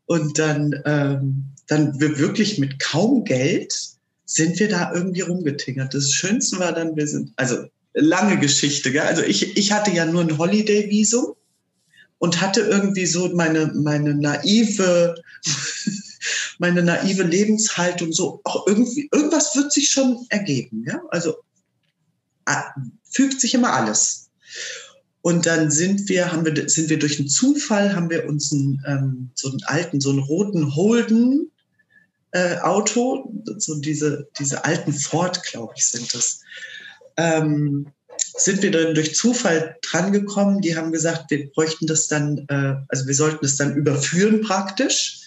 Und 0.05 0.37
dann, 0.37 0.79
ähm, 0.85 1.45
dann 1.67 1.99
wir 1.99 2.19
wirklich 2.19 2.59
mit 2.59 2.77
kaum 2.77 3.23
Geld 3.23 3.73
sind 4.25 4.59
wir 4.59 4.69
da 4.69 4.93
irgendwie 4.93 5.21
rumgetingert. 5.21 5.95
Das 5.95 6.11
Schönste 6.11 6.59
war 6.59 6.73
dann, 6.73 6.95
wir 6.95 7.07
sind, 7.07 7.31
also 7.37 7.65
lange 7.95 8.37
Geschichte, 8.37 8.91
gell? 8.91 9.01
also 9.01 9.23
ich, 9.23 9.57
ich 9.57 9.71
hatte 9.71 9.89
ja 9.89 10.05
nur 10.05 10.21
ein 10.21 10.37
Holiday-Visum 10.37 11.33
und 12.19 12.39
hatte 12.39 12.61
irgendwie 12.61 13.07
so 13.07 13.29
meine, 13.29 13.71
meine 13.73 14.13
naive 14.13 15.15
meine 16.59 16.83
naive 16.83 17.23
Lebenshaltung 17.23 18.11
so, 18.11 18.41
auch 18.43 18.67
irgendwie, 18.67 19.09
irgendwas 19.11 19.55
wird 19.55 19.71
sich 19.71 19.89
schon 19.89 20.25
ergeben. 20.29 20.85
Ja? 20.87 21.01
Also 21.09 21.35
fügt 23.09 23.39
sich 23.39 23.53
immer 23.53 23.73
alles. 23.73 24.29
Und 25.21 25.45
dann 25.45 25.71
sind 25.71 26.09
wir, 26.09 26.31
haben 26.31 26.45
wir, 26.45 26.69
sind 26.69 26.89
wir 26.89 26.99
durch 26.99 27.17
einen 27.17 27.29
Zufall, 27.29 27.95
haben 27.95 28.09
wir 28.09 28.27
uns 28.27 28.51
einen, 28.51 28.81
ähm, 28.85 29.29
so 29.35 29.49
einen 29.49 29.63
alten, 29.63 30.01
so 30.01 30.09
einen 30.09 30.19
roten 30.19 30.75
Holden 30.75 31.49
äh, 32.31 32.57
Auto, 32.57 33.31
so 33.57 33.79
diese, 33.79 34.27
diese 34.37 34.65
alten 34.65 34.91
Ford, 34.91 35.41
glaube 35.43 35.73
ich, 35.77 35.85
sind 35.85 36.13
das. 36.13 36.41
Ähm, 37.15 37.87
sind 38.17 38.61
wir 38.61 38.71
dann 38.71 38.95
durch 38.95 39.15
Zufall 39.15 39.77
drangekommen. 39.81 40.61
Die 40.61 40.75
haben 40.75 40.91
gesagt, 40.91 41.31
wir 41.31 41.49
bräuchten 41.51 41.87
das 41.87 42.07
dann, 42.07 42.45
äh, 42.49 42.75
also 42.89 43.07
wir 43.07 43.15
sollten 43.15 43.45
es 43.45 43.55
dann 43.55 43.75
überführen 43.75 44.41
praktisch 44.41 45.22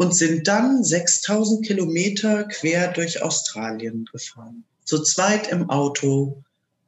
und 0.00 0.14
sind 0.14 0.48
dann 0.48 0.82
6000 0.82 1.66
Kilometer 1.66 2.44
quer 2.44 2.90
durch 2.90 3.20
Australien 3.20 4.06
gefahren. 4.10 4.64
Zu 4.82 5.02
zweit 5.02 5.48
im 5.48 5.68
Auto, 5.68 6.42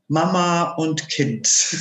Mama 0.08 0.70
und 0.76 1.10
Kind. 1.10 1.46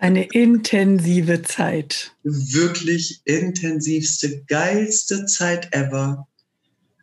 Eine 0.00 0.24
intensive 0.24 1.42
Zeit. 1.42 2.12
Wirklich 2.22 3.20
intensivste, 3.24 4.42
geilste 4.46 5.26
Zeit 5.26 5.74
ever. 5.74 6.26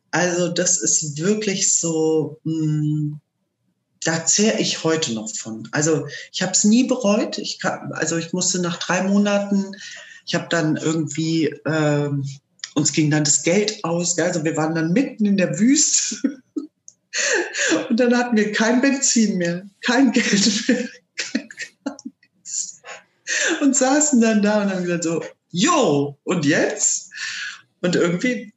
Also 0.10 0.48
das 0.48 0.82
ist 0.82 1.20
wirklich 1.20 1.78
so, 1.78 2.40
mh, 2.46 2.54
hm, 2.54 3.20
da 4.04 4.26
zehre 4.26 4.60
ich 4.60 4.84
heute 4.84 5.14
noch 5.14 5.32
von. 5.36 5.70
Also 5.72 6.08
ich 6.32 6.42
habe 6.42 6.54
es 6.54 6.64
nie 6.64 6.86
bereut. 6.86 7.38
Ich 7.38 7.60
kann, 7.60 7.92
also 7.94 8.18
ich 8.18 8.34
musste 8.34 8.60
nach 8.60 8.78
drei 8.78 9.04
Monaten, 9.04 9.76
ich 10.26 10.34
habe 10.34 10.48
dann 10.50 10.78
irgendwie 10.78 11.54
ähm, 11.68 12.26
uns 12.76 12.92
ging 12.94 13.12
dann 13.12 13.24
das 13.24 13.44
Geld 13.44 13.84
aus. 13.84 14.18
Also 14.18 14.44
wir 14.44 14.56
waren 14.56 14.76
dann 14.76 14.94
mitten 14.94 15.26
in 15.26 15.38
der 15.38 15.60
Wüste. 15.60 16.42
Und 17.90 18.00
dann 18.00 18.16
hatten 18.16 18.38
wir 18.38 18.54
kein 18.54 18.80
Benzin 18.80 19.38
mehr, 19.38 19.70
kein 19.82 20.12
Geld 20.14 20.68
mehr, 20.68 20.88
kein 21.18 21.50
nichts. 22.42 22.82
Und 23.62 23.76
saßen 23.76 24.22
dann 24.22 24.42
da 24.42 24.64
und 24.64 24.72
haben 24.72 24.84
gesagt 24.84 25.04
so, 25.04 25.24
jo, 25.50 26.18
und 26.24 26.46
jetzt? 26.46 27.12
Und 27.82 27.96
irgendwie, 27.96 28.54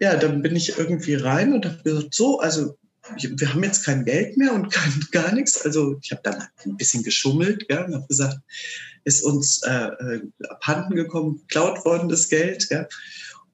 ja, 0.00 0.16
dann 0.16 0.42
bin 0.42 0.56
ich 0.56 0.78
irgendwie 0.78 1.14
rein 1.14 1.52
und 1.52 1.64
habe 1.64 1.82
gesagt, 1.82 2.14
so, 2.14 2.40
also 2.40 2.76
wir 3.16 3.52
haben 3.52 3.62
jetzt 3.62 3.84
kein 3.84 4.04
Geld 4.04 4.36
mehr 4.36 4.52
und 4.52 4.70
kein, 4.72 5.06
gar 5.12 5.32
nichts. 5.32 5.64
Also 5.64 5.98
ich 6.02 6.10
habe 6.10 6.22
dann 6.22 6.44
ein 6.64 6.76
bisschen 6.76 7.02
geschummelt 7.02 7.66
ja, 7.68 7.84
und 7.84 7.94
habe 7.94 8.06
gesagt, 8.06 8.38
ist 9.04 9.22
uns 9.22 9.62
äh, 9.64 9.70
äh, 9.70 10.20
abhanden 10.48 10.96
gekommen, 10.96 11.38
geklaut 11.38 11.84
worden 11.84 12.08
das 12.08 12.28
Geld. 12.28 12.68
Ja 12.70 12.86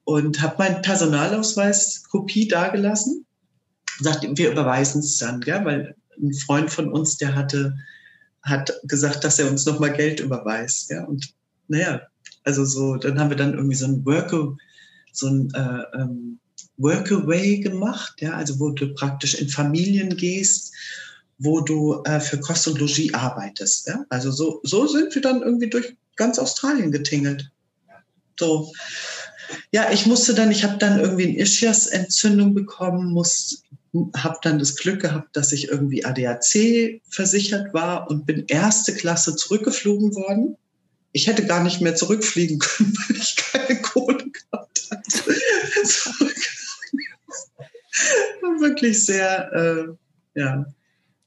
und 0.05 0.41
habe 0.41 0.55
meinen 0.57 0.81
Personalausweis 0.81 2.03
Kopie 2.09 2.47
dagelassen. 2.47 3.25
sagt, 3.99 4.25
wir 4.37 4.51
überweisen 4.51 4.99
es 4.99 5.17
dann, 5.17 5.39
gell? 5.41 5.63
weil 5.65 5.95
ein 6.21 6.33
Freund 6.33 6.71
von 6.71 6.91
uns, 6.91 7.17
der 7.17 7.35
hatte, 7.35 7.75
hat 8.41 8.73
gesagt, 8.83 9.23
dass 9.23 9.39
er 9.39 9.49
uns 9.49 9.65
nochmal 9.65 9.93
Geld 9.93 10.19
überweist. 10.19 10.89
Ja? 10.89 11.05
Und 11.05 11.33
naja, 11.67 12.01
also 12.43 12.65
so, 12.65 12.95
dann 12.95 13.19
haben 13.19 13.29
wir 13.29 13.37
dann 13.37 13.53
irgendwie 13.53 13.75
so 13.75 13.85
ein 13.85 14.05
Worker, 14.05 14.55
so 15.11 15.27
ein 15.27 15.53
äh, 15.53 15.97
ähm, 15.97 16.39
Workaway 16.77 17.59
gemacht, 17.59 18.15
ja, 18.19 18.33
also 18.33 18.59
wo 18.59 18.71
du 18.71 18.93
praktisch 18.95 19.35
in 19.35 19.47
Familien 19.47 20.17
gehst, 20.17 20.73
wo 21.37 21.61
du 21.61 22.01
äh, 22.05 22.19
für 22.19 22.39
Kost 22.39 22.67
und 22.67 22.79
Logis 22.79 23.13
arbeitest. 23.13 23.87
Ja? 23.87 24.05
Also 24.09 24.31
so, 24.31 24.59
so 24.63 24.87
sind 24.87 25.13
wir 25.13 25.21
dann 25.21 25.41
irgendwie 25.41 25.69
durch 25.69 25.95
ganz 26.15 26.39
Australien 26.39 26.91
getingelt. 26.91 27.49
So. 28.39 28.71
Ja, 29.71 29.91
ich 29.91 30.05
musste 30.05 30.33
dann, 30.33 30.51
ich 30.51 30.63
habe 30.63 30.77
dann 30.77 30.99
irgendwie 30.99 31.27
eine 31.27 31.37
Ischias-Entzündung 31.39 32.53
bekommen, 32.53 33.15
habe 34.15 34.37
dann 34.41 34.59
das 34.59 34.75
Glück 34.75 35.01
gehabt, 35.01 35.35
dass 35.35 35.51
ich 35.51 35.67
irgendwie 35.67 36.05
ADAC 36.05 37.01
versichert 37.09 37.73
war 37.73 38.09
und 38.09 38.25
bin 38.25 38.45
erste 38.47 38.93
Klasse 38.93 39.35
zurückgeflogen 39.35 40.15
worden. 40.15 40.57
Ich 41.11 41.27
hätte 41.27 41.45
gar 41.45 41.63
nicht 41.63 41.81
mehr 41.81 41.95
zurückfliegen 41.95 42.59
können, 42.59 42.93
weil 43.07 43.17
ich 43.17 43.35
keine 43.35 43.81
Kohle 43.81 44.25
gehabt 44.29 44.87
hatte. 44.89 45.35
Wirklich 48.59 49.05
sehr, 49.05 49.51
äh, 49.53 49.85
ja, 50.39 50.65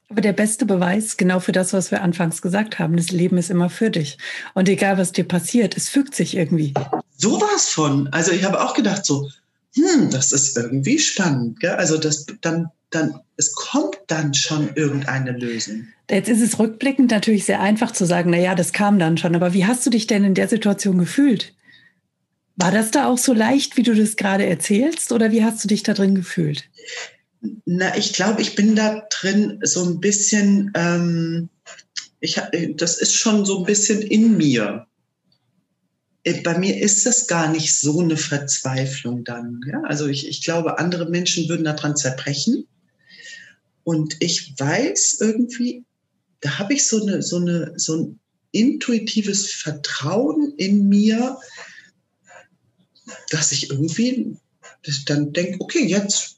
aber 0.09 0.21
der 0.21 0.33
beste 0.33 0.67
Beweis, 0.67 1.17
genau 1.17 1.41
für 1.41 1.53
das, 1.53 1.73
was 1.73 1.91
wir 1.91 2.03
anfangs 2.03 2.41
gesagt 2.41 2.79
haben, 2.79 2.97
das 2.97 3.11
Leben 3.11 3.39
ist 3.39 3.51
immer 3.51 3.69
für 3.69 3.91
dich. 3.91 4.19
Und 4.55 4.69
egal, 4.69 4.99
was 4.99 5.13
dir 5.13 5.25
passiert, 5.25 5.77
es 5.77 5.89
fügt 5.89 6.15
sich 6.15 6.37
irgendwie. 6.37 6.75
So 7.17 7.41
war 7.41 7.55
es 7.57 7.69
von. 7.69 8.09
Also 8.13 8.31
ich 8.31 8.45
habe 8.45 8.63
auch 8.63 8.75
gedacht 8.75 9.05
so, 9.05 9.29
hm, 9.75 10.11
das 10.11 10.33
ist 10.33 10.57
irgendwie 10.57 10.99
spannend. 10.99 11.59
Gell? 11.61 11.73
Also 11.73 11.99
das 11.99 12.27
dann, 12.41 12.71
dann, 12.91 13.21
es 13.37 13.53
kommt 13.53 13.99
dann 14.07 14.33
schon 14.33 14.71
irgendeine 14.77 15.33
Lösung. 15.33 15.89
Jetzt 16.09 16.29
ist 16.29 16.41
es 16.41 16.59
rückblickend 16.61 17.11
natürlich 17.11 17.45
sehr 17.45 17.61
einfach 17.61 17.91
zu 17.91 18.07
sagen, 18.07 18.31
na 18.31 18.39
ja, 18.39 18.55
das 18.55 18.73
kam 18.73 19.01
dann 19.01 19.19
schon. 19.19 19.35
Aber 19.35 19.55
wie 19.55 19.67
hast 19.67 19.85
du 19.85 19.91
dich 19.91 20.07
denn 20.07 20.23
in 20.23 20.35
der 20.35 20.47
Situation 20.47 20.99
gefühlt? 20.99 21.53
War 22.55 22.71
das 22.71 22.93
da 22.93 23.09
auch 23.09 23.19
so 23.19 23.35
leicht, 23.35 23.77
wie 23.77 23.83
du 23.83 23.95
das 23.95 24.17
gerade 24.17 24.47
erzählst, 24.47 25.13
oder 25.13 25.31
wie 25.31 25.45
hast 25.45 25.63
du 25.63 25.69
dich 25.69 25.83
da 25.83 25.93
drin 25.93 26.15
gefühlt? 26.15 26.65
Na, 27.65 27.97
ich 27.97 28.13
glaube, 28.13 28.43
ich 28.43 28.55
bin 28.55 28.77
da 28.77 29.07
drin 29.11 29.61
so 29.63 29.85
ein 29.85 30.01
bisschen, 30.01 30.71
ähm, 30.75 31.49
ich, 32.21 32.41
das 32.77 32.99
ist 32.99 33.15
schon 33.15 33.45
so 33.45 33.59
ein 33.59 33.65
bisschen 33.65 34.03
in 34.03 34.37
mir. 34.37 34.87
Äh, 36.25 36.41
bei 36.43 36.59
mir 36.59 36.81
ist 36.81 37.07
das 37.07 37.27
gar 37.27 37.51
nicht 37.51 37.75
so 37.79 38.01
eine 38.01 38.17
Verzweiflung 38.17 39.25
dann. 39.25 39.61
Ja? 39.67 39.83
Also 39.85 40.07
ich, 40.07 40.29
ich 40.29 40.43
glaube, 40.43 40.79
andere 40.79 41.09
Menschen 41.09 41.49
würden 41.49 41.65
daran 41.65 41.97
zerbrechen. 41.97 42.67
Und 43.85 44.17
ich 44.19 44.59
weiß 44.59 45.19
irgendwie, 45.21 45.85
da 46.41 46.59
habe 46.59 46.75
ich 46.75 46.87
so, 46.87 47.03
eine, 47.03 47.23
so, 47.23 47.37
eine, 47.37 47.73
so 47.77 47.97
ein 47.97 48.21
intuitives 48.51 49.53
Vertrauen 49.53 50.55
in 50.57 50.89
mir, 50.89 51.39
dass 53.31 53.53
ich 53.53 53.71
irgendwie 53.71 54.37
dann 55.07 55.33
denke, 55.33 55.61
okay, 55.61 55.87
jetzt 55.87 56.36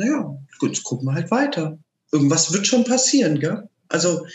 naja, 0.00 0.34
gut, 0.58 0.70
jetzt 0.70 0.84
gucken 0.84 1.06
wir 1.06 1.14
halt 1.14 1.30
weiter. 1.30 1.78
Irgendwas 2.10 2.52
wird 2.52 2.66
schon 2.66 2.84
passieren, 2.84 3.38
gell? 3.38 3.68
Also 3.88 4.26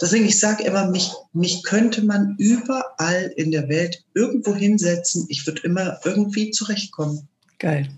deswegen, 0.00 0.24
ich 0.24 0.38
sage 0.38 0.64
immer, 0.64 0.90
mich, 0.90 1.12
mich 1.32 1.62
könnte 1.62 2.02
man 2.02 2.36
überall 2.38 3.32
in 3.36 3.50
der 3.50 3.68
Welt 3.68 4.02
irgendwo 4.14 4.54
hinsetzen. 4.54 5.26
Ich 5.28 5.46
würde 5.46 5.62
immer 5.62 5.98
irgendwie 6.04 6.50
zurechtkommen. 6.50 7.28
Geil. 7.58 7.88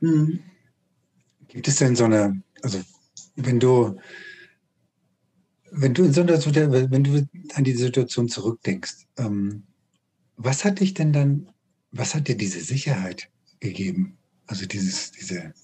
Mhm. 0.00 0.40
Gibt 1.48 1.68
es 1.68 1.76
denn 1.76 1.96
so 1.96 2.04
eine, 2.04 2.42
also 2.62 2.80
wenn 3.36 3.60
du, 3.60 3.98
wenn 5.70 5.94
du 5.94 6.04
in 6.04 6.12
so 6.12 6.22
einer 6.22 6.90
wenn 6.90 7.04
du 7.04 7.26
an 7.54 7.64
die 7.64 7.76
Situation 7.76 8.28
zurückdenkst, 8.28 9.06
ähm, 9.18 9.62
was 10.36 10.64
hat 10.64 10.80
dich 10.80 10.92
denn 10.94 11.12
dann, 11.12 11.48
was 11.92 12.14
hat 12.14 12.28
dir 12.28 12.36
diese 12.36 12.60
Sicherheit 12.60 13.30
gegeben? 13.60 14.18
Also 14.46 14.66
dieses, 14.66 15.12
diese, 15.12 15.54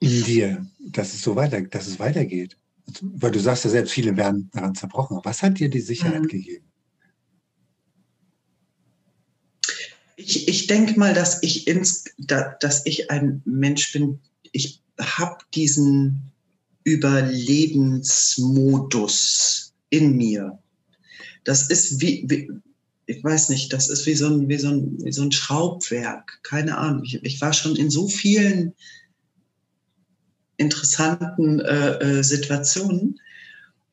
in 0.00 0.24
dir, 0.24 0.66
dass 0.78 1.14
es 1.14 1.22
so 1.22 1.36
weiter, 1.36 1.62
dass 1.62 1.86
es 1.86 1.98
weitergeht? 1.98 2.56
Weil 3.02 3.30
du 3.30 3.40
sagst 3.40 3.64
ja 3.64 3.70
selbst, 3.70 3.92
viele 3.92 4.16
werden 4.16 4.50
daran 4.52 4.74
zerbrochen. 4.74 5.20
Was 5.22 5.42
hat 5.42 5.58
dir 5.58 5.68
die 5.68 5.80
Sicherheit 5.80 6.22
mhm. 6.22 6.28
gegeben? 6.28 6.64
Ich, 10.16 10.48
ich 10.48 10.66
denke 10.66 10.98
mal, 10.98 11.14
dass 11.14 11.42
ich, 11.42 11.66
ins, 11.66 12.04
da, 12.18 12.56
dass 12.60 12.84
ich 12.84 13.10
ein 13.10 13.40
Mensch 13.44 13.92
bin, 13.92 14.20
ich 14.52 14.82
habe 14.98 15.38
diesen 15.54 16.32
Überlebensmodus 16.84 19.72
in 19.90 20.16
mir. 20.16 20.58
Das 21.44 21.70
ist 21.70 22.00
wie, 22.00 22.24
wie, 22.28 22.50
ich 23.10 23.24
weiß 23.24 23.48
nicht, 23.48 23.72
das 23.72 23.88
ist 23.88 24.06
wie 24.06 24.14
so 24.14 24.26
ein, 24.26 24.48
wie 24.48 24.58
so 24.58 24.68
ein, 24.68 24.96
wie 25.02 25.12
so 25.12 25.22
ein 25.22 25.32
Schraubwerk. 25.32 26.40
Keine 26.44 26.78
Ahnung. 26.78 27.02
Ich, 27.04 27.22
ich 27.24 27.40
war 27.40 27.52
schon 27.52 27.74
in 27.74 27.90
so 27.90 28.08
vielen 28.08 28.72
interessanten 30.56 31.60
äh, 31.60 31.98
äh, 31.98 32.22
Situationen. 32.22 33.20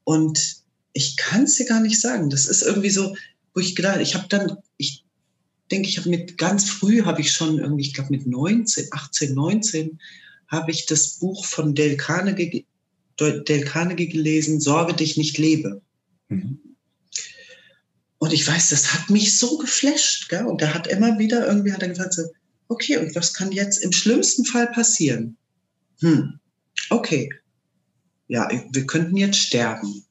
Und 0.03 0.57
ich 0.93 1.17
kann 1.17 1.43
es 1.43 1.55
dir 1.55 1.65
gar 1.65 1.79
nicht 1.79 1.99
sagen. 1.99 2.29
Das 2.29 2.45
ist 2.45 2.61
irgendwie 2.61 2.91
so, 2.91 3.15
wo 3.53 3.59
ich 3.59 3.75
gedacht, 3.75 3.99
ich 4.01 4.13
habe 4.13 4.27
dann, 4.29 4.57
ich 4.77 5.03
denke, 5.71 5.89
ich 5.89 5.97
habe 5.97 6.09
mit 6.09 6.37
ganz 6.37 6.69
früh 6.69 7.03
habe 7.03 7.21
ich 7.21 7.31
schon 7.31 7.57
irgendwie, 7.57 7.87
ich 7.87 7.93
glaube 7.95 8.11
mit 8.11 8.27
19, 8.27 8.87
18, 8.91 9.33
19 9.33 9.99
habe 10.47 10.71
ich 10.71 10.85
das 10.85 11.17
Buch 11.19 11.45
von 11.45 11.73
Dale 11.73 11.97
Carnegie, 11.97 12.65
Dale 13.17 13.65
Carnegie 13.65 14.09
gelesen, 14.09 14.59
Sorge 14.59 14.93
dich 14.93 15.17
nicht 15.17 15.39
lebe. 15.39 15.81
Mhm. 16.29 16.59
Und 18.19 18.33
ich 18.33 18.47
weiß, 18.47 18.69
das 18.69 18.93
hat 18.93 19.09
mich 19.09 19.37
so 19.37 19.57
geflasht. 19.57 20.29
Gell? 20.29 20.45
Und 20.45 20.61
er 20.61 20.73
hat 20.73 20.87
immer 20.87 21.19
wieder 21.19 21.47
irgendwie 21.47 21.71
hat 21.71 21.81
er 21.81 21.89
gesagt, 21.89 22.13
so, 22.13 22.23
okay, 22.67 22.97
und 22.97 23.15
was 23.15 23.33
kann 23.33 23.51
jetzt 23.51 23.77
im 23.77 23.91
schlimmsten 23.91 24.45
Fall 24.45 24.67
passieren? 24.67 25.37
Hm, 26.01 26.39
okay, 26.89 27.29
ja, 28.27 28.49
wir 28.71 28.85
könnten 28.85 29.17
jetzt 29.17 29.37
sterben. 29.37 30.03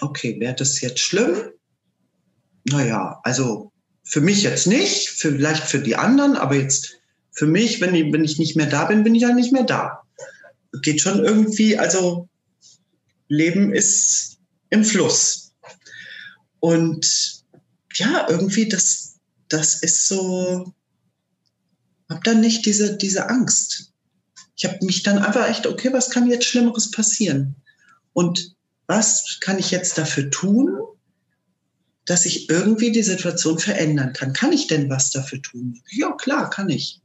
Okay, 0.00 0.38
wäre 0.40 0.54
das 0.54 0.80
jetzt 0.80 1.00
schlimm? 1.00 1.50
Naja, 2.64 3.20
also 3.22 3.72
für 4.04 4.20
mich 4.20 4.42
jetzt 4.42 4.66
nicht, 4.66 5.08
vielleicht 5.08 5.64
für 5.64 5.80
die 5.80 5.96
anderen, 5.96 6.36
aber 6.36 6.56
jetzt 6.56 6.96
für 7.32 7.46
mich, 7.46 7.80
wenn 7.80 7.94
ich, 7.94 8.12
wenn 8.12 8.24
ich 8.24 8.38
nicht 8.38 8.56
mehr 8.56 8.66
da 8.66 8.86
bin, 8.86 9.04
bin 9.04 9.14
ich 9.14 9.22
ja 9.22 9.34
nicht 9.34 9.52
mehr 9.52 9.64
da. 9.64 10.02
Geht 10.82 11.00
schon 11.00 11.24
irgendwie, 11.24 11.78
also 11.78 12.28
Leben 13.28 13.72
ist 13.72 14.38
im 14.70 14.84
Fluss. 14.84 15.45
Und 16.60 17.44
ja, 17.94 18.26
irgendwie, 18.28 18.68
das, 18.68 19.16
das 19.48 19.82
ist 19.82 20.08
so, 20.08 20.72
hab 22.08 22.24
dann 22.24 22.40
nicht 22.40 22.66
diese, 22.66 22.96
diese 22.96 23.28
Angst 23.28 23.92
ich 24.56 24.64
habe 24.64 24.78
mich 24.84 25.02
dann 25.02 25.18
einfach 25.18 25.48
echt, 25.48 25.66
okay, 25.66 25.92
was 25.92 26.10
kann 26.10 26.30
jetzt 26.30 26.46
Schlimmeres 26.46 26.90
passieren? 26.90 27.56
Und 28.14 28.54
was 28.86 29.38
kann 29.40 29.58
ich 29.58 29.70
jetzt 29.70 29.98
dafür 29.98 30.30
tun, 30.30 30.78
dass 32.06 32.24
ich 32.24 32.48
irgendwie 32.48 32.90
die 32.90 33.02
Situation 33.02 33.58
verändern 33.58 34.14
kann? 34.14 34.32
Kann 34.32 34.52
ich 34.52 34.66
denn 34.66 34.88
was 34.88 35.10
dafür 35.10 35.42
tun? 35.42 35.82
Ja, 35.90 36.12
klar, 36.12 36.48
kann 36.48 36.70
ich. 36.70 37.00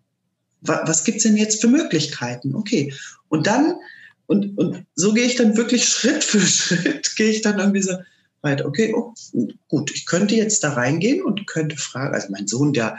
Was 0.61 1.03
gibt's 1.03 1.23
denn 1.23 1.37
jetzt 1.37 1.59
für 1.59 1.67
Möglichkeiten? 1.67 2.55
Okay. 2.55 2.93
Und 3.27 3.47
dann, 3.47 3.75
und, 4.27 4.57
und 4.57 4.85
so 4.95 5.13
gehe 5.13 5.25
ich 5.25 5.35
dann 5.35 5.57
wirklich 5.57 5.85
Schritt 5.89 6.23
für 6.23 6.39
Schritt, 6.39 7.15
gehe 7.17 7.31
ich 7.31 7.41
dann 7.41 7.59
irgendwie 7.59 7.81
so, 7.81 7.97
weit, 8.41 8.63
okay, 8.63 8.93
oh, 8.95 9.13
gut, 9.67 9.91
ich 9.93 10.05
könnte 10.05 10.35
jetzt 10.35 10.63
da 10.63 10.73
reingehen 10.73 11.23
und 11.23 11.47
könnte 11.47 11.77
fragen, 11.77 12.13
also 12.13 12.27
mein 12.31 12.47
Sohn, 12.47 12.73
der, 12.73 12.97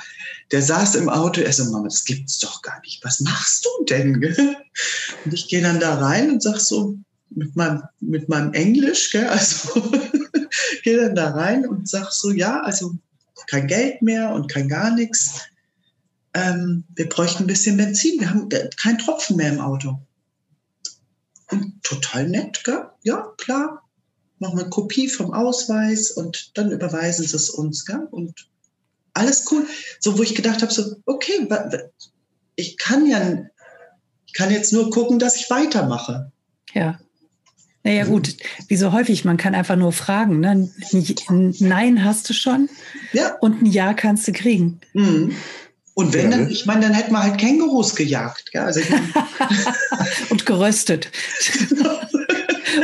der 0.50 0.62
saß 0.62 0.94
im 0.96 1.09
Auto, 1.09 1.40
er 1.40 1.52
so, 1.52 1.64
Mama, 1.64 1.85
das 1.85 2.05
gibt's 2.05 2.38
doch 2.38 2.62
gar 2.62 2.81
nicht. 2.83 3.05
Was 3.05 3.20
machst 3.20 3.64
du 3.64 3.85
denn? 3.85 4.14
Und 5.24 5.35
ich 5.35 5.48
gehe 5.48 5.62
dann 5.62 5.81
da 5.81 5.96
rein 5.96 6.31
und 6.31 6.42
sag 6.42 6.59
so, 6.59 6.96
mit 7.35 7.55
meinem, 7.57 7.83
mit 8.00 8.28
meinem 8.28 8.52
Englisch, 8.55 9.11
gell, 9.12 9.26
also 9.26 9.83
gehe 10.83 10.96
dann 10.96 11.14
da 11.14 11.31
rein 11.31 11.66
und 11.66 11.88
sag 11.88 12.11
so, 12.12 12.31
ja, 12.31 12.61
also 12.62 12.94
kein 13.46 13.66
Geld 13.66 14.02
mehr 14.02 14.31
und 14.31 14.50
kein 14.50 14.68
gar 14.68 14.94
nichts. 14.94 15.42
Ähm, 16.35 16.85
wir 16.94 17.09
bräuchten 17.09 17.44
ein 17.44 17.46
bisschen 17.46 17.76
Benzin, 17.76 18.20
wir 18.20 18.31
haben 18.31 18.48
keinen 18.76 18.98
Tropfen 18.98 19.37
mehr 19.37 19.52
im 19.52 19.61
Auto. 19.61 19.98
Und 21.50 21.83
total 21.83 22.28
nett, 22.28 22.62
gell? 22.64 22.87
Ja, 23.02 23.33
klar, 23.37 23.83
machen 24.42 24.59
wir 24.59 24.62
eine 24.62 24.70
Kopie 24.70 25.09
vom 25.09 25.33
Ausweis 25.33 26.11
und 26.11 26.50
dann 26.59 26.72
überweisen 26.72 27.26
sie 27.26 27.37
es 27.37 27.48
uns. 27.48 27.87
Gell? 27.87 28.07
Und 28.11 28.48
alles 29.14 29.50
cool. 29.50 29.66
So, 30.00 30.18
wo 30.18 30.22
ich 30.22 30.35
gedacht 30.35 30.61
habe, 30.61 30.72
so, 30.72 30.96
okay, 31.07 31.48
ich 32.57 32.76
kann 32.76 33.07
ja, 33.07 33.38
ich 34.26 34.33
kann 34.35 34.50
jetzt 34.50 34.72
nur 34.72 34.90
gucken, 34.90 35.18
dass 35.18 35.37
ich 35.37 35.48
weitermache. 35.48 36.33
Ja. 36.74 36.98
Naja, 37.85 38.05
gut, 38.05 38.37
wie 38.68 38.76
so 38.76 38.92
häufig, 38.92 39.24
man 39.24 39.37
kann 39.37 39.55
einfach 39.55 39.76
nur 39.76 39.92
fragen. 39.92 40.40
Ne? 40.40 40.68
Ein 40.92 41.55
Nein 41.59 42.05
hast 42.05 42.28
du 42.28 42.35
schon 42.35 42.68
ja. 43.12 43.37
und 43.40 43.62
ein 43.62 43.66
Ja 43.66 43.94
kannst 43.94 44.26
du 44.28 44.33
kriegen. 44.33 44.81
Mhm. 44.92 45.37
Und 45.94 46.14
wenn, 46.14 46.31
ja, 46.31 46.38
dann, 46.38 46.50
ich 46.50 46.66
meine, 46.66 46.83
dann 46.83 46.94
hätten 46.94 47.12
wir 47.12 47.22
halt 47.22 47.38
Kängurus 47.38 47.94
gejagt. 47.94 48.50
Ja, 48.52 48.64
also 48.64 48.81
Und 50.31 50.46
geröstet. 50.46 51.11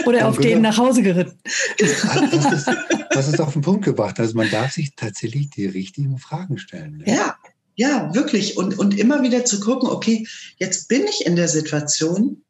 Oder 0.08 0.28
auf 0.28 0.38
denen 0.38 0.62
nach 0.62 0.78
Hause 0.78 1.02
geritten. 1.02 1.38
Das 1.78 1.90
ist, 1.90 2.66
das 3.10 3.28
ist 3.28 3.40
auf 3.40 3.52
den 3.52 3.62
Punkt 3.62 3.84
gebracht. 3.84 4.18
Also 4.18 4.34
man 4.34 4.50
darf 4.50 4.72
sich 4.72 4.94
tatsächlich 4.96 5.50
die 5.50 5.66
richtigen 5.66 6.18
Fragen 6.18 6.58
stellen. 6.58 6.98
Ne? 6.98 7.04
Ja, 7.06 7.36
ja, 7.74 8.12
wirklich. 8.14 8.56
Und, 8.56 8.78
und 8.78 8.98
immer 8.98 9.22
wieder 9.22 9.44
zu 9.44 9.60
gucken, 9.60 9.88
okay, 9.88 10.26
jetzt 10.58 10.88
bin 10.88 11.06
ich 11.06 11.26
in 11.26 11.36
der 11.36 11.48
Situation. 11.48 12.42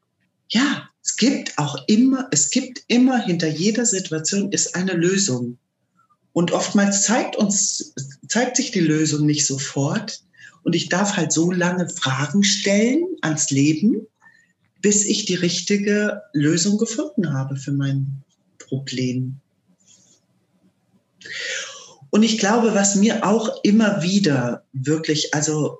Ja, 0.48 0.88
es 1.02 1.16
gibt 1.16 1.58
auch 1.58 1.76
immer, 1.86 2.28
es 2.30 2.50
gibt 2.50 2.82
immer 2.86 3.18
hinter 3.18 3.48
jeder 3.48 3.84
Situation 3.84 4.52
ist 4.52 4.74
eine 4.74 4.92
Lösung. 4.92 5.58
Und 6.32 6.52
oftmals 6.52 7.02
zeigt 7.02 7.36
uns, 7.36 7.92
zeigt 8.28 8.56
sich 8.56 8.70
die 8.70 8.80
Lösung 8.80 9.26
nicht 9.26 9.46
sofort. 9.46 10.22
Und 10.62 10.74
ich 10.74 10.88
darf 10.88 11.16
halt 11.16 11.32
so 11.32 11.50
lange 11.50 11.88
Fragen 11.88 12.44
stellen 12.44 13.04
ans 13.22 13.50
Leben, 13.50 14.06
bis 14.80 15.04
ich 15.04 15.24
die 15.24 15.34
richtige 15.34 16.22
Lösung 16.32 16.78
gefunden 16.78 17.32
habe 17.32 17.56
für 17.56 17.72
mein 17.72 18.22
Problem. 18.58 19.40
Und 22.10 22.22
ich 22.22 22.38
glaube, 22.38 22.74
was 22.74 22.94
mir 22.94 23.26
auch 23.26 23.62
immer 23.64 24.02
wieder 24.02 24.64
wirklich, 24.72 25.34
also 25.34 25.78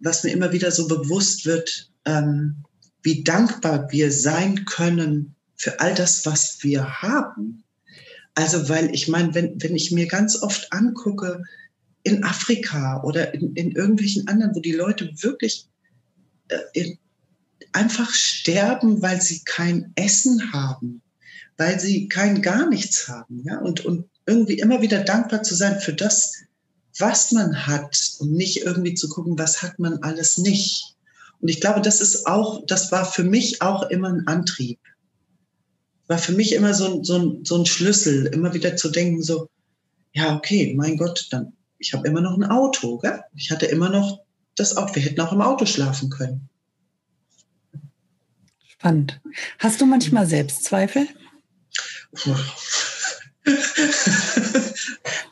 was 0.00 0.24
mir 0.24 0.30
immer 0.30 0.52
wieder 0.52 0.70
so 0.70 0.88
bewusst 0.88 1.46
wird, 1.46 1.90
ähm, 2.04 2.64
wie 3.02 3.22
dankbar 3.22 3.90
wir 3.90 4.10
sein 4.10 4.64
können 4.64 5.34
für 5.56 5.78
all 5.80 5.94
das, 5.94 6.24
was 6.24 6.58
wir 6.62 7.02
haben. 7.02 7.62
Also, 8.34 8.68
weil 8.68 8.94
ich 8.94 9.08
meine, 9.08 9.34
wenn, 9.34 9.60
wenn 9.60 9.74
ich 9.76 9.90
mir 9.90 10.06
ganz 10.06 10.42
oft 10.42 10.72
angucke, 10.72 11.42
in 12.04 12.24
Afrika 12.24 13.02
oder 13.02 13.34
in, 13.34 13.54
in 13.54 13.72
irgendwelchen 13.72 14.26
anderen, 14.28 14.54
wo 14.54 14.60
die 14.60 14.72
Leute 14.72 15.10
wirklich 15.20 15.68
äh, 16.48 16.94
einfach 17.72 18.12
sterben, 18.12 19.02
weil 19.02 19.20
sie 19.20 19.42
kein 19.44 19.92
Essen 19.94 20.52
haben, 20.52 21.02
weil 21.56 21.78
sie 21.80 22.08
kein 22.08 22.42
gar 22.42 22.68
nichts 22.68 23.08
haben. 23.08 23.42
Ja? 23.44 23.58
Und, 23.58 23.84
und 23.84 24.08
irgendwie 24.26 24.58
immer 24.58 24.82
wieder 24.82 25.02
dankbar 25.04 25.42
zu 25.42 25.54
sein 25.54 25.80
für 25.80 25.92
das, 25.92 26.32
was 26.98 27.32
man 27.32 27.66
hat 27.66 27.96
und 28.18 28.32
nicht 28.32 28.62
irgendwie 28.62 28.94
zu 28.94 29.08
gucken, 29.08 29.38
was 29.38 29.62
hat 29.62 29.78
man 29.78 29.98
alles 30.02 30.38
nicht. 30.38 30.96
Und 31.40 31.48
ich 31.48 31.60
glaube, 31.60 31.80
das 31.80 32.00
ist 32.00 32.26
auch, 32.26 32.64
das 32.66 32.90
war 32.90 33.04
für 33.04 33.24
mich 33.24 33.62
auch 33.62 33.84
immer 33.90 34.08
ein 34.08 34.26
Antrieb. 34.26 34.80
War 36.08 36.18
für 36.18 36.32
mich 36.32 36.52
immer 36.52 36.74
so 36.74 36.86
ein, 36.86 37.04
so 37.04 37.40
so 37.44 37.58
ein 37.58 37.66
Schlüssel, 37.66 38.26
immer 38.26 38.54
wieder 38.54 38.76
zu 38.76 38.90
denken, 38.90 39.22
so, 39.22 39.48
ja, 40.12 40.34
okay, 40.34 40.74
mein 40.74 40.96
Gott, 40.96 41.28
dann, 41.30 41.52
ich 41.78 41.92
habe 41.92 42.08
immer 42.08 42.20
noch 42.20 42.36
ein 42.36 42.44
Auto, 42.44 42.98
gell? 42.98 43.20
Ich 43.36 43.50
hatte 43.50 43.66
immer 43.66 43.90
noch 43.90 44.20
das 44.56 44.76
Auto, 44.76 44.96
wir 44.96 45.02
hätten 45.02 45.20
auch 45.20 45.32
im 45.32 45.42
Auto 45.42 45.66
schlafen 45.66 46.10
können. 46.10 46.48
Spannend. 48.78 49.20
Hast 49.58 49.80
du 49.80 49.86
manchmal 49.86 50.26
Selbstzweifel? 50.26 51.08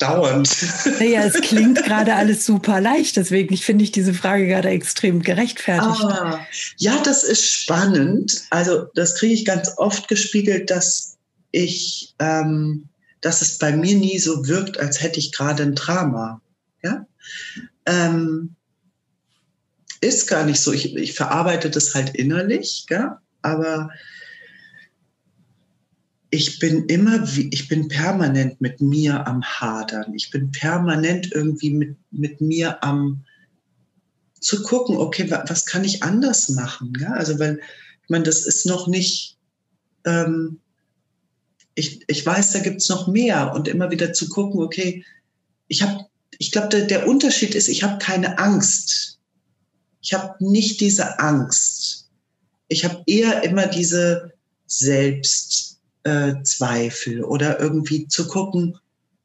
Dauernd. 0.00 0.50
Naja, 0.98 1.24
es 1.24 1.34
klingt 1.34 1.84
gerade 1.84 2.14
alles 2.16 2.44
super 2.44 2.80
leicht, 2.80 3.16
deswegen 3.16 3.56
finde 3.56 3.84
ich 3.84 3.92
diese 3.92 4.14
Frage 4.14 4.48
gerade 4.48 4.70
extrem 4.70 5.22
gerechtfertigt. 5.22 6.02
Ah, 6.02 6.44
ja, 6.78 7.00
das 7.02 7.22
ist 7.22 7.48
spannend. 7.48 8.42
Also 8.50 8.88
das 8.94 9.14
kriege 9.16 9.34
ich 9.34 9.44
ganz 9.44 9.72
oft 9.76 10.08
gespiegelt, 10.08 10.70
dass 10.70 11.16
ich, 11.52 12.14
ähm, 12.18 12.88
dass 13.20 13.42
es 13.42 13.58
bei 13.58 13.70
mir 13.76 13.94
nie 13.96 14.18
so 14.18 14.48
wirkt, 14.48 14.80
als 14.80 15.00
hätte 15.02 15.20
ich 15.20 15.30
gerade 15.32 15.62
ein 15.62 15.76
Drama. 15.76 16.40
Ja? 16.82 17.06
Ähm, 17.86 18.56
ist 20.00 20.26
gar 20.26 20.44
nicht 20.44 20.60
so. 20.60 20.72
Ich, 20.72 20.96
ich 20.96 21.14
verarbeite 21.14 21.70
das 21.70 21.94
halt 21.94 22.16
innerlich, 22.16 22.86
ja? 22.90 23.20
Aber 23.46 23.90
ich 26.30 26.58
bin 26.58 26.86
immer, 26.86 27.26
ich 27.36 27.68
bin 27.68 27.88
permanent 27.88 28.60
mit 28.60 28.80
mir 28.80 29.26
am 29.26 29.42
Hadern. 29.42 30.12
Ich 30.14 30.30
bin 30.30 30.50
permanent 30.50 31.32
irgendwie 31.32 31.70
mit, 31.70 31.96
mit 32.10 32.40
mir 32.40 32.82
am 32.82 33.24
zu 34.40 34.62
gucken, 34.62 34.96
okay, 34.96 35.30
was 35.30 35.64
kann 35.64 35.82
ich 35.82 36.02
anders 36.02 36.50
machen? 36.50 36.92
Ja, 37.00 37.12
also 37.12 37.38
weil, 37.38 37.58
ich 38.02 38.10
meine, 38.10 38.24
das 38.24 38.46
ist 38.46 38.66
noch 38.66 38.86
nicht, 38.86 39.38
ähm, 40.04 40.60
ich, 41.74 42.04
ich 42.06 42.24
weiß, 42.24 42.52
da 42.52 42.60
gibt 42.60 42.80
es 42.80 42.88
noch 42.88 43.08
mehr 43.08 43.52
und 43.54 43.66
immer 43.66 43.90
wieder 43.90 44.12
zu 44.12 44.28
gucken, 44.28 44.60
okay, 44.60 45.04
ich 45.68 45.82
habe, 45.82 46.06
ich 46.38 46.52
glaube, 46.52 46.68
der, 46.68 46.86
der 46.86 47.08
Unterschied 47.08 47.54
ist, 47.54 47.68
ich 47.68 47.82
habe 47.82 47.98
keine 47.98 48.38
Angst. 48.38 49.18
Ich 50.00 50.14
habe 50.14 50.36
nicht 50.38 50.80
diese 50.80 51.18
Angst. 51.18 52.05
Ich 52.68 52.84
habe 52.84 53.02
eher 53.06 53.42
immer 53.44 53.66
diese 53.66 54.32
Selbst, 54.66 55.78
äh, 56.04 56.34
oder 57.22 57.60
irgendwie 57.60 58.08
zu 58.08 58.28
gucken, 58.28 58.78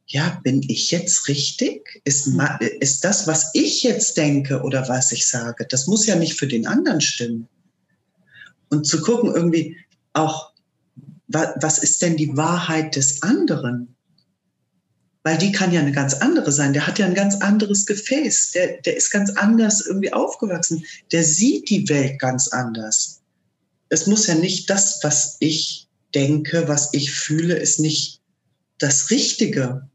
ja, 0.08 0.40
bin 0.44 0.62
ich 0.68 0.92
jetzt 0.92 1.28
richtig? 1.28 2.02
Ist, 2.04 2.30
ist 2.80 3.04
das, 3.04 3.28
was 3.28 3.52
ich 3.54 3.84
jetzt 3.84 4.18
denke 4.18 4.62
oder 4.62 4.88
was 4.90 5.12
ich 5.12 5.28
sage, 5.28 5.66
das 5.70 5.88
muss 5.88 6.06
ja 6.06 6.16
nicht 6.16 6.38
für 6.38 6.48
den 6.48 6.68
anderen 6.68 7.02
stimmen. 7.02 7.48
Und 8.70 8.86
zu 8.86 9.02
gucken 9.02 9.34
irgendwie 9.34 9.78
auch, 10.14 10.52
was 11.28 11.80
ist 11.80 12.02
denn 12.02 12.18
die 12.18 12.36
Wahrheit 12.36 12.96
des 12.98 13.22
anderen? 13.22 13.96
Weil 15.24 15.38
die 15.38 15.52
kann 15.52 15.72
ja 15.72 15.80
eine 15.80 15.92
ganz 15.92 16.16
andere 16.16 16.52
sein. 16.52 16.74
Der 16.74 16.88
hat 16.88 17.00
ja 17.00 17.06
ein 17.06 17.14
ganz 17.14 17.36
anderes 17.36 17.86
Gefäß. 17.86 18.52
Der, 18.52 18.82
der 18.82 18.98
ist 18.98 19.12
ganz 19.12 19.30
anders 19.38 19.86
irgendwie 19.86 20.12
aufgewachsen. 20.12 20.84
Der 21.12 21.24
sieht 21.24 21.70
die 21.70 21.88
Welt 21.88 22.20
ganz 22.20 22.50
anders. 22.50 23.21
Es 23.92 24.08
muss 24.08 24.28
ja 24.28 24.36
nicht 24.36 24.70
das, 24.70 25.00
was 25.04 25.38
ich 25.40 25.88
denke, 26.16 26.68
was 26.68 26.94
ich 26.94 27.12
fühle, 27.12 27.56
ist 27.56 27.80
nicht 27.80 28.22
das 28.80 29.12
Richtige. 29.12 29.88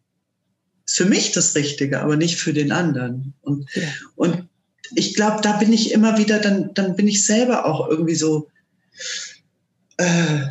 Ist 0.86 0.96
für 0.96 1.06
mich 1.06 1.32
das 1.32 1.54
Richtige, 1.54 2.00
aber 2.00 2.16
nicht 2.16 2.38
für 2.38 2.52
den 2.52 2.72
anderen. 2.72 3.34
Und, 3.40 3.68
ja. 3.74 3.88
und 4.14 4.48
ich 4.94 5.14
glaube, 5.14 5.42
da 5.42 5.56
bin 5.56 5.72
ich 5.72 5.90
immer 5.90 6.18
wieder, 6.18 6.38
dann, 6.38 6.72
dann 6.74 6.94
bin 6.94 7.08
ich 7.08 7.24
selber 7.24 7.66
auch 7.66 7.88
irgendwie 7.88 8.14
so, 8.14 8.48
äh, 9.96 10.46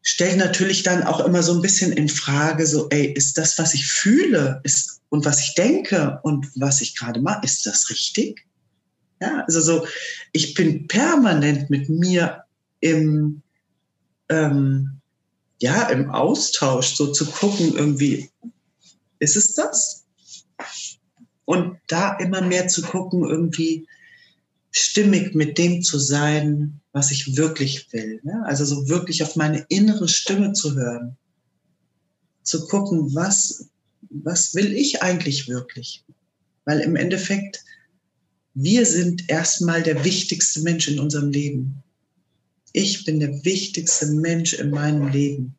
stelle 0.00 0.36
natürlich 0.36 0.82
dann 0.82 1.02
auch 1.02 1.20
immer 1.20 1.42
so 1.42 1.52
ein 1.54 1.62
bisschen 1.62 1.92
in 1.92 2.08
Frage, 2.08 2.66
so, 2.66 2.88
ey, 2.88 3.12
ist 3.12 3.36
das, 3.36 3.58
was 3.58 3.74
ich 3.74 3.86
fühle 3.86 4.60
ist, 4.64 5.02
und 5.12 5.26
was 5.26 5.40
ich 5.40 5.54
denke 5.54 6.20
und 6.22 6.50
was 6.54 6.80
ich 6.80 6.96
gerade 6.96 7.20
mache, 7.20 7.44
ist 7.44 7.66
das 7.66 7.90
richtig? 7.90 8.46
Ja, 9.20 9.44
also 9.46 9.60
so, 9.60 9.86
ich 10.32 10.54
bin 10.54 10.88
permanent 10.88 11.68
mit 11.68 11.90
mir 11.90 12.44
im, 12.82 13.42
ähm, 14.28 15.00
ja, 15.60 15.88
im 15.88 16.10
Austausch 16.10 16.94
so 16.94 17.12
zu 17.12 17.24
gucken, 17.24 17.74
irgendwie, 17.74 18.28
ist 19.20 19.36
es 19.36 19.54
das? 19.54 20.04
Und 21.44 21.78
da 21.86 22.16
immer 22.18 22.42
mehr 22.42 22.68
zu 22.68 22.82
gucken, 22.82 23.24
irgendwie 23.24 23.86
stimmig 24.72 25.34
mit 25.34 25.58
dem 25.58 25.82
zu 25.82 25.98
sein, 25.98 26.80
was 26.92 27.10
ich 27.10 27.36
wirklich 27.36 27.92
will. 27.92 28.20
Ne? 28.24 28.42
Also 28.44 28.64
so 28.64 28.88
wirklich 28.88 29.22
auf 29.22 29.36
meine 29.36 29.64
innere 29.68 30.08
Stimme 30.08 30.52
zu 30.52 30.74
hören. 30.74 31.16
Zu 32.42 32.66
gucken, 32.66 33.14
was, 33.14 33.68
was 34.10 34.54
will 34.54 34.72
ich 34.72 35.02
eigentlich 35.02 35.46
wirklich? 35.46 36.04
Weil 36.64 36.80
im 36.80 36.96
Endeffekt, 36.96 37.62
wir 38.54 38.84
sind 38.86 39.28
erstmal 39.30 39.82
der 39.82 40.04
wichtigste 40.04 40.62
Mensch 40.62 40.88
in 40.88 40.98
unserem 40.98 41.30
Leben 41.30 41.82
ich 42.72 43.04
bin 43.04 43.20
der 43.20 43.44
wichtigste 43.44 44.06
Mensch 44.06 44.54
in 44.54 44.70
meinem 44.70 45.08
Leben. 45.08 45.54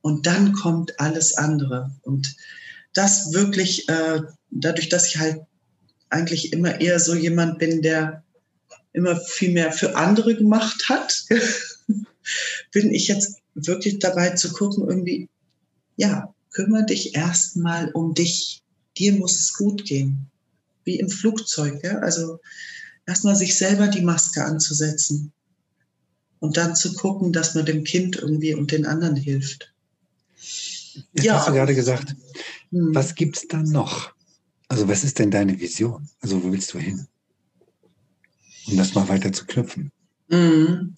Und 0.00 0.26
dann 0.26 0.52
kommt 0.52 0.98
alles 1.00 1.36
andere. 1.36 1.90
Und 2.02 2.34
das 2.94 3.32
wirklich, 3.32 3.88
äh, 3.88 4.22
dadurch, 4.50 4.88
dass 4.88 5.08
ich 5.08 5.18
halt 5.18 5.42
eigentlich 6.08 6.52
immer 6.52 6.80
eher 6.80 6.98
so 6.98 7.14
jemand 7.14 7.58
bin, 7.58 7.82
der 7.82 8.24
immer 8.92 9.20
viel 9.20 9.52
mehr 9.52 9.72
für 9.72 9.96
andere 9.96 10.34
gemacht 10.34 10.88
hat, 10.88 11.24
bin 12.72 12.92
ich 12.92 13.08
jetzt 13.08 13.40
wirklich 13.54 13.98
dabei 13.98 14.30
zu 14.30 14.52
gucken, 14.52 14.88
irgendwie, 14.88 15.28
ja, 15.96 16.34
kümmere 16.52 16.86
dich 16.86 17.14
erstmal 17.14 17.90
um 17.92 18.14
dich. 18.14 18.62
Dir 18.96 19.12
muss 19.12 19.38
es 19.38 19.52
gut 19.54 19.84
gehen. 19.84 20.30
Wie 20.84 20.98
im 20.98 21.10
Flugzeug, 21.10 21.84
ja. 21.84 21.98
Also 21.98 22.40
erstmal 23.06 23.36
sich 23.36 23.56
selber 23.56 23.88
die 23.88 24.00
Maske 24.00 24.44
anzusetzen 24.44 25.32
und 26.40 26.56
dann 26.56 26.76
zu 26.76 26.94
gucken, 26.94 27.32
dass 27.32 27.54
man 27.54 27.66
dem 27.66 27.84
Kind 27.84 28.16
irgendwie 28.16 28.54
und 28.54 28.70
den 28.72 28.86
anderen 28.86 29.16
hilft. 29.16 29.72
Jetzt 31.12 31.24
ja. 31.24 31.34
hast 31.34 31.48
du 31.48 31.52
gerade 31.52 31.74
gesagt, 31.74 32.14
hm. 32.70 32.94
was 32.94 33.14
gibt 33.14 33.36
es 33.36 33.48
dann 33.48 33.64
noch? 33.64 34.12
Also 34.68 34.88
was 34.88 35.04
ist 35.04 35.18
denn 35.18 35.30
deine 35.30 35.58
Vision? 35.58 36.08
Also 36.20 36.42
wo 36.42 36.52
willst 36.52 36.74
du 36.74 36.78
hin? 36.78 37.06
Um 38.66 38.76
das 38.76 38.94
mal 38.94 39.08
weiter 39.08 39.32
zu 39.32 39.46
knüpfen. 39.46 39.90
Hm. 40.28 40.96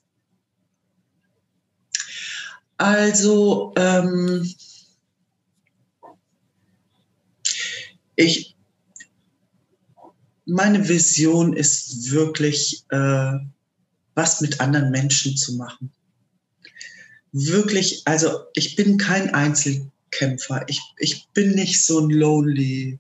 Also 2.77 3.73
ähm, 3.77 4.49
meine 10.47 10.89
Vision 10.89 11.53
ist 11.53 12.11
wirklich, 12.11 12.85
äh, 12.91 13.39
was 14.21 14.43
mit 14.43 14.61
anderen 14.61 14.91
Menschen 14.91 15.35
zu 15.35 15.55
machen. 15.55 15.91
Wirklich, 17.33 18.03
also 18.05 18.41
ich 18.55 18.77
bin 18.77 18.99
kein 18.99 19.33
Einzelkämpfer. 19.33 20.65
Ich, 20.69 20.79
ich 20.99 21.27
bin 21.33 21.53
nicht 21.53 21.83
so 21.83 22.01
ein 22.01 22.11
lonely 22.11 22.99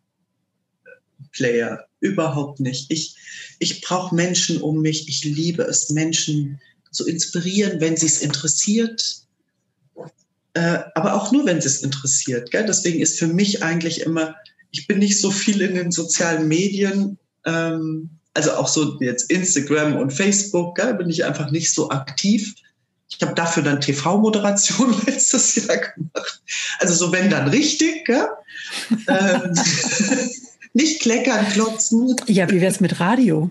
Player. 1.32 1.84
Überhaupt 2.00 2.60
nicht. 2.60 2.90
Ich, 2.90 3.16
ich 3.58 3.82
brauche 3.82 4.14
Menschen 4.14 4.62
um 4.62 4.80
mich. 4.80 5.08
Ich 5.08 5.22
liebe 5.24 5.62
es, 5.64 5.90
Menschen 5.90 6.58
zu 6.90 7.06
inspirieren, 7.06 7.82
wenn 7.82 7.98
sie 7.98 8.06
es 8.06 8.22
interessiert. 8.22 9.26
Äh, 10.54 10.78
aber 10.94 11.14
auch 11.14 11.32
nur, 11.32 11.44
wenn 11.44 11.58
es 11.58 11.82
interessiert. 11.82 12.50
Gell? 12.50 12.64
Deswegen 12.64 13.00
ist 13.00 13.18
für 13.18 13.26
mich 13.26 13.62
eigentlich 13.62 14.00
immer, 14.00 14.34
ich 14.70 14.86
bin 14.86 15.00
nicht 15.00 15.20
so 15.20 15.30
viel 15.30 15.60
in 15.60 15.74
den 15.74 15.92
sozialen 15.92 16.48
Medien, 16.48 17.18
ähm, 17.44 18.19
also 18.34 18.52
auch 18.52 18.68
so 18.68 18.98
jetzt 19.00 19.30
Instagram 19.30 19.96
und 19.96 20.12
Facebook, 20.12 20.76
gell, 20.76 20.94
bin 20.94 21.10
ich 21.10 21.24
einfach 21.24 21.50
nicht 21.50 21.74
so 21.74 21.90
aktiv. 21.90 22.54
Ich 23.10 23.20
habe 23.22 23.34
dafür 23.34 23.62
dann 23.62 23.80
TV-Moderation 23.80 24.94
letztes 25.06 25.56
Jahr 25.56 25.78
gemacht. 25.78 26.42
Also 26.78 26.94
so 26.94 27.12
wenn 27.12 27.30
dann 27.30 27.48
richtig, 27.48 28.04
gell? 28.04 28.28
ähm, 29.08 29.54
nicht 30.72 31.00
kleckern, 31.00 31.46
klotzen. 31.48 32.16
Ja, 32.26 32.48
wie 32.50 32.60
wäre 32.60 32.72
es 32.72 32.80
mit 32.80 33.00
Radio? 33.00 33.50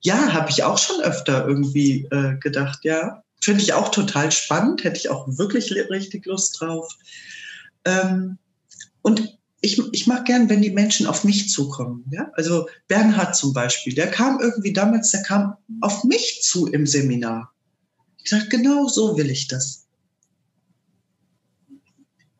Ja, 0.00 0.32
habe 0.32 0.50
ich 0.50 0.62
auch 0.62 0.78
schon 0.78 1.00
öfter 1.00 1.46
irgendwie 1.46 2.06
äh, 2.10 2.36
gedacht, 2.38 2.80
ja. 2.82 3.22
Finde 3.40 3.62
ich 3.62 3.72
auch 3.72 3.90
total 3.90 4.32
spannend, 4.32 4.84
hätte 4.84 4.98
ich 4.98 5.10
auch 5.10 5.26
wirklich 5.38 5.72
richtig 5.72 6.26
Lust 6.26 6.60
drauf. 6.60 6.92
Ähm, 7.84 8.36
und 9.02 9.37
ich, 9.60 9.80
ich 9.92 10.06
mag 10.06 10.24
gern, 10.24 10.48
wenn 10.48 10.62
die 10.62 10.70
Menschen 10.70 11.06
auf 11.06 11.24
mich 11.24 11.50
zukommen. 11.50 12.04
Ja? 12.10 12.30
Also 12.34 12.68
Bernhard 12.86 13.34
zum 13.34 13.52
Beispiel, 13.52 13.94
der 13.94 14.10
kam 14.10 14.40
irgendwie 14.40 14.72
damals, 14.72 15.10
der 15.10 15.22
kam 15.22 15.56
auf 15.80 16.04
mich 16.04 16.40
zu 16.42 16.68
im 16.68 16.86
Seminar. 16.86 17.52
Ich 18.22 18.30
sagte, 18.30 18.48
genau 18.48 18.86
so 18.86 19.16
will 19.16 19.30
ich 19.30 19.48
das. 19.48 19.86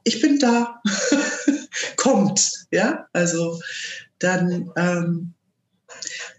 Ich 0.05 0.21
bin 0.21 0.39
da. 0.39 0.81
Kommt, 1.97 2.66
ja. 2.71 3.07
Also 3.12 3.61
dann, 4.19 4.71
ähm, 4.77 5.35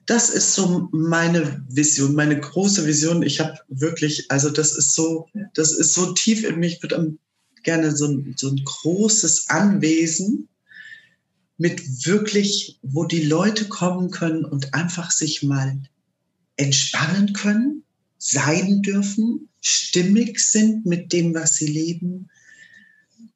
das 0.06 0.30
ist 0.30 0.56
so 0.56 0.88
meine 0.92 1.64
Vision, 1.70 2.16
meine 2.16 2.40
große 2.40 2.86
Vision. 2.86 3.22
Ich 3.22 3.40
habe 3.40 3.60
wirklich, 3.68 4.26
also 4.30 4.50
das 4.50 4.72
ist 4.76 4.94
so, 4.94 5.28
das 5.54 5.74
ist 5.74 5.94
so 5.94 6.14
tief 6.14 6.44
in 6.44 6.60
mich. 6.60 6.76
Ich 6.76 6.84
würde 6.84 7.16
gerne 7.64 7.96
so 7.96 8.08
so 8.36 8.50
ein 8.50 8.62
großes 8.64 9.50
Anwesen 9.50 10.50
mit 11.60 12.06
wirklich, 12.06 12.80
wo 12.82 13.04
die 13.04 13.24
Leute 13.24 13.68
kommen 13.68 14.12
können 14.12 14.46
und 14.46 14.74
einfach 14.74 15.12
sich 15.12 15.44
mal 15.44 15.78
entspannen 16.56 17.34
können, 17.34 17.84
sein 18.18 18.82
dürfen, 18.82 19.50
stimmig 19.60 20.40
sind 20.40 20.86
mit 20.86 21.12
dem, 21.12 21.36
was 21.36 21.56
sie 21.56 21.68
leben. 21.68 22.30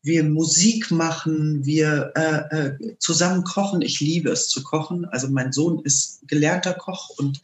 Wir 0.04 0.24
Musik 0.24 0.90
machen, 0.90 1.66
wir 1.66 2.14
äh, 2.16 2.58
äh, 2.58 2.98
zusammen 2.98 3.44
kochen. 3.44 3.82
Ich 3.82 4.00
liebe 4.00 4.30
es 4.32 4.48
zu 4.48 4.64
kochen. 4.64 5.04
Also 5.06 5.28
mein 5.28 5.52
Sohn 5.52 5.84
ist 5.84 6.26
gelernter 6.26 6.74
Koch 6.74 7.10
und 7.18 7.42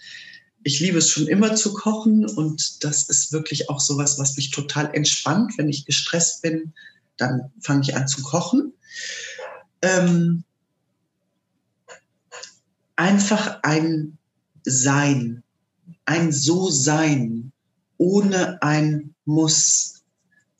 ich 0.63 0.79
liebe 0.79 0.97
es 0.97 1.09
schon 1.09 1.27
immer 1.27 1.55
zu 1.55 1.73
kochen 1.73 2.25
und 2.25 2.85
das 2.85 3.09
ist 3.09 3.33
wirklich 3.33 3.69
auch 3.69 3.81
sowas, 3.81 4.17
was 4.17 4.37
mich 4.37 4.51
total 4.51 4.93
entspannt. 4.93 5.53
Wenn 5.57 5.69
ich 5.69 5.85
gestresst 5.85 6.41
bin, 6.41 6.73
dann 7.17 7.51
fange 7.59 7.81
ich 7.81 7.95
an 7.97 8.07
zu 8.07 8.21
kochen. 8.23 8.71
Ähm, 9.81 10.43
einfach 12.99 13.59
ein 13.63 14.17
Sein, 14.65 15.41
ein 16.03 16.33
So-Sein, 16.33 17.53
ohne 17.97 18.61
ein 18.61 19.15
Muss, 19.23 20.03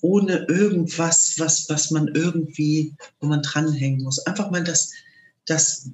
ohne 0.02 0.46
irgendwas, 0.48 1.36
was, 1.38 1.68
was 1.70 1.92
man 1.92 2.08
irgendwie, 2.08 2.96
wo 3.20 3.28
man 3.28 3.42
dranhängen 3.42 4.04
muss. 4.04 4.20
Einfach 4.20 4.52
mal, 4.52 4.64
dass, 4.64 4.92
dass 5.46 5.90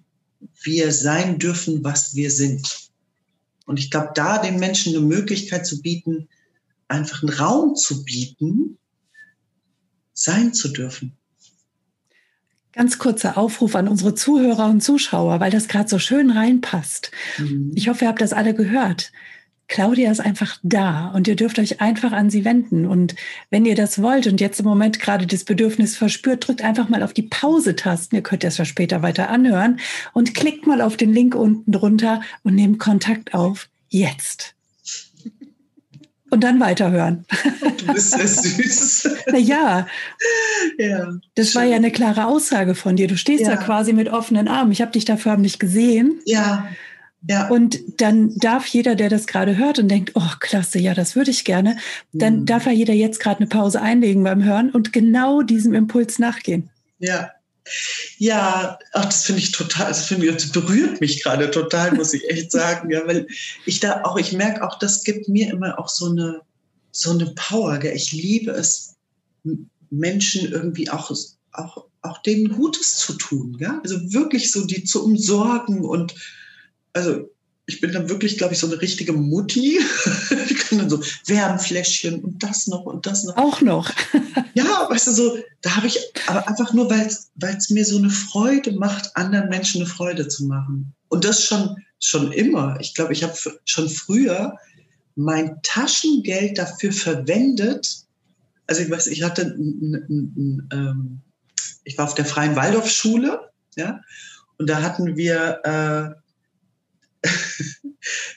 wir 0.62 0.92
sein 0.92 1.40
dürfen, 1.40 1.84
was 1.84 2.14
wir 2.14 2.30
sind. 2.30 2.92
Und 3.66 3.80
ich 3.80 3.90
glaube, 3.90 4.12
da 4.14 4.38
den 4.38 4.60
Menschen 4.60 4.96
eine 4.96 5.04
Möglichkeit 5.04 5.66
zu 5.66 5.82
bieten, 5.82 6.30
einfach 6.88 7.24
einen 7.24 7.34
Raum 7.34 7.76
zu 7.76 8.06
bieten, 8.06 8.78
sein 10.14 10.54
zu 10.54 10.68
dürfen. 10.68 11.18
Ganz 12.76 13.00
kurzer 13.00 13.38
Aufruf 13.38 13.76
an 13.76 13.88
unsere 13.88 14.16
Zuhörer 14.16 14.70
und 14.70 14.82
Zuschauer, 14.82 15.40
weil 15.40 15.52
das 15.52 15.70
gerade 15.70 15.88
so 15.88 15.98
schön 15.98 16.30
reinpasst. 16.30 17.10
Mhm. 17.38 17.72
Ich 17.74 17.88
hoffe, 17.88 18.06
ihr 18.06 18.10
habt 18.10 18.22
das 18.22 18.34
alle 18.34 18.54
gehört. 18.54 19.12
Claudia 19.68 20.12
ist 20.12 20.20
einfach 20.20 20.60
da 20.62 21.08
und 21.08 21.28
ihr 21.28 21.36
dürft 21.36 21.58
euch 21.58 21.82
einfach 21.82 22.12
an 22.12 22.30
sie 22.30 22.46
wenden. 22.46 22.86
Und 22.86 23.16
wenn 23.50 23.66
ihr 23.66 23.76
das 23.76 24.02
wollt 24.02 24.28
und 24.28 24.42
jetzt 24.42 24.60
im 24.60 24.66
Moment 24.66 25.00
gerade 25.00 25.26
das 25.26 25.44
Bedürfnis 25.44 25.96
verspürt, 25.96 26.48
drückt 26.48 26.64
einfach 26.64 26.90
mal 26.90 27.02
auf 27.02 27.14
die 27.14 27.24
Pause-Tasten. 27.24 28.16
Ihr 28.16 28.24
könnt 28.24 28.44
das 28.44 28.58
ja 28.58 28.66
später 28.66 29.02
weiter 29.02 29.30
anhören 29.30 29.80
und 30.14 30.36
klickt 30.36 30.68
mal 30.68 30.82
auf 30.82 30.98
den 30.98 31.14
Link 31.14 31.34
unten 31.34 31.72
drunter 31.72 32.22
und 32.44 32.56
nehmt 32.56 32.80
Kontakt 32.80 33.34
auf. 33.34 33.70
Jetzt 33.90 34.55
und 36.36 36.44
dann 36.44 36.60
weiterhören. 36.60 37.26
Du 37.78 37.94
bist 37.94 38.12
sehr 38.12 38.28
süß. 38.28 39.10
Na 39.32 39.38
ja. 39.38 39.88
ja. 40.78 41.14
Das 41.34 41.52
schön. 41.52 41.62
war 41.62 41.68
ja 41.68 41.78
eine 41.78 41.92
klare 41.92 42.28
Aussage 42.28 42.76
von 42.76 42.98
dir. 42.98 43.08
Du 43.08 43.18
stehst 43.18 43.44
ja, 43.44 43.52
da 43.52 43.56
quasi 43.56 43.94
mit 43.94 44.10
offenen 44.10 44.48
Armen. 44.48 44.72
Ich 44.72 44.82
habe 44.82 44.92
dich 44.92 45.06
da 45.06 45.16
förmlich 45.18 45.60
gesehen. 45.60 46.20
Ja. 46.26 46.68
Ja. 47.28 47.48
Und 47.48 47.80
dann 48.02 48.36
darf 48.36 48.68
jeder, 48.68 48.96
der 48.96 49.10
das 49.10 49.26
gerade 49.26 49.58
hört 49.58 49.80
und 49.80 49.88
denkt, 49.88 50.12
oh, 50.14 50.30
klasse, 50.40 50.78
ja, 50.78 50.94
das 50.94 51.16
würde 51.16 51.32
ich 51.32 51.44
gerne, 51.44 51.78
dann 52.14 52.42
mhm. 52.42 52.46
darf 52.46 52.68
ja 52.68 52.72
jeder 52.72 52.94
jetzt 52.94 53.20
gerade 53.20 53.40
eine 53.40 53.48
Pause 53.48 53.82
einlegen 53.82 54.24
beim 54.24 54.44
Hören 54.44 54.70
und 54.70 54.94
genau 54.94 55.42
diesem 55.42 55.74
Impuls 55.74 56.20
nachgehen. 56.20 56.70
Ja, 57.00 57.32
ja, 58.18 58.78
ach, 58.94 59.06
das 59.06 59.24
finde 59.24 59.42
ich 59.42 59.52
total, 59.52 59.88
das, 59.88 60.06
finde 60.06 60.32
das 60.32 60.52
berührt 60.52 61.02
mich 61.02 61.24
gerade 61.24 61.50
total, 61.52 61.94
muss 61.94 62.14
ich 62.14 62.30
echt 62.30 62.52
sagen. 62.52 62.92
Ja, 62.92 63.06
weil 63.08 63.28
ich 63.66 63.80
da 63.80 64.04
auch, 64.04 64.18
ich 64.18 64.34
merke 64.34 64.64
auch, 64.64 64.78
das 64.80 65.04
gibt 65.04 65.28
mir 65.28 65.52
immer 65.52 65.80
auch 65.80 65.90
so 65.90 66.10
eine, 66.10 66.42
so 66.92 67.12
eine 67.12 67.34
Power. 67.36 67.78
Gell? 67.80 67.96
Ich 67.96 68.12
liebe 68.12 68.52
es, 68.52 68.96
Menschen 69.90 70.52
irgendwie 70.52 70.90
auch, 70.90 71.12
auch, 71.52 71.86
auch 72.02 72.22
denen 72.22 72.50
Gutes 72.50 72.98
zu 72.98 73.14
tun. 73.14 73.58
Gell? 73.58 73.80
Also 73.84 74.14
wirklich 74.14 74.52
so 74.52 74.66
die 74.66 74.84
zu 74.84 75.04
umsorgen 75.04 75.84
und 75.84 76.16
also 76.94 77.30
ich 77.68 77.82
bin 77.82 77.92
dann 77.92 78.10
wirklich, 78.10 78.38
glaube 78.38 78.54
ich, 78.54 78.60
so 78.60 78.68
eine 78.68 78.82
richtige 78.82 79.14
Mutti. 79.14 79.80
ich 80.56 80.68
kann 80.68 80.80
dann 80.80 80.90
so 80.90 81.02
Wärmfläschchen 81.26 82.24
und 82.24 82.42
das 82.42 82.68
noch 82.68 82.86
und 82.86 83.06
das 83.06 83.24
noch. 83.24 83.38
Auch 83.38 83.62
noch. 83.62 83.92
ja, 84.54 84.88
weißt 84.90 85.08
du, 85.08 85.12
so, 85.12 85.38
da 85.62 85.76
habe 85.76 85.88
ich, 85.88 86.00
aber 86.28 86.48
einfach 86.48 86.74
nur, 86.74 86.90
weil 86.90 87.08
es 87.08 87.70
mir 87.70 87.86
so 87.86 87.98
eine 87.98 88.10
Freude 88.10 88.72
macht, 88.74 89.16
anderen 89.16 89.50
Menschen 89.50 89.82
eine 89.82 89.90
Freude 89.90 90.28
zu 90.28 90.46
machen. 90.46 90.94
Und 91.10 91.26
das 91.26 91.44
schon, 91.44 91.78
schon 92.00 92.32
immer. 92.32 92.78
Ich 92.80 92.94
glaube, 92.94 93.14
ich 93.14 93.24
habe 93.24 93.34
schon 93.66 93.90
früher 93.90 94.58
mein 95.16 95.60
Taschengeld 95.64 96.58
dafür 96.58 96.92
verwendet. 96.92 97.88
Also 98.68 98.82
ich 98.82 98.90
weiß, 98.90 99.08
ich 99.08 99.24
hatte, 99.24 99.56
ähm, 99.58 101.22
ich 101.84 101.98
war 101.98 102.06
auf 102.06 102.16
der 102.16 102.26
Freien 102.26 102.56
Waldorfschule, 102.56 103.52
ja, 103.76 104.02
und 104.58 104.70
da 104.70 104.82
hatten 104.82 105.16
wir, 105.16 105.60
äh, 105.64 107.30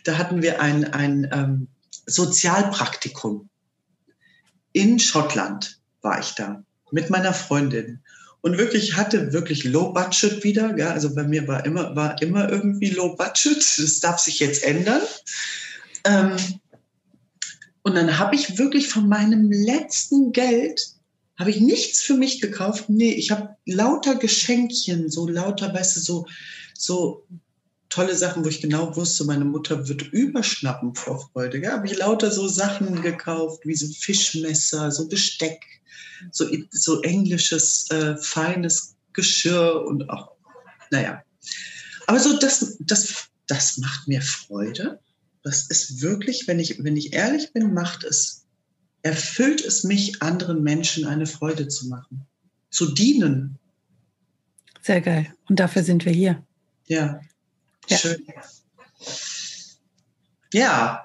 da 0.05 0.19
hatten 0.19 0.43
wir 0.43 0.61
ein, 0.61 0.85
ein 0.93 1.29
ähm, 1.33 1.69
Sozialpraktikum. 2.09 3.49
In 4.73 4.99
Schottland 4.99 5.81
war 6.03 6.21
ich 6.21 6.33
da 6.33 6.63
mit 6.91 7.11
meiner 7.11 7.33
Freundin. 7.33 8.01
Und 8.41 8.57
wirklich 8.57 8.97
hatte 8.97 9.33
wirklich 9.33 9.65
Low 9.65 9.93
Budget 9.93 10.45
wieder. 10.45 10.77
Ja, 10.79 10.91
also 10.91 11.15
bei 11.15 11.25
mir 11.25 11.47
war 11.49 11.65
immer, 11.65 11.95
war 11.97 12.21
immer 12.23 12.51
irgendwie 12.51 12.91
Low 12.91 13.15
Budget. 13.17 13.59
Das 13.79 14.01
darf 14.01 14.19
sich 14.19 14.39
jetzt 14.39 14.63
ändern. 14.63 15.03
Ähm, 16.05 16.37
und 17.83 17.95
dann 17.95 18.19
habe 18.19 18.37
ich 18.37 18.59
wirklich 18.59 18.89
von 18.89 19.09
meinem 19.09 19.51
letzten 19.51 20.33
Geld 20.33 20.99
habe 21.39 21.51
ich 21.51 21.61
nichts 21.61 22.03
für 22.03 22.15
mich 22.15 22.41
gekauft. 22.41 22.89
Nee, 22.89 23.13
ich 23.13 23.31
habe 23.31 23.57
lauter 23.65 24.17
Geschenkchen, 24.17 25.09
so 25.09 25.29
lauter, 25.29 25.73
weißt 25.73 25.97
du, 25.97 26.01
so, 26.01 26.27
so 26.77 27.27
tolle 27.89 28.14
Sachen, 28.14 28.45
wo 28.45 28.49
ich 28.49 28.61
genau 28.61 28.95
wusste, 28.97 29.24
meine 29.24 29.45
Mutter 29.45 29.89
wird 29.89 30.03
überschnappen 30.03 30.95
vor 30.95 31.30
Freude. 31.30 31.59
Ja, 31.62 31.72
habe 31.72 31.86
ich 31.86 31.97
lauter 31.97 32.30
so 32.30 32.49
Sachen 32.49 33.03
gekauft, 33.03 33.64
wie 33.64 33.74
so 33.74 33.86
Fischmesser, 33.86 34.91
so 34.91 35.09
Besteck, 35.09 35.61
so, 36.30 36.47
so 36.70 37.03
englisches, 37.03 37.91
äh, 37.91 38.16
feines 38.18 38.97
Geschirr 39.12 39.84
und 39.86 40.09
auch, 40.11 40.32
naja. 40.91 41.22
Aber 42.07 42.20
so, 42.20 42.39
das, 42.39 42.76
das, 42.80 43.28
das 43.47 43.78
macht 43.78 44.09
mir 44.09 44.22
Freude. 44.22 45.01
Das 45.43 45.68
ist 45.68 46.03
wirklich, 46.03 46.47
wenn 46.47 46.59
ich, 46.59 46.82
wenn 46.82 46.97
ich 46.97 47.12
ehrlich 47.12 47.53
bin, 47.53 47.72
macht 47.72 48.05
es, 48.05 48.45
erfüllt 49.03 49.64
es 49.64 49.84
mich, 49.84 50.22
anderen 50.22 50.62
Menschen 50.62 51.07
eine 51.07 51.26
Freude 51.26 51.68
zu 51.68 51.89
machen, 51.89 52.26
zu 52.70 52.93
dienen. 52.93 53.59
Sehr 54.82 55.01
geil. 55.01 55.32
Und 55.49 55.61
dafür 55.61 55.82
sind 55.82 56.05
wir 56.05 56.12
hier. 56.12 56.43
Ja. 56.86 57.20
Ja. 57.89 57.97
Schön. 57.97 58.26
Ja. 60.53 61.05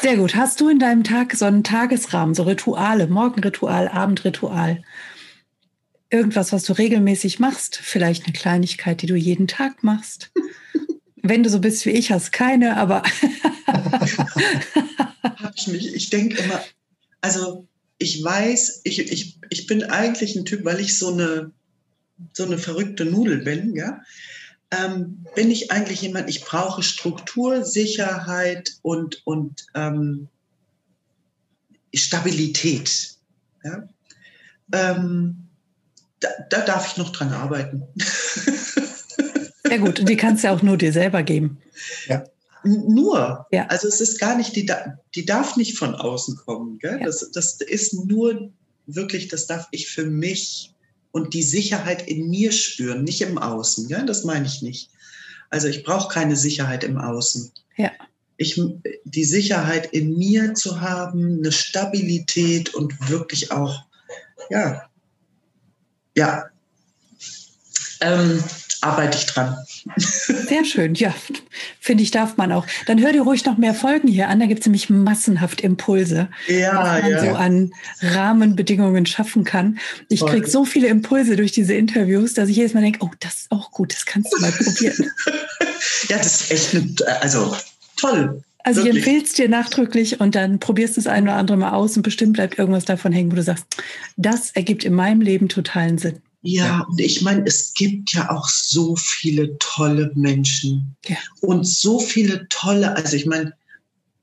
Sehr 0.00 0.16
gut. 0.16 0.34
Hast 0.34 0.60
du 0.60 0.68
in 0.68 0.78
deinem 0.78 1.04
Tag 1.04 1.34
so 1.34 1.44
einen 1.44 1.64
Tagesrahmen, 1.64 2.34
so 2.34 2.42
Rituale, 2.44 3.06
Morgenritual, 3.06 3.88
Abendritual? 3.88 4.82
Irgendwas, 6.10 6.52
was 6.52 6.64
du 6.64 6.74
regelmäßig 6.74 7.38
machst? 7.38 7.76
Vielleicht 7.76 8.24
eine 8.24 8.34
Kleinigkeit, 8.34 9.00
die 9.02 9.06
du 9.06 9.14
jeden 9.14 9.48
Tag 9.48 9.82
machst? 9.82 10.32
Wenn 11.16 11.42
du 11.42 11.50
so 11.50 11.60
bist 11.60 11.86
wie 11.86 11.90
ich, 11.90 12.12
hast 12.12 12.32
keine, 12.32 12.76
aber. 12.76 13.02
Ich. 15.54 15.94
Ich 15.94 16.10
denke 16.10 16.42
immer, 16.42 16.60
also 17.20 17.68
ich 18.02 18.22
weiß, 18.22 18.82
ich, 18.84 18.98
ich, 18.98 19.38
ich 19.48 19.66
bin 19.66 19.84
eigentlich 19.84 20.36
ein 20.36 20.44
Typ, 20.44 20.64
weil 20.64 20.80
ich 20.80 20.98
so 20.98 21.12
eine, 21.12 21.52
so 22.32 22.44
eine 22.44 22.58
verrückte 22.58 23.04
Nudel 23.04 23.38
bin, 23.38 23.74
ja, 23.74 24.02
ähm, 24.70 25.24
bin 25.34 25.50
ich 25.50 25.70
eigentlich 25.70 26.02
jemand, 26.02 26.28
ich 26.28 26.44
brauche 26.44 26.82
Struktur, 26.82 27.64
Sicherheit 27.64 28.72
und, 28.82 29.22
und 29.26 29.66
ähm, 29.74 30.28
Stabilität. 31.94 33.16
Ja? 33.62 33.88
Ähm, 34.72 35.48
da, 36.20 36.28
da 36.48 36.60
darf 36.62 36.90
ich 36.90 36.96
noch 36.96 37.12
dran 37.12 37.32
arbeiten. 37.32 37.82
Ja 39.70 39.78
gut, 39.78 40.06
die 40.06 40.16
kannst 40.18 40.44
du 40.44 40.48
ja 40.48 40.54
auch 40.54 40.60
nur 40.60 40.76
dir 40.76 40.92
selber 40.92 41.22
geben. 41.22 41.56
Ja. 42.06 42.24
Nur. 42.64 43.46
Ja. 43.50 43.66
Also 43.66 43.88
es 43.88 44.00
ist 44.00 44.18
gar 44.18 44.36
nicht, 44.36 44.54
die, 44.56 44.70
die 45.14 45.26
darf 45.26 45.56
nicht 45.56 45.78
von 45.78 45.94
außen 45.94 46.36
kommen. 46.36 46.78
Gell? 46.78 46.98
Ja. 47.00 47.06
Das, 47.06 47.30
das 47.32 47.60
ist 47.60 47.94
nur 47.94 48.50
wirklich, 48.86 49.28
das 49.28 49.46
darf 49.46 49.68
ich 49.70 49.88
für 49.88 50.06
mich 50.06 50.74
und 51.10 51.34
die 51.34 51.42
Sicherheit 51.42 52.08
in 52.08 52.30
mir 52.30 52.52
spüren, 52.52 53.04
nicht 53.04 53.20
im 53.20 53.38
Außen. 53.38 53.88
Gell? 53.88 54.06
Das 54.06 54.24
meine 54.24 54.46
ich 54.46 54.62
nicht. 54.62 54.90
Also 55.50 55.68
ich 55.68 55.84
brauche 55.84 56.12
keine 56.12 56.36
Sicherheit 56.36 56.84
im 56.84 56.98
Außen. 56.98 57.52
Ja. 57.76 57.90
Ich, 58.36 58.60
die 59.04 59.24
Sicherheit 59.24 59.92
in 59.92 60.16
mir 60.16 60.54
zu 60.54 60.80
haben, 60.80 61.38
eine 61.38 61.52
Stabilität 61.52 62.74
und 62.74 63.10
wirklich 63.10 63.52
auch, 63.52 63.84
ja, 64.50 64.88
ja, 66.16 66.46
ähm, 68.00 68.42
arbeite 68.82 69.16
ich 69.16 69.26
dran. 69.26 69.56
Sehr 69.96 70.64
schön, 70.64 70.94
ja, 70.94 71.14
finde 71.80 72.02
ich, 72.02 72.10
darf 72.10 72.36
man 72.36 72.52
auch. 72.52 72.66
Dann 72.86 73.00
hör 73.00 73.12
dir 73.12 73.22
ruhig 73.22 73.44
noch 73.44 73.56
mehr 73.56 73.74
Folgen 73.74 74.08
hier 74.08 74.28
an, 74.28 74.40
da 74.40 74.46
gibt 74.46 74.60
es 74.60 74.66
nämlich 74.66 74.90
massenhaft 74.90 75.60
Impulse, 75.60 76.28
ja, 76.48 76.76
was 76.76 77.02
man 77.02 77.10
ja. 77.10 77.20
so 77.20 77.30
an 77.34 77.72
Rahmenbedingungen 78.00 79.06
schaffen 79.06 79.44
kann. 79.44 79.78
Ich 80.08 80.24
kriege 80.24 80.48
so 80.48 80.64
viele 80.64 80.88
Impulse 80.88 81.36
durch 81.36 81.52
diese 81.52 81.74
Interviews, 81.74 82.34
dass 82.34 82.48
ich 82.48 82.56
jedes 82.56 82.74
Mal 82.74 82.82
denke, 82.82 82.98
oh, 83.02 83.10
das 83.20 83.34
ist 83.34 83.52
auch 83.52 83.70
gut, 83.70 83.92
das 83.92 84.04
kannst 84.04 84.32
du 84.32 84.40
mal 84.40 84.52
probieren. 84.52 85.10
ja, 86.08 86.18
das 86.18 86.42
ist 86.42 86.50
echt, 86.50 86.74
eine, 86.74 87.20
also 87.20 87.56
toll. 87.96 88.42
Also 88.64 88.84
Wirklich? 88.84 89.02
ich 89.02 89.06
empfehle 89.08 89.24
es 89.24 89.32
dir 89.34 89.48
nachdrücklich 89.48 90.20
und 90.20 90.34
dann 90.34 90.58
probierst 90.58 90.96
du 90.96 91.00
es 91.00 91.06
ein 91.06 91.24
oder 91.24 91.34
andere 91.34 91.56
Mal 91.56 91.72
aus 91.72 91.96
und 91.96 92.02
bestimmt 92.02 92.34
bleibt 92.34 92.58
irgendwas 92.58 92.84
davon 92.84 93.12
hängen, 93.12 93.32
wo 93.32 93.36
du 93.36 93.42
sagst, 93.42 93.64
das 94.16 94.50
ergibt 94.52 94.84
in 94.84 94.94
meinem 94.94 95.20
Leben 95.20 95.48
totalen 95.48 95.98
Sinn. 95.98 96.20
Ja, 96.42 96.80
und 96.90 97.00
ich 97.00 97.22
meine, 97.22 97.44
es 97.46 97.72
gibt 97.72 98.12
ja 98.14 98.30
auch 98.30 98.48
so 98.48 98.96
viele 98.96 99.56
tolle 99.58 100.10
Menschen 100.16 100.96
ja. 101.06 101.16
und 101.40 101.64
so 101.64 102.00
viele 102.00 102.48
tolle, 102.48 102.96
also 102.96 103.16
ich 103.16 103.26
meine, 103.26 103.54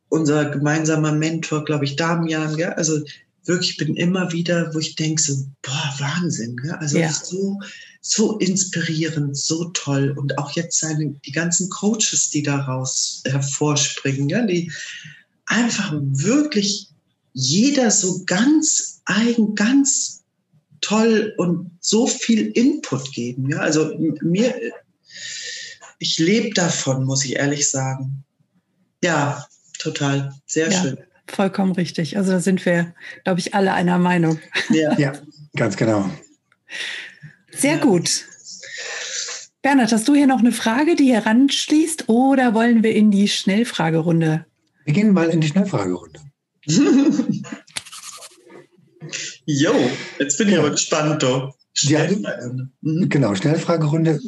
unser 0.10 0.50
gemeinsamer 0.50 1.14
Mentor, 1.14 1.64
glaube 1.64 1.86
ich, 1.86 1.96
Damian, 1.96 2.58
gell? 2.58 2.74
also 2.74 3.00
wirklich 3.46 3.78
bin 3.78 3.96
immer 3.96 4.34
wieder, 4.34 4.74
wo 4.74 4.80
ich 4.80 4.96
denke 4.96 5.22
so, 5.22 5.46
boah, 5.62 5.96
Wahnsinn, 5.98 6.58
gell? 6.58 6.72
also 6.74 6.98
ja. 6.98 7.10
so, 7.10 7.58
so 8.02 8.38
inspirierend, 8.40 9.38
so 9.38 9.66
toll 9.70 10.14
und 10.18 10.38
auch 10.38 10.52
jetzt 10.52 10.80
seine, 10.80 11.16
die 11.26 11.32
ganzen 11.32 11.70
Coaches, 11.70 12.32
die 12.32 12.44
daraus 12.44 13.24
hervorspringen, 13.26 14.28
gell? 14.28 14.46
die 14.46 14.72
einfach 15.46 15.94
wirklich 15.96 16.90
jeder 17.32 17.92
so 17.92 18.24
ganz 18.26 19.02
eigen, 19.06 19.56
ganz 19.56 20.19
toll 20.82 21.34
und 21.38 21.72
so 21.80 22.08
viel 22.08 22.48
Input 22.48 23.12
geben. 23.14 23.50
Ja, 23.50 23.60
also 23.60 23.94
mir, 24.22 24.56
ich 26.00 26.20
lebe 26.20 26.54
davon, 26.54 27.06
muss 27.06 27.26
ich 27.26 27.36
ehrlich 27.36 27.70
sagen. 27.70 28.24
Ja, 29.04 29.46
total, 29.80 30.34
sehr 30.46 30.70
ja, 30.70 30.82
schön. 30.82 30.98
Vollkommen 31.28 31.74
richtig. 31.74 32.18
Also 32.18 32.32
da 32.32 32.40
sind 32.40 32.66
wir, 32.66 32.94
glaube 33.24 33.40
ich, 33.40 33.54
alle 33.54 33.74
einer 33.74 33.98
Meinung. 33.98 34.40
Ja, 34.70 34.98
ja 34.98 35.14
ganz 35.56 35.78
genau. 35.78 36.10
Sehr 37.52 37.76
ja. 37.76 37.80
gut. 37.80 38.26
Bernhard, 39.62 39.92
hast 39.92 40.08
du 40.08 40.16
hier 40.16 40.28
noch 40.28 40.40
eine 40.40 40.54
Frage, 40.54 40.96
die 40.96 41.06
hier 41.06 41.26
ranschließt, 41.26 42.08
oder 42.08 42.54
wollen 42.54 42.82
wir 42.82 42.96
in 42.96 43.12
die 43.12 43.28
Schnellfragerunde? 43.28 44.46
Wir 44.86 44.94
gehen 44.94 45.12
mal 45.12 45.30
in 45.30 45.42
die 45.42 45.48
Schnellfragerunde. 45.48 46.22
Jo, 49.45 49.74
jetzt 50.20 50.38
bin 50.38 50.50
ich 50.50 50.58
aber 50.58 50.72
gespannt, 50.72 51.24
du. 51.24 51.54
Ja, 51.82 52.08
mhm. 52.82 53.10
Genau, 53.10 53.36
Schnellfragerunde, 53.36 54.20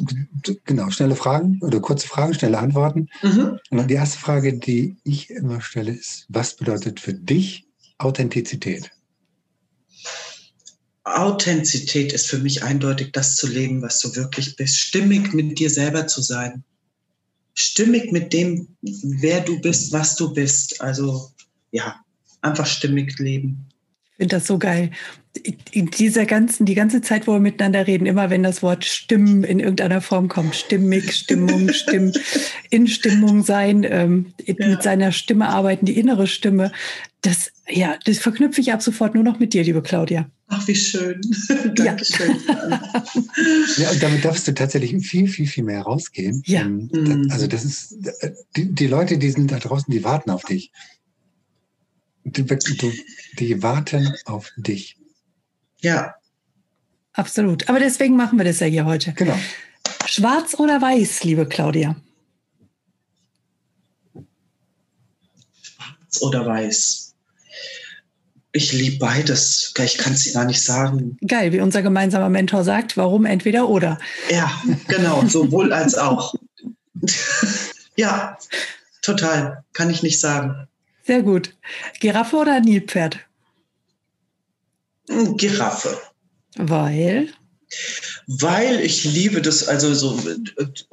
genau, 0.64 0.90
schnelle 0.90 1.16
Fragen 1.16 1.58
oder 1.60 1.80
kurze 1.80 2.06
Fragen, 2.06 2.34
schnelle 2.34 2.58
Antworten. 2.58 3.08
Mhm. 3.22 3.58
Und 3.70 3.78
dann 3.78 3.88
die 3.88 3.94
erste 3.94 4.18
Frage, 4.18 4.58
die 4.58 4.96
ich 5.04 5.30
immer 5.30 5.60
stelle, 5.60 5.92
ist, 5.92 6.26
was 6.28 6.56
bedeutet 6.56 7.00
für 7.00 7.12
dich 7.12 7.66
Authentizität? 7.98 8.90
Authentizität 11.04 12.12
ist 12.12 12.28
für 12.28 12.38
mich 12.38 12.62
eindeutig 12.62 13.12
das 13.12 13.36
zu 13.36 13.48
leben, 13.48 13.82
was 13.82 14.00
du 14.00 14.14
wirklich 14.14 14.56
bist. 14.56 14.78
Stimmig 14.78 15.34
mit 15.34 15.58
dir 15.58 15.68
selber 15.68 16.06
zu 16.06 16.22
sein. 16.22 16.64
Stimmig 17.54 18.12
mit 18.12 18.32
dem, 18.32 18.68
wer 18.80 19.40
du 19.40 19.60
bist, 19.60 19.92
was 19.92 20.16
du 20.16 20.32
bist. 20.32 20.80
Also 20.80 21.32
ja, 21.72 21.96
einfach 22.40 22.66
stimmig 22.66 23.18
leben 23.18 23.71
finde 24.16 24.36
das 24.36 24.46
so 24.46 24.58
geil. 24.58 24.90
In 25.70 25.86
dieser 25.86 26.26
ganzen, 26.26 26.66
die 26.66 26.74
ganze 26.74 27.00
Zeit, 27.00 27.26
wo 27.26 27.32
wir 27.32 27.40
miteinander 27.40 27.86
reden, 27.86 28.04
immer 28.04 28.28
wenn 28.28 28.42
das 28.42 28.62
Wort 28.62 28.84
Stimmen 28.84 29.44
in 29.44 29.60
irgendeiner 29.60 30.02
Form 30.02 30.28
kommt, 30.28 30.54
stimmig, 30.54 31.14
Stimmung, 31.14 31.72
Stimm, 31.72 32.12
in 32.68 32.86
Stimmung 32.86 33.42
sein, 33.42 33.86
ähm, 33.88 34.34
ja. 34.44 34.54
mit 34.68 34.82
seiner 34.82 35.10
Stimme 35.10 35.48
arbeiten, 35.48 35.86
die 35.86 35.98
innere 35.98 36.26
Stimme, 36.26 36.70
das, 37.22 37.52
ja, 37.68 37.96
das 38.04 38.18
verknüpfe 38.18 38.60
ich 38.60 38.72
ab 38.72 38.82
sofort 38.82 39.14
nur 39.14 39.24
noch 39.24 39.38
mit 39.38 39.54
dir, 39.54 39.62
liebe 39.62 39.80
Claudia. 39.80 40.28
Ach, 40.48 40.68
wie 40.68 40.74
schön. 40.74 41.20
Dankeschön. 41.74 42.36
ja, 43.78 43.90
und 43.90 44.02
damit 44.02 44.24
darfst 44.24 44.46
du 44.46 44.52
tatsächlich 44.52 44.94
viel, 45.06 45.28
viel, 45.28 45.46
viel 45.46 45.64
mehr 45.64 45.82
rausgehen. 45.82 46.42
Ja. 46.44 46.62
Ähm, 46.62 47.28
also 47.30 47.46
das 47.46 47.64
ist, 47.64 47.96
die, 48.56 48.74
die 48.74 48.86
Leute, 48.86 49.16
die 49.16 49.30
sind 49.30 49.50
da 49.50 49.58
draußen, 49.58 49.90
die 49.90 50.04
warten 50.04 50.30
auf 50.30 50.42
dich. 50.42 50.72
Die, 52.24 53.04
die 53.38 53.62
warten 53.62 54.14
auf 54.24 54.52
dich. 54.56 54.96
Ja. 55.80 56.14
Absolut. 57.12 57.68
Aber 57.68 57.78
deswegen 57.78 58.16
machen 58.16 58.38
wir 58.38 58.44
das 58.44 58.60
ja 58.60 58.66
hier 58.66 58.84
heute. 58.84 59.12
Genau. 59.12 59.38
Schwarz 60.06 60.54
oder 60.54 60.80
weiß, 60.80 61.24
liebe 61.24 61.46
Claudia? 61.46 61.96
Schwarz 65.62 66.20
oder 66.20 66.46
weiß? 66.46 67.14
Ich 68.52 68.72
liebe 68.72 68.98
beides. 68.98 69.72
Ich 69.82 69.96
kann 69.96 70.12
es 70.12 70.24
dir 70.24 70.34
gar 70.34 70.44
nicht 70.44 70.62
sagen. 70.62 71.16
Geil, 71.26 71.52
wie 71.52 71.60
unser 71.60 71.82
gemeinsamer 71.82 72.28
Mentor 72.28 72.64
sagt, 72.64 72.98
warum 72.98 73.24
entweder 73.24 73.68
oder. 73.68 73.98
Ja, 74.30 74.52
genau, 74.88 75.26
sowohl 75.26 75.72
als 75.72 75.94
auch. 75.94 76.34
ja, 77.96 78.36
total, 79.00 79.64
kann 79.72 79.88
ich 79.88 80.02
nicht 80.02 80.20
sagen. 80.20 80.68
Sehr 81.04 81.22
gut. 81.22 81.54
Giraffe 82.00 82.36
oder 82.36 82.60
Nilpferd? 82.60 83.18
Giraffe. 85.36 85.98
Weil? 86.56 87.28
Weil 88.26 88.80
ich 88.80 89.04
liebe 89.04 89.42
das, 89.42 89.66
also 89.66 89.94
so 89.94 90.18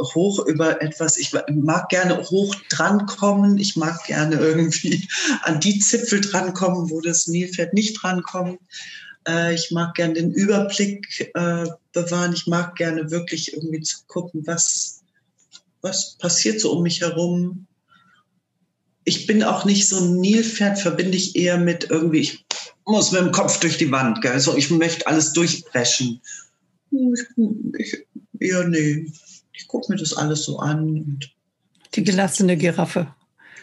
hoch 0.02 0.46
über 0.46 0.82
etwas, 0.82 1.18
ich 1.18 1.34
mag 1.54 1.90
gerne 1.90 2.18
hoch 2.30 2.56
drankommen, 2.70 3.58
ich 3.58 3.76
mag 3.76 4.04
gerne 4.06 4.38
irgendwie 4.38 5.08
an 5.44 5.60
die 5.60 5.80
Zipfel 5.80 6.22
drankommen, 6.22 6.90
wo 6.90 7.02
das 7.02 7.28
Nilpferd 7.28 7.74
nicht 7.74 8.02
drankommt. 8.02 8.60
Äh, 9.28 9.54
ich 9.54 9.72
mag 9.72 9.94
gerne 9.96 10.14
den 10.16 10.32
Überblick 10.32 11.32
äh, 11.36 11.68
bewahren, 11.94 12.34
ich 12.34 12.48
mag 12.48 12.76
gerne 12.76 13.12
wirklich 13.12 13.54
irgendwie 13.54 13.82
zu 13.82 13.98
gucken, 14.08 14.48
was, 14.48 15.02
was 15.82 16.16
passiert 16.18 16.62
so 16.62 16.72
um 16.72 16.84
mich 16.84 17.02
herum, 17.02 17.68
ich 19.10 19.26
bin 19.26 19.42
auch 19.42 19.66
nicht 19.66 19.88
so 19.88 19.98
ein 19.98 20.18
Nilpferd, 20.18 20.78
verbinde 20.78 21.18
ich 21.18 21.36
eher 21.36 21.58
mit 21.58 21.90
irgendwie, 21.90 22.20
ich 22.20 22.46
muss 22.86 23.12
mit 23.12 23.22
dem 23.22 23.32
Kopf 23.32 23.60
durch 23.60 23.78
die 23.78 23.92
Wand, 23.92 24.22
gell? 24.22 24.40
So, 24.40 24.56
ich 24.56 24.70
möchte 24.70 25.08
alles 25.08 25.34
durchbrechen. 25.34 26.22
Ich, 26.92 27.22
ich, 27.80 28.08
ja, 28.40 28.64
nee, 28.64 29.12
ich 29.52 29.68
gucke 29.68 29.92
mir 29.92 29.98
das 29.98 30.14
alles 30.14 30.44
so 30.44 30.60
an. 30.60 31.20
die 31.96 32.04
gelassene 32.04 32.56
Giraffe. 32.56 33.14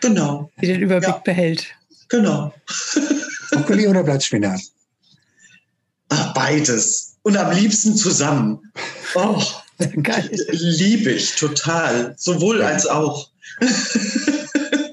Genau. 0.01 0.51
Die 0.61 0.67
den 0.67 0.83
Überblick 0.83 1.09
ja. 1.09 1.19
behält. 1.19 1.67
Genau. 2.09 2.53
Brokkoli 3.53 3.87
oder 3.87 4.03
Blattspinat? 4.03 4.61
Ach, 6.09 6.35
beides. 6.35 7.19
Und 7.23 7.37
am 7.37 7.57
liebsten 7.57 7.97
zusammen. 7.97 8.73
Oh, 9.15 9.41
Geil. 10.03 10.29
liebe 10.51 11.13
ich 11.13 11.37
total. 11.37 12.15
Sowohl 12.19 12.63
als 12.63 12.87
auch. 12.87 13.31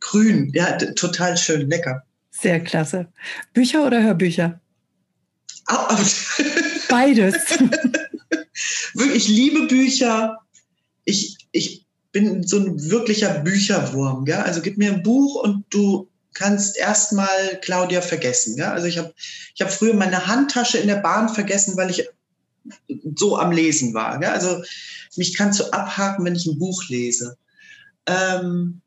Grün, 0.00 0.50
ja, 0.54 0.72
total 0.76 1.36
schön, 1.36 1.68
lecker. 1.68 2.02
Sehr 2.30 2.60
klasse. 2.60 3.06
Bücher 3.54 3.86
oder 3.86 4.02
Hörbücher? 4.02 4.60
Au, 5.66 5.76
au. 5.76 5.98
Beides. 6.88 7.34
Ich 9.14 9.28
liebe 9.28 9.66
Bücher. 9.66 10.38
Ich, 11.04 11.36
ich 11.52 11.84
bin 12.12 12.46
so 12.46 12.58
ein 12.58 12.90
wirklicher 12.90 13.40
Bücherwurm. 13.40 14.26
Ja? 14.26 14.42
Also 14.42 14.62
gib 14.62 14.78
mir 14.78 14.92
ein 14.92 15.02
Buch 15.02 15.42
und 15.42 15.66
du 15.68 16.08
kannst 16.32 16.78
erstmal 16.78 17.60
Claudia 17.60 18.00
vergessen. 18.00 18.56
Ja? 18.56 18.72
Also 18.72 18.86
ich 18.86 18.96
habe 18.96 19.12
ich 19.54 19.60
hab 19.60 19.70
früher 19.70 19.94
meine 19.94 20.26
Handtasche 20.26 20.78
in 20.78 20.88
der 20.88 20.96
Bahn 20.96 21.28
vergessen, 21.28 21.76
weil 21.76 21.90
ich 21.90 22.08
so 23.16 23.38
am 23.38 23.52
Lesen 23.52 23.92
war. 23.92 24.22
Ja? 24.22 24.32
Also 24.32 24.62
mich 25.16 25.36
kannst 25.36 25.60
du 25.60 25.64
abhaken, 25.72 26.24
wenn 26.24 26.36
ich 26.36 26.46
ein 26.46 26.58
Buch 26.58 26.82
lese. 26.88 27.36
Ähm, 28.06 28.80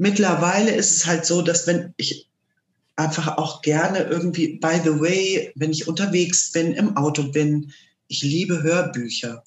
mittlerweile 0.00 0.74
ist 0.74 0.96
es 0.96 1.06
halt 1.06 1.26
so, 1.26 1.42
dass 1.42 1.66
wenn 1.66 1.92
ich 1.98 2.26
einfach 2.96 3.36
auch 3.36 3.60
gerne 3.60 4.00
irgendwie, 4.00 4.58
by 4.58 4.80
the 4.82 4.98
way, 4.98 5.52
wenn 5.56 5.70
ich 5.70 5.88
unterwegs 5.88 6.52
bin, 6.52 6.72
im 6.72 6.96
Auto 6.96 7.24
bin, 7.24 7.72
ich 8.08 8.22
liebe 8.22 8.62
Hörbücher. 8.62 9.44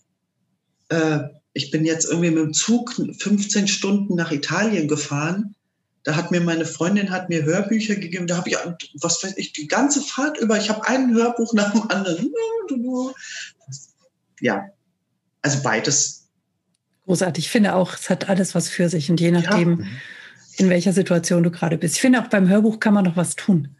Äh, 0.89 1.19
ich 1.53 1.71
bin 1.71 1.85
jetzt 1.85 2.05
irgendwie 2.05 2.29
mit 2.29 2.43
dem 2.43 2.53
Zug 2.53 2.93
15 2.93 3.67
Stunden 3.67 4.15
nach 4.15 4.31
Italien 4.31 4.87
gefahren. 4.87 5.55
Da 6.03 6.15
hat 6.15 6.29
mir 6.29 6.41
meine 6.41 6.65
Freundin 6.65 7.09
hat 7.09 7.29
mir 7.29 7.43
Hörbücher 7.43 7.95
gegeben. 7.95 8.27
Da 8.27 8.37
habe 8.37 8.49
ich, 8.49 8.57
was 9.01 9.23
weiß 9.23 9.37
ich, 9.37 9.53
die 9.53 9.67
ganze 9.67 10.01
Fahrt 10.01 10.37
über. 10.37 10.57
Ich 10.57 10.69
habe 10.69 10.87
ein 10.87 11.13
Hörbuch 11.13 11.53
nach 11.53 11.71
dem 11.71 11.89
anderen. 11.89 12.31
Ja, 14.39 14.65
also 15.41 15.61
beides. 15.63 16.27
Großartig. 17.05 17.45
Ich 17.45 17.51
finde 17.51 17.75
auch, 17.75 17.93
es 17.93 18.09
hat 18.09 18.27
alles 18.29 18.55
was 18.55 18.67
für 18.67 18.89
sich 18.89 19.09
und 19.09 19.21
je 19.21 19.31
nachdem, 19.31 19.69
Mhm. 19.69 19.87
In 20.57 20.69
welcher 20.69 20.93
Situation 20.93 21.43
du 21.43 21.51
gerade 21.51 21.77
bist. 21.77 21.95
Ich 21.95 22.01
finde 22.01 22.21
auch 22.21 22.27
beim 22.27 22.49
Hörbuch 22.49 22.79
kann 22.79 22.93
man 22.93 23.05
noch 23.05 23.17
was 23.17 23.35
tun. 23.35 23.75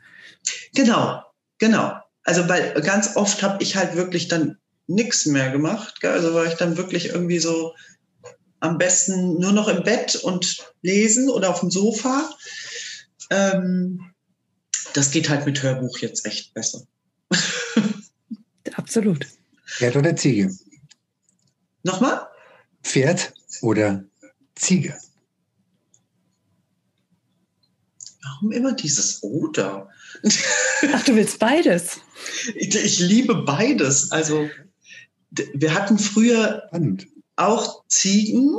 Genau, 0.74 1.24
genau. 1.59 1.93
Also 2.24 2.47
weil 2.49 2.74
ganz 2.82 3.15
oft 3.15 3.43
habe 3.43 3.61
ich 3.63 3.76
halt 3.76 3.95
wirklich 3.95 4.28
dann 4.28 4.57
nichts 4.88 5.26
mehr 5.26 5.51
gemacht. 5.51 6.01
Gell? 6.01 6.11
Also 6.11 6.34
war 6.34 6.45
ich 6.45 6.55
dann 6.55 6.78
wirklich 6.78 7.09
irgendwie 7.09 7.39
so 7.39 7.74
am 8.59 8.78
besten 8.78 9.39
nur 9.39 9.51
noch 9.51 9.67
im 9.67 9.84
Bett 9.84 10.15
und 10.15 10.57
lesen 10.82 11.30
oder 11.30 11.49
auf 11.49 11.59
dem 11.59 11.69
Sofa. 11.69 12.30
Ähm, 13.30 14.13
das 14.93 15.11
geht 15.11 15.30
halt 15.30 15.45
mit 15.45 15.61
Hörbuch 15.61 15.97
jetzt 15.99 16.26
echt 16.26 16.53
besser. 16.53 16.82
Absolut. 18.76 19.26
Pferd 19.65 19.95
oder 19.95 20.15
Ziege? 20.15 20.51
Nochmal? 21.84 22.28
Pferd 22.84 23.34
oder 23.61 24.03
Ziege? 24.55 24.97
Warum 28.34 28.51
immer 28.51 28.73
dieses 28.73 29.21
Oder? 29.23 29.89
Ach, 30.93 31.03
du 31.03 31.15
willst 31.15 31.39
beides. 31.39 31.99
Ich, 32.55 32.75
ich 32.75 32.99
liebe 32.99 33.36
beides. 33.36 34.11
Also 34.11 34.49
wir 35.31 35.73
hatten 35.73 35.97
früher 35.97 36.63
Spannend. 36.67 37.07
auch 37.36 37.84
Ziegen 37.88 38.57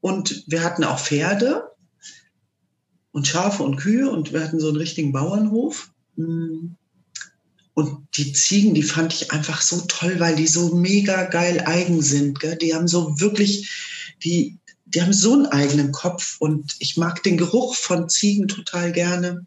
und 0.00 0.44
wir 0.46 0.62
hatten 0.62 0.84
auch 0.84 0.98
Pferde 0.98 1.70
und 3.12 3.26
Schafe 3.26 3.62
und 3.62 3.76
Kühe 3.76 4.10
und 4.10 4.32
wir 4.32 4.42
hatten 4.42 4.60
so 4.60 4.68
einen 4.68 4.76
richtigen 4.76 5.12
Bauernhof. 5.12 5.90
Und 7.74 8.08
die 8.16 8.32
Ziegen, 8.32 8.74
die 8.74 8.82
fand 8.82 9.14
ich 9.14 9.32
einfach 9.32 9.62
so 9.62 9.82
toll, 9.88 10.20
weil 10.20 10.36
die 10.36 10.46
so 10.46 10.74
mega 10.74 11.24
geil 11.24 11.62
eigen 11.66 12.02
sind. 12.02 12.40
Gell? 12.40 12.56
Die 12.56 12.74
haben 12.74 12.88
so 12.88 13.18
wirklich, 13.20 13.70
die, 14.22 14.58
die 14.94 15.02
haben 15.02 15.12
so 15.12 15.34
einen 15.34 15.46
eigenen 15.46 15.92
Kopf 15.92 16.36
und 16.38 16.76
ich 16.78 16.96
mag 16.96 17.22
den 17.22 17.36
Geruch 17.36 17.74
von 17.74 18.08
Ziegen 18.08 18.48
total 18.48 18.92
gerne. 18.92 19.46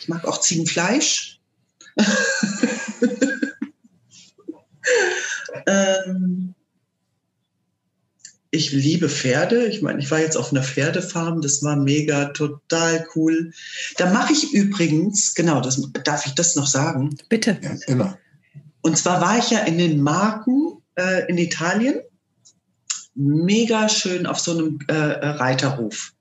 Ich 0.00 0.08
mag 0.08 0.24
auch 0.26 0.40
Ziegenfleisch. 0.40 1.40
ähm, 5.66 6.54
ich 8.50 8.72
liebe 8.72 9.08
Pferde. 9.08 9.66
Ich 9.66 9.80
meine, 9.82 9.98
ich 9.98 10.10
war 10.10 10.20
jetzt 10.20 10.36
auf 10.36 10.52
einer 10.52 10.62
Pferdefarm, 10.62 11.40
das 11.40 11.62
war 11.62 11.76
mega, 11.76 12.26
total 12.26 13.06
cool. 13.14 13.52
Da 13.96 14.12
mache 14.12 14.32
ich 14.32 14.52
übrigens, 14.52 15.34
genau, 15.34 15.60
das, 15.60 15.82
darf 16.04 16.26
ich 16.26 16.34
das 16.34 16.54
noch 16.54 16.66
sagen? 16.66 17.16
Bitte. 17.28 17.58
Ja, 17.62 17.76
immer. 17.86 18.18
Und 18.82 18.98
zwar 18.98 19.20
war 19.20 19.38
ich 19.38 19.50
ja 19.50 19.60
in 19.60 19.78
den 19.78 20.02
Marken 20.02 20.82
äh, 20.96 21.28
in 21.28 21.38
Italien, 21.38 22.00
mega 23.14 23.88
schön 23.88 24.26
auf 24.26 24.40
so 24.40 24.52
einem 24.52 24.78
äh, 24.88 24.94
Reiterhof 24.94 26.12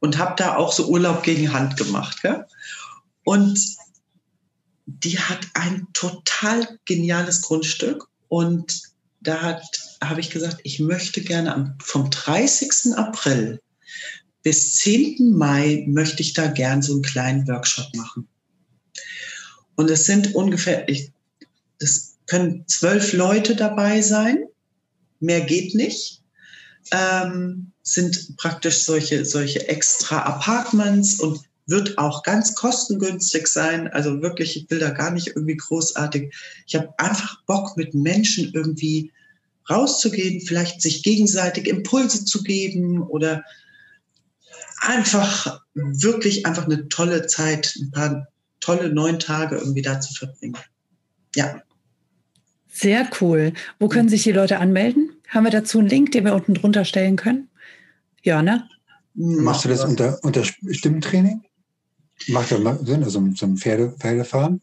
und 0.00 0.18
habe 0.18 0.34
da 0.36 0.56
auch 0.56 0.72
so 0.72 0.88
Urlaub 0.88 1.22
gegen 1.22 1.52
Hand 1.52 1.76
gemacht. 1.76 2.22
Gell? 2.22 2.44
Und 3.24 3.60
die 4.86 5.18
hat 5.18 5.46
ein 5.54 5.86
total 5.92 6.78
geniales 6.84 7.42
Grundstück 7.42 8.08
und 8.28 8.82
da 9.20 9.60
habe 10.02 10.20
ich 10.20 10.30
gesagt, 10.30 10.58
ich 10.64 10.80
möchte 10.80 11.20
gerne 11.20 11.54
am, 11.54 11.74
vom 11.82 12.10
30. 12.10 12.96
April 12.96 13.60
bis 14.42 14.76
10. 14.76 15.36
Mai 15.36 15.84
möchte 15.86 16.22
ich 16.22 16.32
da 16.32 16.46
gern 16.46 16.80
so 16.80 16.94
einen 16.94 17.02
kleinen 17.02 17.46
Workshop 17.46 17.94
machen. 17.94 18.26
Und 19.76 19.90
es 19.90 20.06
sind 20.06 20.34
ungefähr, 20.34 20.88
ich, 20.88 21.12
das 21.78 22.16
können 22.26 22.64
zwölf 22.66 23.12
Leute 23.12 23.56
dabei 23.56 24.00
sein, 24.00 24.44
mehr 25.20 25.42
geht 25.42 25.74
nicht. 25.74 26.22
Ähm, 26.92 27.72
sind 27.82 28.36
praktisch 28.36 28.78
solche, 28.84 29.24
solche 29.24 29.68
extra 29.68 30.22
Apartments 30.22 31.20
und 31.20 31.40
wird 31.66 31.98
auch 31.98 32.22
ganz 32.22 32.54
kostengünstig 32.54 33.46
sein. 33.46 33.88
Also 33.88 34.22
wirklich, 34.22 34.56
ich 34.56 34.70
will 34.70 34.80
da 34.80 34.90
gar 34.90 35.12
nicht 35.12 35.28
irgendwie 35.28 35.56
großartig. 35.56 36.34
Ich 36.66 36.74
habe 36.74 36.92
einfach 36.98 37.42
Bock, 37.44 37.76
mit 37.76 37.94
Menschen 37.94 38.50
irgendwie 38.52 39.12
rauszugehen, 39.68 40.40
vielleicht 40.40 40.82
sich 40.82 41.02
gegenseitig 41.02 41.68
Impulse 41.68 42.24
zu 42.24 42.42
geben 42.42 43.02
oder 43.02 43.44
einfach 44.80 45.60
wirklich 45.74 46.46
einfach 46.46 46.64
eine 46.64 46.88
tolle 46.88 47.26
Zeit, 47.26 47.74
ein 47.80 47.90
paar 47.90 48.28
tolle 48.60 48.92
neun 48.92 49.18
Tage 49.18 49.56
irgendwie 49.56 49.82
da 49.82 50.00
zu 50.00 50.12
verbringen. 50.12 50.58
Ja. 51.36 51.62
Sehr 52.68 53.08
cool. 53.20 53.52
Wo 53.78 53.88
können 53.88 54.08
sich 54.08 54.22
die 54.22 54.32
Leute 54.32 54.58
anmelden? 54.58 55.09
Haben 55.30 55.44
wir 55.44 55.50
dazu 55.50 55.78
einen 55.78 55.88
Link, 55.88 56.12
den 56.12 56.24
wir 56.24 56.34
unten 56.34 56.54
drunter 56.54 56.84
stellen 56.84 57.16
können? 57.16 57.48
Ja, 58.22 58.42
ne? 58.42 58.68
Machst 59.14 59.64
du 59.64 59.68
das 59.68 59.84
unter, 59.84 60.18
unter 60.22 60.44
Stimmtraining? 60.44 61.42
Macht 62.28 62.52
das 62.52 62.58
Sinn, 62.82 63.02
also 63.02 63.24
so 63.34 63.46
ein 63.46 63.56
Pferde, 63.56 63.94
Pferdefahren? 63.98 64.60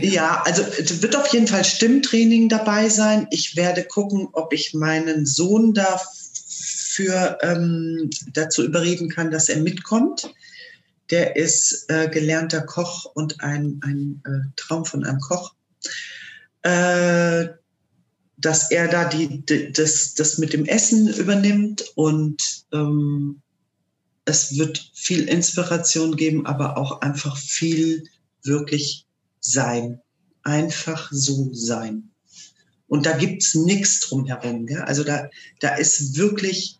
Ja, 0.00 0.42
also 0.44 0.62
es 0.62 1.02
wird 1.02 1.16
auf 1.16 1.32
jeden 1.32 1.46
Fall 1.46 1.64
Stimmtraining 1.64 2.48
dabei 2.48 2.88
sein. 2.88 3.26
Ich 3.30 3.56
werde 3.56 3.84
gucken, 3.84 4.28
ob 4.32 4.52
ich 4.52 4.74
meinen 4.74 5.24
Sohn 5.24 5.72
dafür 5.72 7.38
ähm, 7.42 8.10
dazu 8.32 8.64
überreden 8.64 9.08
kann, 9.08 9.30
dass 9.30 9.48
er 9.48 9.58
mitkommt. 9.58 10.34
Der 11.10 11.36
ist 11.36 11.86
äh, 11.88 12.08
gelernter 12.08 12.62
Koch 12.62 13.06
und 13.14 13.40
ein, 13.40 13.80
ein 13.84 14.22
äh, 14.26 14.52
Traum 14.56 14.84
von 14.84 15.04
einem 15.04 15.20
Koch. 15.20 15.54
Äh, 16.62 17.48
dass 18.38 18.70
er 18.70 18.88
da 18.88 19.04
die, 19.04 19.44
die, 19.44 19.72
das, 19.72 20.14
das 20.14 20.38
mit 20.38 20.52
dem 20.52 20.64
Essen 20.64 21.08
übernimmt 21.08 21.84
und 21.96 22.40
ähm, 22.72 23.42
es 24.24 24.56
wird 24.58 24.90
viel 24.94 25.28
Inspiration 25.28 26.16
geben, 26.16 26.46
aber 26.46 26.76
auch 26.76 27.00
einfach 27.00 27.36
viel 27.36 28.04
wirklich 28.42 29.06
sein. 29.40 30.00
Einfach 30.42 31.08
so 31.10 31.50
sein. 31.52 32.10
Und 32.86 33.06
da 33.06 33.16
gibt's 33.16 33.54
nichts 33.54 34.00
drumherum. 34.00 34.66
Gell? 34.66 34.82
Also 34.82 35.04
da, 35.04 35.28
da 35.60 35.74
ist 35.74 36.16
wirklich, 36.16 36.78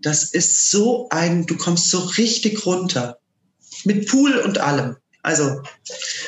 das 0.00 0.32
ist 0.32 0.70
so 0.70 1.08
ein, 1.10 1.46
du 1.46 1.56
kommst 1.56 1.90
so 1.90 1.98
richtig 2.00 2.66
runter. 2.66 3.18
Mit 3.84 4.06
Pool 4.06 4.36
und 4.38 4.58
allem. 4.58 4.96
Also. 5.22 5.62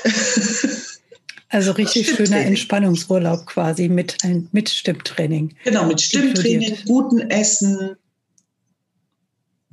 Also 1.49 1.73
richtig 1.73 2.09
schöner. 2.09 2.39
Entspannungsurlaub 2.39 3.47
quasi 3.47 3.89
mit, 3.89 4.19
ein, 4.23 4.49
mit 4.53 4.69
Stimmtraining. 4.69 5.55
Genau, 5.65 5.87
mit 5.87 6.01
Stimmtraining, 6.01 6.77
gutem 6.87 7.31
Essen. 7.31 7.97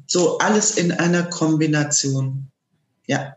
So 0.06 0.38
alles 0.40 0.78
in 0.78 0.92
einer 0.92 1.24
Kombination. 1.24 2.48
Ja. 3.08 3.36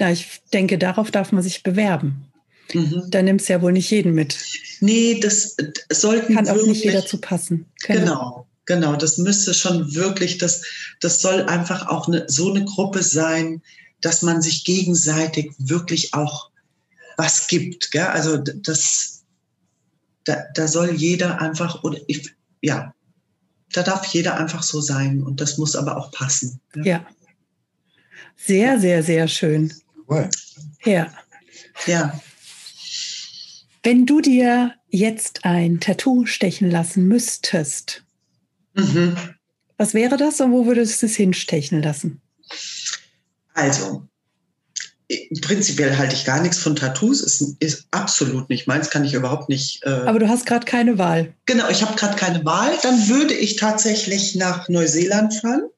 Ja, 0.00 0.10
ich 0.10 0.42
denke, 0.52 0.78
darauf 0.78 1.10
darf 1.10 1.32
man 1.32 1.42
sich 1.42 1.62
bewerben. 1.62 2.26
Mhm. 2.72 3.04
Da 3.08 3.22
nimmst 3.22 3.48
ja 3.48 3.60
wohl 3.62 3.72
nicht 3.72 3.90
jeden 3.90 4.14
mit. 4.14 4.36
Nee, 4.80 5.20
das, 5.20 5.56
das 5.88 6.00
sollten 6.00 6.34
Kann 6.34 6.48
auch 6.48 6.54
wirklich, 6.54 6.68
nicht 6.68 6.84
jeder 6.84 7.06
zu 7.06 7.18
passen. 7.18 7.66
Genau, 7.86 8.46
genau. 8.66 8.96
Das 8.96 9.18
müsste 9.18 9.54
schon 9.54 9.94
wirklich, 9.94 10.38
das, 10.38 10.62
das 11.00 11.20
soll 11.20 11.42
einfach 11.42 11.88
auch 11.88 12.08
eine, 12.08 12.24
so 12.28 12.52
eine 12.52 12.64
Gruppe 12.64 13.02
sein, 13.02 13.62
dass 14.00 14.22
man 14.22 14.42
sich 14.42 14.64
gegenseitig 14.64 15.52
wirklich 15.58 16.14
auch 16.14 16.50
was 17.16 17.46
gibt. 17.46 17.90
Gell? 17.90 18.06
Also 18.06 18.38
das, 18.38 19.24
da, 20.24 20.44
da 20.54 20.68
soll 20.68 20.90
jeder 20.92 21.40
einfach, 21.40 21.82
oder 21.84 21.98
ich, 22.06 22.34
ja, 22.60 22.94
da 23.72 23.82
darf 23.82 24.06
jeder 24.06 24.36
einfach 24.38 24.62
so 24.62 24.80
sein 24.80 25.22
und 25.22 25.40
das 25.40 25.58
muss 25.58 25.76
aber 25.76 25.96
auch 25.96 26.12
passen. 26.12 26.60
Ja. 26.76 26.82
ja. 26.84 27.06
Sehr, 28.36 28.80
sehr, 28.80 29.02
sehr 29.02 29.28
schön. 29.28 29.72
Cool. 30.08 30.28
Ja. 30.84 31.12
Ja. 31.86 32.20
Wenn 33.82 34.06
du 34.06 34.20
dir 34.20 34.74
jetzt 34.88 35.44
ein 35.44 35.80
Tattoo 35.80 36.26
stechen 36.26 36.70
lassen 36.70 37.06
müsstest, 37.06 38.04
mhm. 38.74 39.16
was 39.76 39.94
wäre 39.94 40.16
das 40.16 40.40
und 40.40 40.52
wo 40.52 40.66
würdest 40.66 41.02
du 41.02 41.06
es 41.06 41.16
hinstechen 41.16 41.82
lassen? 41.82 42.22
Also, 43.52 44.08
prinzipiell 45.42 45.96
halte 45.96 46.14
ich 46.14 46.24
gar 46.24 46.40
nichts 46.40 46.58
von 46.58 46.76
Tattoos, 46.76 47.20
ist, 47.20 47.56
ist 47.60 47.86
absolut 47.90 48.48
nicht 48.48 48.66
meins, 48.66 48.90
kann 48.90 49.04
ich 49.04 49.14
überhaupt 49.14 49.48
nicht. 49.48 49.84
Äh 49.84 49.90
Aber 49.90 50.18
du 50.18 50.28
hast 50.28 50.46
gerade 50.46 50.64
keine 50.64 50.98
Wahl. 50.98 51.34
Genau, 51.46 51.68
ich 51.68 51.82
habe 51.82 51.96
gerade 51.96 52.16
keine 52.16 52.44
Wahl. 52.44 52.72
Dann 52.82 53.08
würde 53.08 53.34
ich 53.34 53.56
tatsächlich 53.56 54.34
nach 54.34 54.68
Neuseeland 54.68 55.34
fahren. 55.34 55.68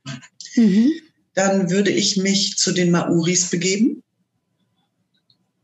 Mhm. 0.55 0.93
Dann 1.35 1.71
würde 1.71 1.91
ich 1.91 2.17
mich 2.17 2.57
zu 2.57 2.73
den 2.73 2.91
Maoris 2.91 3.51
begeben. 3.51 4.03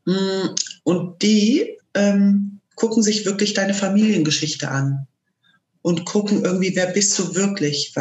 Mm, 0.05 0.49
und 0.83 1.23
die 1.23 1.79
ähm, 1.95 2.61
gucken 2.75 3.03
sich 3.03 3.25
wirklich 3.25 3.55
deine 3.55 3.75
Familiengeschichte 3.75 4.69
an 4.69 5.07
und 5.83 6.05
gucken 6.05 6.45
irgendwie, 6.45 6.75
wer 6.75 6.87
bist 6.87 7.17
du 7.19 7.35
wirklich 7.37 7.95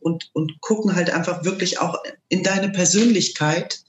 und, 0.00 0.30
und 0.32 0.60
gucken 0.60 0.96
halt 0.96 1.10
einfach 1.10 1.44
wirklich 1.44 1.78
auch 1.80 1.98
in 2.28 2.42
deine 2.42 2.70
Persönlichkeit 2.70 3.84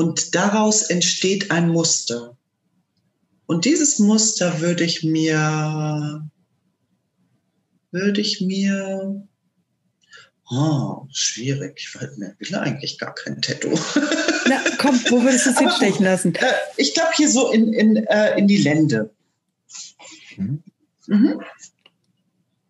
und 0.00 0.34
daraus 0.34 0.84
entsteht 0.84 1.50
ein 1.50 1.68
Muster. 1.68 2.34
Und 3.44 3.66
dieses 3.66 3.98
Muster 3.98 4.58
würde 4.62 4.82
ich 4.82 5.04
mir, 5.04 6.26
würde 7.90 8.20
ich 8.22 8.40
mir, 8.40 9.28
oh, 10.50 11.06
schwierig, 11.12 11.86
ich 12.38 12.50
will 12.50 12.58
eigentlich 12.58 12.96
gar 12.96 13.14
kein 13.14 13.42
Tattoo. 13.42 13.78
Na, 14.48 14.58
komm, 14.78 14.98
wo 15.10 15.22
würdest 15.22 15.44
du 15.44 15.50
es 15.50 15.58
hinstechen 15.58 16.06
lassen? 16.06 16.34
Äh, 16.34 16.46
ich 16.78 16.94
glaube 16.94 17.10
hier 17.14 17.28
so 17.28 17.52
in, 17.52 17.74
in, 17.74 17.96
äh, 17.96 18.38
in 18.38 18.48
die 18.48 18.62
Lände. 18.62 19.10
Mhm. 20.38 20.62
Mhm. 21.08 21.42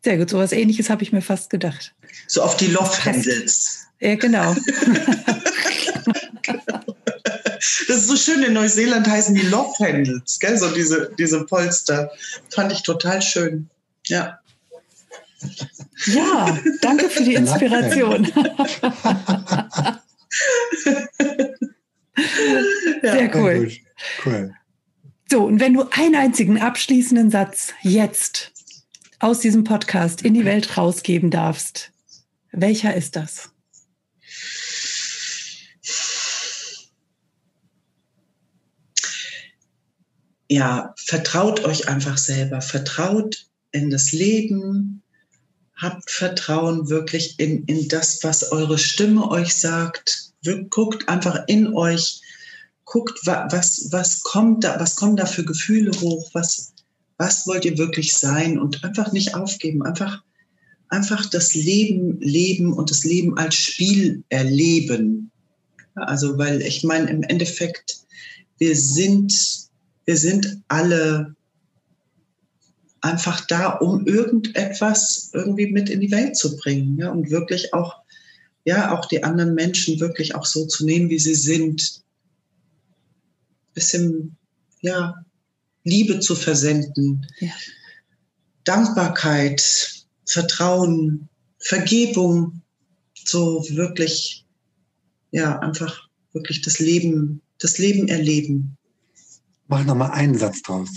Sehr 0.02 0.18
gut, 0.18 0.30
so 0.30 0.38
was 0.38 0.50
ähnliches 0.50 0.90
habe 0.90 1.04
ich 1.04 1.12
mir 1.12 1.22
fast 1.22 1.48
gedacht. 1.48 1.94
So 2.26 2.42
auf 2.42 2.56
die 2.56 2.66
Love 2.66 3.04
Handles. 3.04 3.86
Ja, 4.00 4.16
genau. 4.16 4.56
Das 7.88 7.96
ist 7.98 8.08
so 8.08 8.16
schön, 8.16 8.42
in 8.42 8.54
Neuseeland 8.54 9.06
heißen 9.06 9.34
die 9.34 9.46
Love 9.46 9.74
Handles, 9.78 10.38
gell? 10.40 10.56
so 10.56 10.70
diese, 10.70 11.12
diese 11.18 11.44
Polster. 11.44 12.10
Fand 12.48 12.72
ich 12.72 12.82
total 12.82 13.20
schön. 13.20 13.68
Ja. 14.06 14.38
Ja, 16.06 16.58
danke 16.80 17.10
für 17.10 17.22
die 17.22 17.34
Inspiration. 17.40 18.24
Sehr 23.02 23.36
cool. 23.36 23.70
Cool. 24.24 24.54
So, 25.30 25.44
und 25.44 25.60
wenn 25.60 25.74
du 25.74 25.84
einen 25.90 26.16
einzigen 26.16 26.60
abschließenden 26.60 27.30
Satz 27.30 27.72
jetzt 27.82 28.52
aus 29.18 29.40
diesem 29.40 29.64
Podcast 29.64 30.22
in 30.22 30.34
die 30.34 30.44
Welt 30.44 30.76
rausgeben 30.76 31.30
darfst, 31.30 31.92
welcher 32.52 32.94
ist 32.94 33.16
das? 33.16 33.50
Ja, 40.50 40.92
vertraut 40.96 41.64
euch 41.64 41.88
einfach 41.88 42.18
selber, 42.18 42.60
vertraut 42.60 43.46
in 43.70 43.88
das 43.88 44.10
Leben, 44.10 45.00
habt 45.76 46.10
Vertrauen 46.10 46.90
wirklich 46.90 47.38
in, 47.38 47.64
in 47.66 47.86
das, 47.86 48.24
was 48.24 48.50
eure 48.50 48.76
Stimme 48.76 49.30
euch 49.30 49.54
sagt. 49.54 50.32
Guckt 50.68 51.08
einfach 51.08 51.44
in 51.46 51.72
euch, 51.72 52.20
guckt, 52.84 53.16
was, 53.24 53.88
was, 53.92 54.22
kommt 54.22 54.64
da, 54.64 54.80
was 54.80 54.96
kommen 54.96 55.14
da 55.14 55.24
für 55.24 55.44
Gefühle 55.44 55.92
hoch, 56.00 56.28
was, 56.32 56.72
was 57.16 57.46
wollt 57.46 57.64
ihr 57.64 57.78
wirklich 57.78 58.12
sein? 58.12 58.58
Und 58.58 58.82
einfach 58.82 59.12
nicht 59.12 59.36
aufgeben, 59.36 59.84
einfach, 59.84 60.20
einfach 60.88 61.26
das 61.26 61.54
Leben 61.54 62.20
leben 62.20 62.72
und 62.72 62.90
das 62.90 63.04
Leben 63.04 63.38
als 63.38 63.54
Spiel 63.54 64.24
erleben. 64.30 65.30
Also, 65.94 66.36
weil 66.38 66.60
ich 66.60 66.82
meine, 66.82 67.08
im 67.08 67.22
Endeffekt, 67.22 68.00
wir 68.58 68.74
sind 68.74 69.69
wir 70.10 70.16
sind 70.16 70.60
alle 70.66 71.36
einfach 73.00 73.46
da, 73.46 73.74
um 73.74 74.04
irgendetwas 74.08 75.30
irgendwie 75.32 75.68
mit 75.68 75.88
in 75.88 76.00
die 76.00 76.10
Welt 76.10 76.36
zu 76.36 76.56
bringen 76.56 76.98
ja, 76.98 77.12
und 77.12 77.30
wirklich 77.30 77.72
auch, 77.72 77.94
ja, 78.64 78.90
auch 78.90 79.06
die 79.06 79.22
anderen 79.22 79.54
Menschen 79.54 80.00
wirklich 80.00 80.34
auch 80.34 80.44
so 80.44 80.66
zu 80.66 80.84
nehmen, 80.84 81.10
wie 81.10 81.20
sie 81.20 81.36
sind. 81.36 82.02
Bisschen, 83.72 84.36
ja, 84.80 85.14
Liebe 85.84 86.18
zu 86.18 86.34
versenden, 86.34 87.24
ja. 87.38 87.52
Dankbarkeit, 88.64 89.62
Vertrauen, 90.26 91.28
Vergebung, 91.60 92.62
so 93.14 93.64
wirklich, 93.70 94.44
ja, 95.30 95.60
einfach 95.60 96.08
wirklich 96.32 96.62
das 96.62 96.80
Leben, 96.80 97.42
das 97.60 97.78
Leben 97.78 98.08
erleben. 98.08 98.76
Mach 99.70 99.84
noch 99.84 99.94
mal 99.94 100.10
einen 100.10 100.36
Satz 100.36 100.62
draus. 100.62 100.90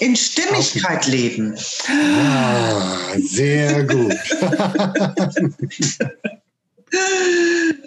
In 0.00 0.14
Stimmigkeit 0.14 0.98
okay. 0.98 1.10
leben. 1.10 1.56
Ah, 1.88 3.16
sehr 3.18 3.84
gut. 3.84 4.14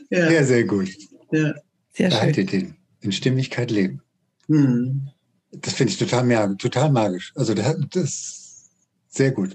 ja. 0.09 0.27
Sehr, 0.27 0.45
sehr 0.45 0.65
gut. 0.65 0.89
Ja. 1.31 1.53
Sehr 1.93 2.09
Behaltet 2.09 2.49
schön. 2.49 2.59
den. 2.59 2.75
In 2.99 3.13
Stimmigkeit 3.13 3.71
leben. 3.71 4.01
Hm. 4.47 5.07
Das 5.51 5.75
finde 5.75 5.93
ich 5.93 5.99
total, 5.99 6.57
total 6.57 6.91
magisch. 6.91 7.31
Also 7.35 7.53
das, 7.53 7.77
das 7.89 8.69
sehr 9.07 9.31
gut. 9.31 9.53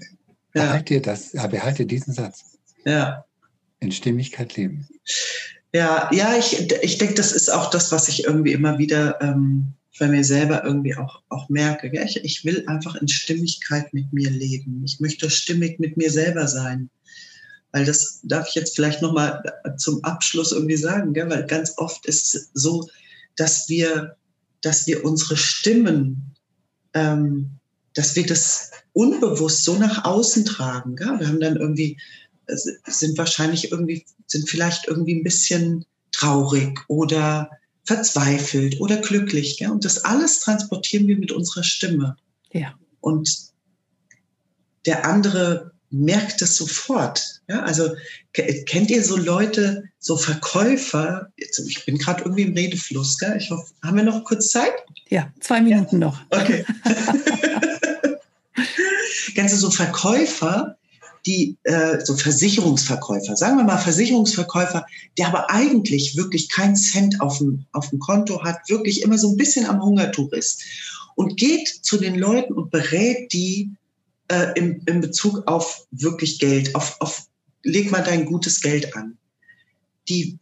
Ja. 0.55 0.63
Behalte 0.63 1.01
das, 1.01 1.33
ja, 1.33 1.45
behalte 1.45 1.85
diesen 1.85 2.15
Satz. 2.15 2.57
Ja. 2.83 3.25
In 3.79 3.91
Stimmigkeit 3.91 4.55
leben. 4.55 4.87
Ja, 5.73 6.09
ja, 6.13 6.37
ich, 6.37 6.71
ich 6.81 6.97
denke, 6.97 7.15
das 7.15 7.31
ist 7.31 7.49
auch 7.49 7.69
das, 7.69 7.91
was 7.91 8.07
ich 8.07 8.23
irgendwie 8.23 8.53
immer 8.53 8.77
wieder 8.77 9.21
ähm, 9.21 9.73
bei 9.99 10.07
mir 10.07 10.23
selber 10.23 10.63
irgendwie 10.63 10.95
auch, 10.95 11.21
auch 11.29 11.49
merke. 11.49 11.91
Ich, 12.03 12.23
ich 12.23 12.45
will 12.45 12.63
einfach 12.67 12.95
in 12.95 13.07
Stimmigkeit 13.07 13.93
mit 13.93 14.13
mir 14.13 14.29
leben. 14.29 14.83
Ich 14.85 14.99
möchte 14.99 15.29
stimmig 15.29 15.79
mit 15.79 15.97
mir 15.97 16.11
selber 16.11 16.47
sein. 16.47 16.89
Weil 17.71 17.85
das 17.85 18.21
darf 18.23 18.47
ich 18.47 18.55
jetzt 18.55 18.75
vielleicht 18.75 19.01
nochmal 19.01 19.43
zum 19.77 20.03
Abschluss 20.03 20.51
irgendwie 20.51 20.77
sagen, 20.77 21.13
gell? 21.13 21.29
weil 21.29 21.45
ganz 21.45 21.73
oft 21.77 22.05
ist 22.05 22.33
es 22.33 22.49
so, 22.53 22.87
dass 23.35 23.67
wir, 23.67 24.15
dass 24.61 24.87
wir 24.87 25.03
unsere 25.03 25.35
Stimmen, 25.35 26.33
ähm, 26.93 27.51
dass 27.93 28.15
wir 28.15 28.25
das 28.25 28.71
unbewusst 28.93 29.63
so 29.63 29.77
nach 29.77 30.05
außen 30.05 30.45
tragen. 30.45 30.95
Gell? 30.95 31.19
Wir 31.19 31.27
haben 31.27 31.39
dann 31.39 31.57
irgendwie 31.57 31.97
sind 32.47 33.17
wahrscheinlich 33.17 33.71
irgendwie, 33.71 34.05
sind 34.25 34.49
vielleicht 34.49 34.87
irgendwie 34.87 35.15
ein 35.15 35.23
bisschen 35.23 35.85
traurig 36.11 36.79
oder 36.87 37.49
verzweifelt 37.85 38.79
oder 38.79 38.97
glücklich. 38.97 39.57
Gell? 39.57 39.71
Und 39.71 39.85
das 39.85 40.03
alles 40.03 40.39
transportieren 40.39 41.07
wir 41.07 41.17
mit 41.17 41.31
unserer 41.31 41.63
Stimme. 41.63 42.17
Ja. 42.51 42.73
Und 43.01 43.29
der 44.85 45.05
andere 45.05 45.71
merkt 45.89 46.41
es 46.41 46.57
sofort. 46.57 47.41
Ja? 47.47 47.63
Also 47.63 47.95
kennt 48.33 48.89
ihr 48.89 49.03
so 49.03 49.15
Leute, 49.15 49.83
so 49.99 50.17
Verkäufer? 50.17 51.31
Ich 51.37 51.85
bin 51.85 51.97
gerade 51.97 52.23
irgendwie 52.23 52.43
im 52.43 52.53
Redefluss. 52.53 53.17
Gell? 53.17 53.37
Ich 53.37 53.49
hoffe, 53.49 53.73
haben 53.83 53.97
wir 53.97 54.03
noch 54.03 54.23
kurz 54.23 54.49
Zeit? 54.49 54.73
Ja, 55.09 55.31
zwei 55.39 55.61
Minuten 55.61 56.01
ja. 56.01 56.07
noch. 56.07 56.19
Okay. 56.29 56.65
Kennst 59.35 59.53
du 59.53 59.59
so 59.59 59.71
Verkäufer, 59.71 60.77
die 61.27 61.57
äh, 61.63 62.03
so 62.03 62.15
Versicherungsverkäufer, 62.15 63.35
sagen 63.35 63.57
wir 63.57 63.65
mal 63.65 63.77
Versicherungsverkäufer, 63.77 64.85
der 65.17 65.27
aber 65.27 65.51
eigentlich 65.51 66.15
wirklich 66.15 66.49
keinen 66.49 66.77
Cent 66.77 67.19
auf 67.19 67.39
dem, 67.39 67.65
auf 67.73 67.89
dem 67.89 67.99
Konto 67.99 68.43
hat, 68.43 68.57
wirklich 68.69 69.03
immer 69.03 69.17
so 69.17 69.29
ein 69.29 69.37
bisschen 69.37 69.65
am 69.65 69.83
Hungertuch 69.83 70.31
ist 70.31 70.63
und 71.15 71.37
geht 71.37 71.67
zu 71.67 71.97
den 71.97 72.15
Leuten 72.15 72.53
und 72.53 72.71
berät 72.71 73.33
die 73.33 73.71
äh, 74.29 74.53
im, 74.55 74.81
im 74.85 75.01
Bezug 75.01 75.45
auf 75.47 75.85
wirklich 75.91 76.39
Geld, 76.39 76.73
auf, 76.75 76.95
auf 77.01 77.27
leg 77.63 77.91
mal 77.91 78.03
dein 78.03 78.25
gutes 78.25 78.61
Geld 78.61 78.95
an. 78.95 79.17
Die, 80.07 80.39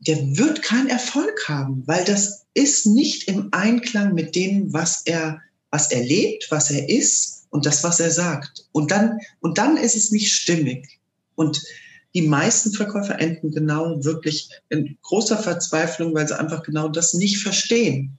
der 0.00 0.16
wird 0.36 0.62
keinen 0.62 0.88
Erfolg 0.88 1.48
haben, 1.48 1.84
weil 1.86 2.04
das 2.04 2.46
ist 2.54 2.86
nicht 2.86 3.28
im 3.28 3.48
Einklang 3.52 4.14
mit 4.14 4.34
dem, 4.34 4.72
was 4.72 5.02
er, 5.04 5.40
was 5.70 5.92
er 5.92 6.02
lebt, 6.02 6.48
was 6.50 6.70
er 6.70 6.88
ist 6.88 7.35
und 7.56 7.64
das, 7.64 7.82
was 7.82 8.00
er 8.00 8.10
sagt. 8.10 8.66
Und 8.72 8.90
dann, 8.90 9.18
und 9.40 9.56
dann 9.56 9.78
ist 9.78 9.96
es 9.96 10.10
nicht 10.10 10.30
stimmig. 10.30 11.00
Und 11.36 11.62
die 12.14 12.28
meisten 12.28 12.70
Verkäufer 12.70 13.18
enden 13.18 13.50
genau 13.50 14.04
wirklich 14.04 14.50
in 14.68 14.98
großer 15.00 15.38
Verzweiflung, 15.38 16.14
weil 16.14 16.28
sie 16.28 16.38
einfach 16.38 16.62
genau 16.62 16.88
das 16.88 17.14
nicht 17.14 17.38
verstehen. 17.38 18.18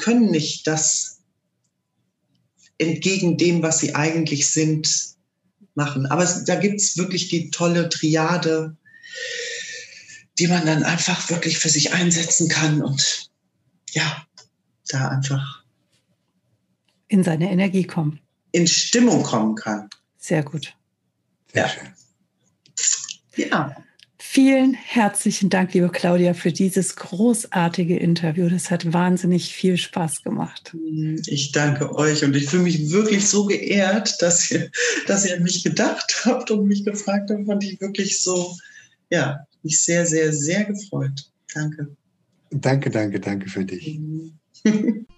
Können 0.00 0.30
nicht 0.30 0.66
das 0.66 1.20
entgegen 2.76 3.38
dem, 3.38 3.62
was 3.62 3.78
sie 3.78 3.94
eigentlich 3.94 4.50
sind, 4.50 5.16
machen. 5.74 6.04
Aber 6.04 6.24
es, 6.24 6.44
da 6.44 6.56
gibt's 6.56 6.98
wirklich 6.98 7.28
die 7.28 7.50
tolle 7.50 7.88
Triade, 7.88 8.76
die 10.38 10.46
man 10.46 10.66
dann 10.66 10.82
einfach 10.82 11.30
wirklich 11.30 11.58
für 11.58 11.70
sich 11.70 11.94
einsetzen 11.94 12.50
kann 12.50 12.82
und 12.82 13.30
ja, 13.92 14.26
da 14.88 15.08
einfach 15.08 15.64
in 17.08 17.24
seine 17.24 17.50
Energie 17.50 17.84
kommen. 17.84 18.20
In 18.52 18.66
Stimmung 18.66 19.22
kommen 19.22 19.54
kann. 19.54 19.88
Sehr 20.18 20.42
gut. 20.42 20.74
Sehr 21.52 21.62
Ja. 21.62 21.68
schön. 21.68 21.88
Ja, 23.36 23.76
Vielen 24.20 24.74
herzlichen 24.74 25.48
Dank, 25.48 25.72
liebe 25.72 25.88
Claudia, 25.88 26.34
für 26.34 26.52
dieses 26.52 26.96
großartige 26.96 27.96
Interview. 27.96 28.48
Das 28.50 28.70
hat 28.70 28.92
wahnsinnig 28.92 29.54
viel 29.54 29.76
Spaß 29.78 30.22
gemacht. 30.22 30.76
ich 31.26 31.52
danke 31.52 31.94
euch 31.94 32.22
und 32.24 32.36
ich 32.36 32.46
fühle 32.50 32.64
mich 32.64 32.90
wirklich 32.90 33.26
so 33.26 33.46
geehrt, 33.46 34.20
dass 34.20 34.50
ihr, 34.50 34.70
dass 35.06 35.24
ihr 35.24 35.34
an 35.36 35.44
mich 35.44 35.64
gedacht 35.64 36.22
habt 36.24 36.50
und 36.50 36.66
mich 36.66 36.84
gefragt 36.84 37.30
habt. 37.30 37.46
Fand 37.46 37.64
ich 37.64 37.80
wirklich 37.80 38.20
so, 38.20 38.54
ja, 39.08 39.46
mich 39.62 39.80
sehr, 39.82 40.04
sehr, 40.04 40.32
sehr 40.32 40.64
gefreut. 40.64 41.30
Danke. 41.54 41.96
Danke, 42.50 42.90
danke, 42.90 43.20
danke 43.20 43.48
für 43.48 43.64
dich. 43.64 43.98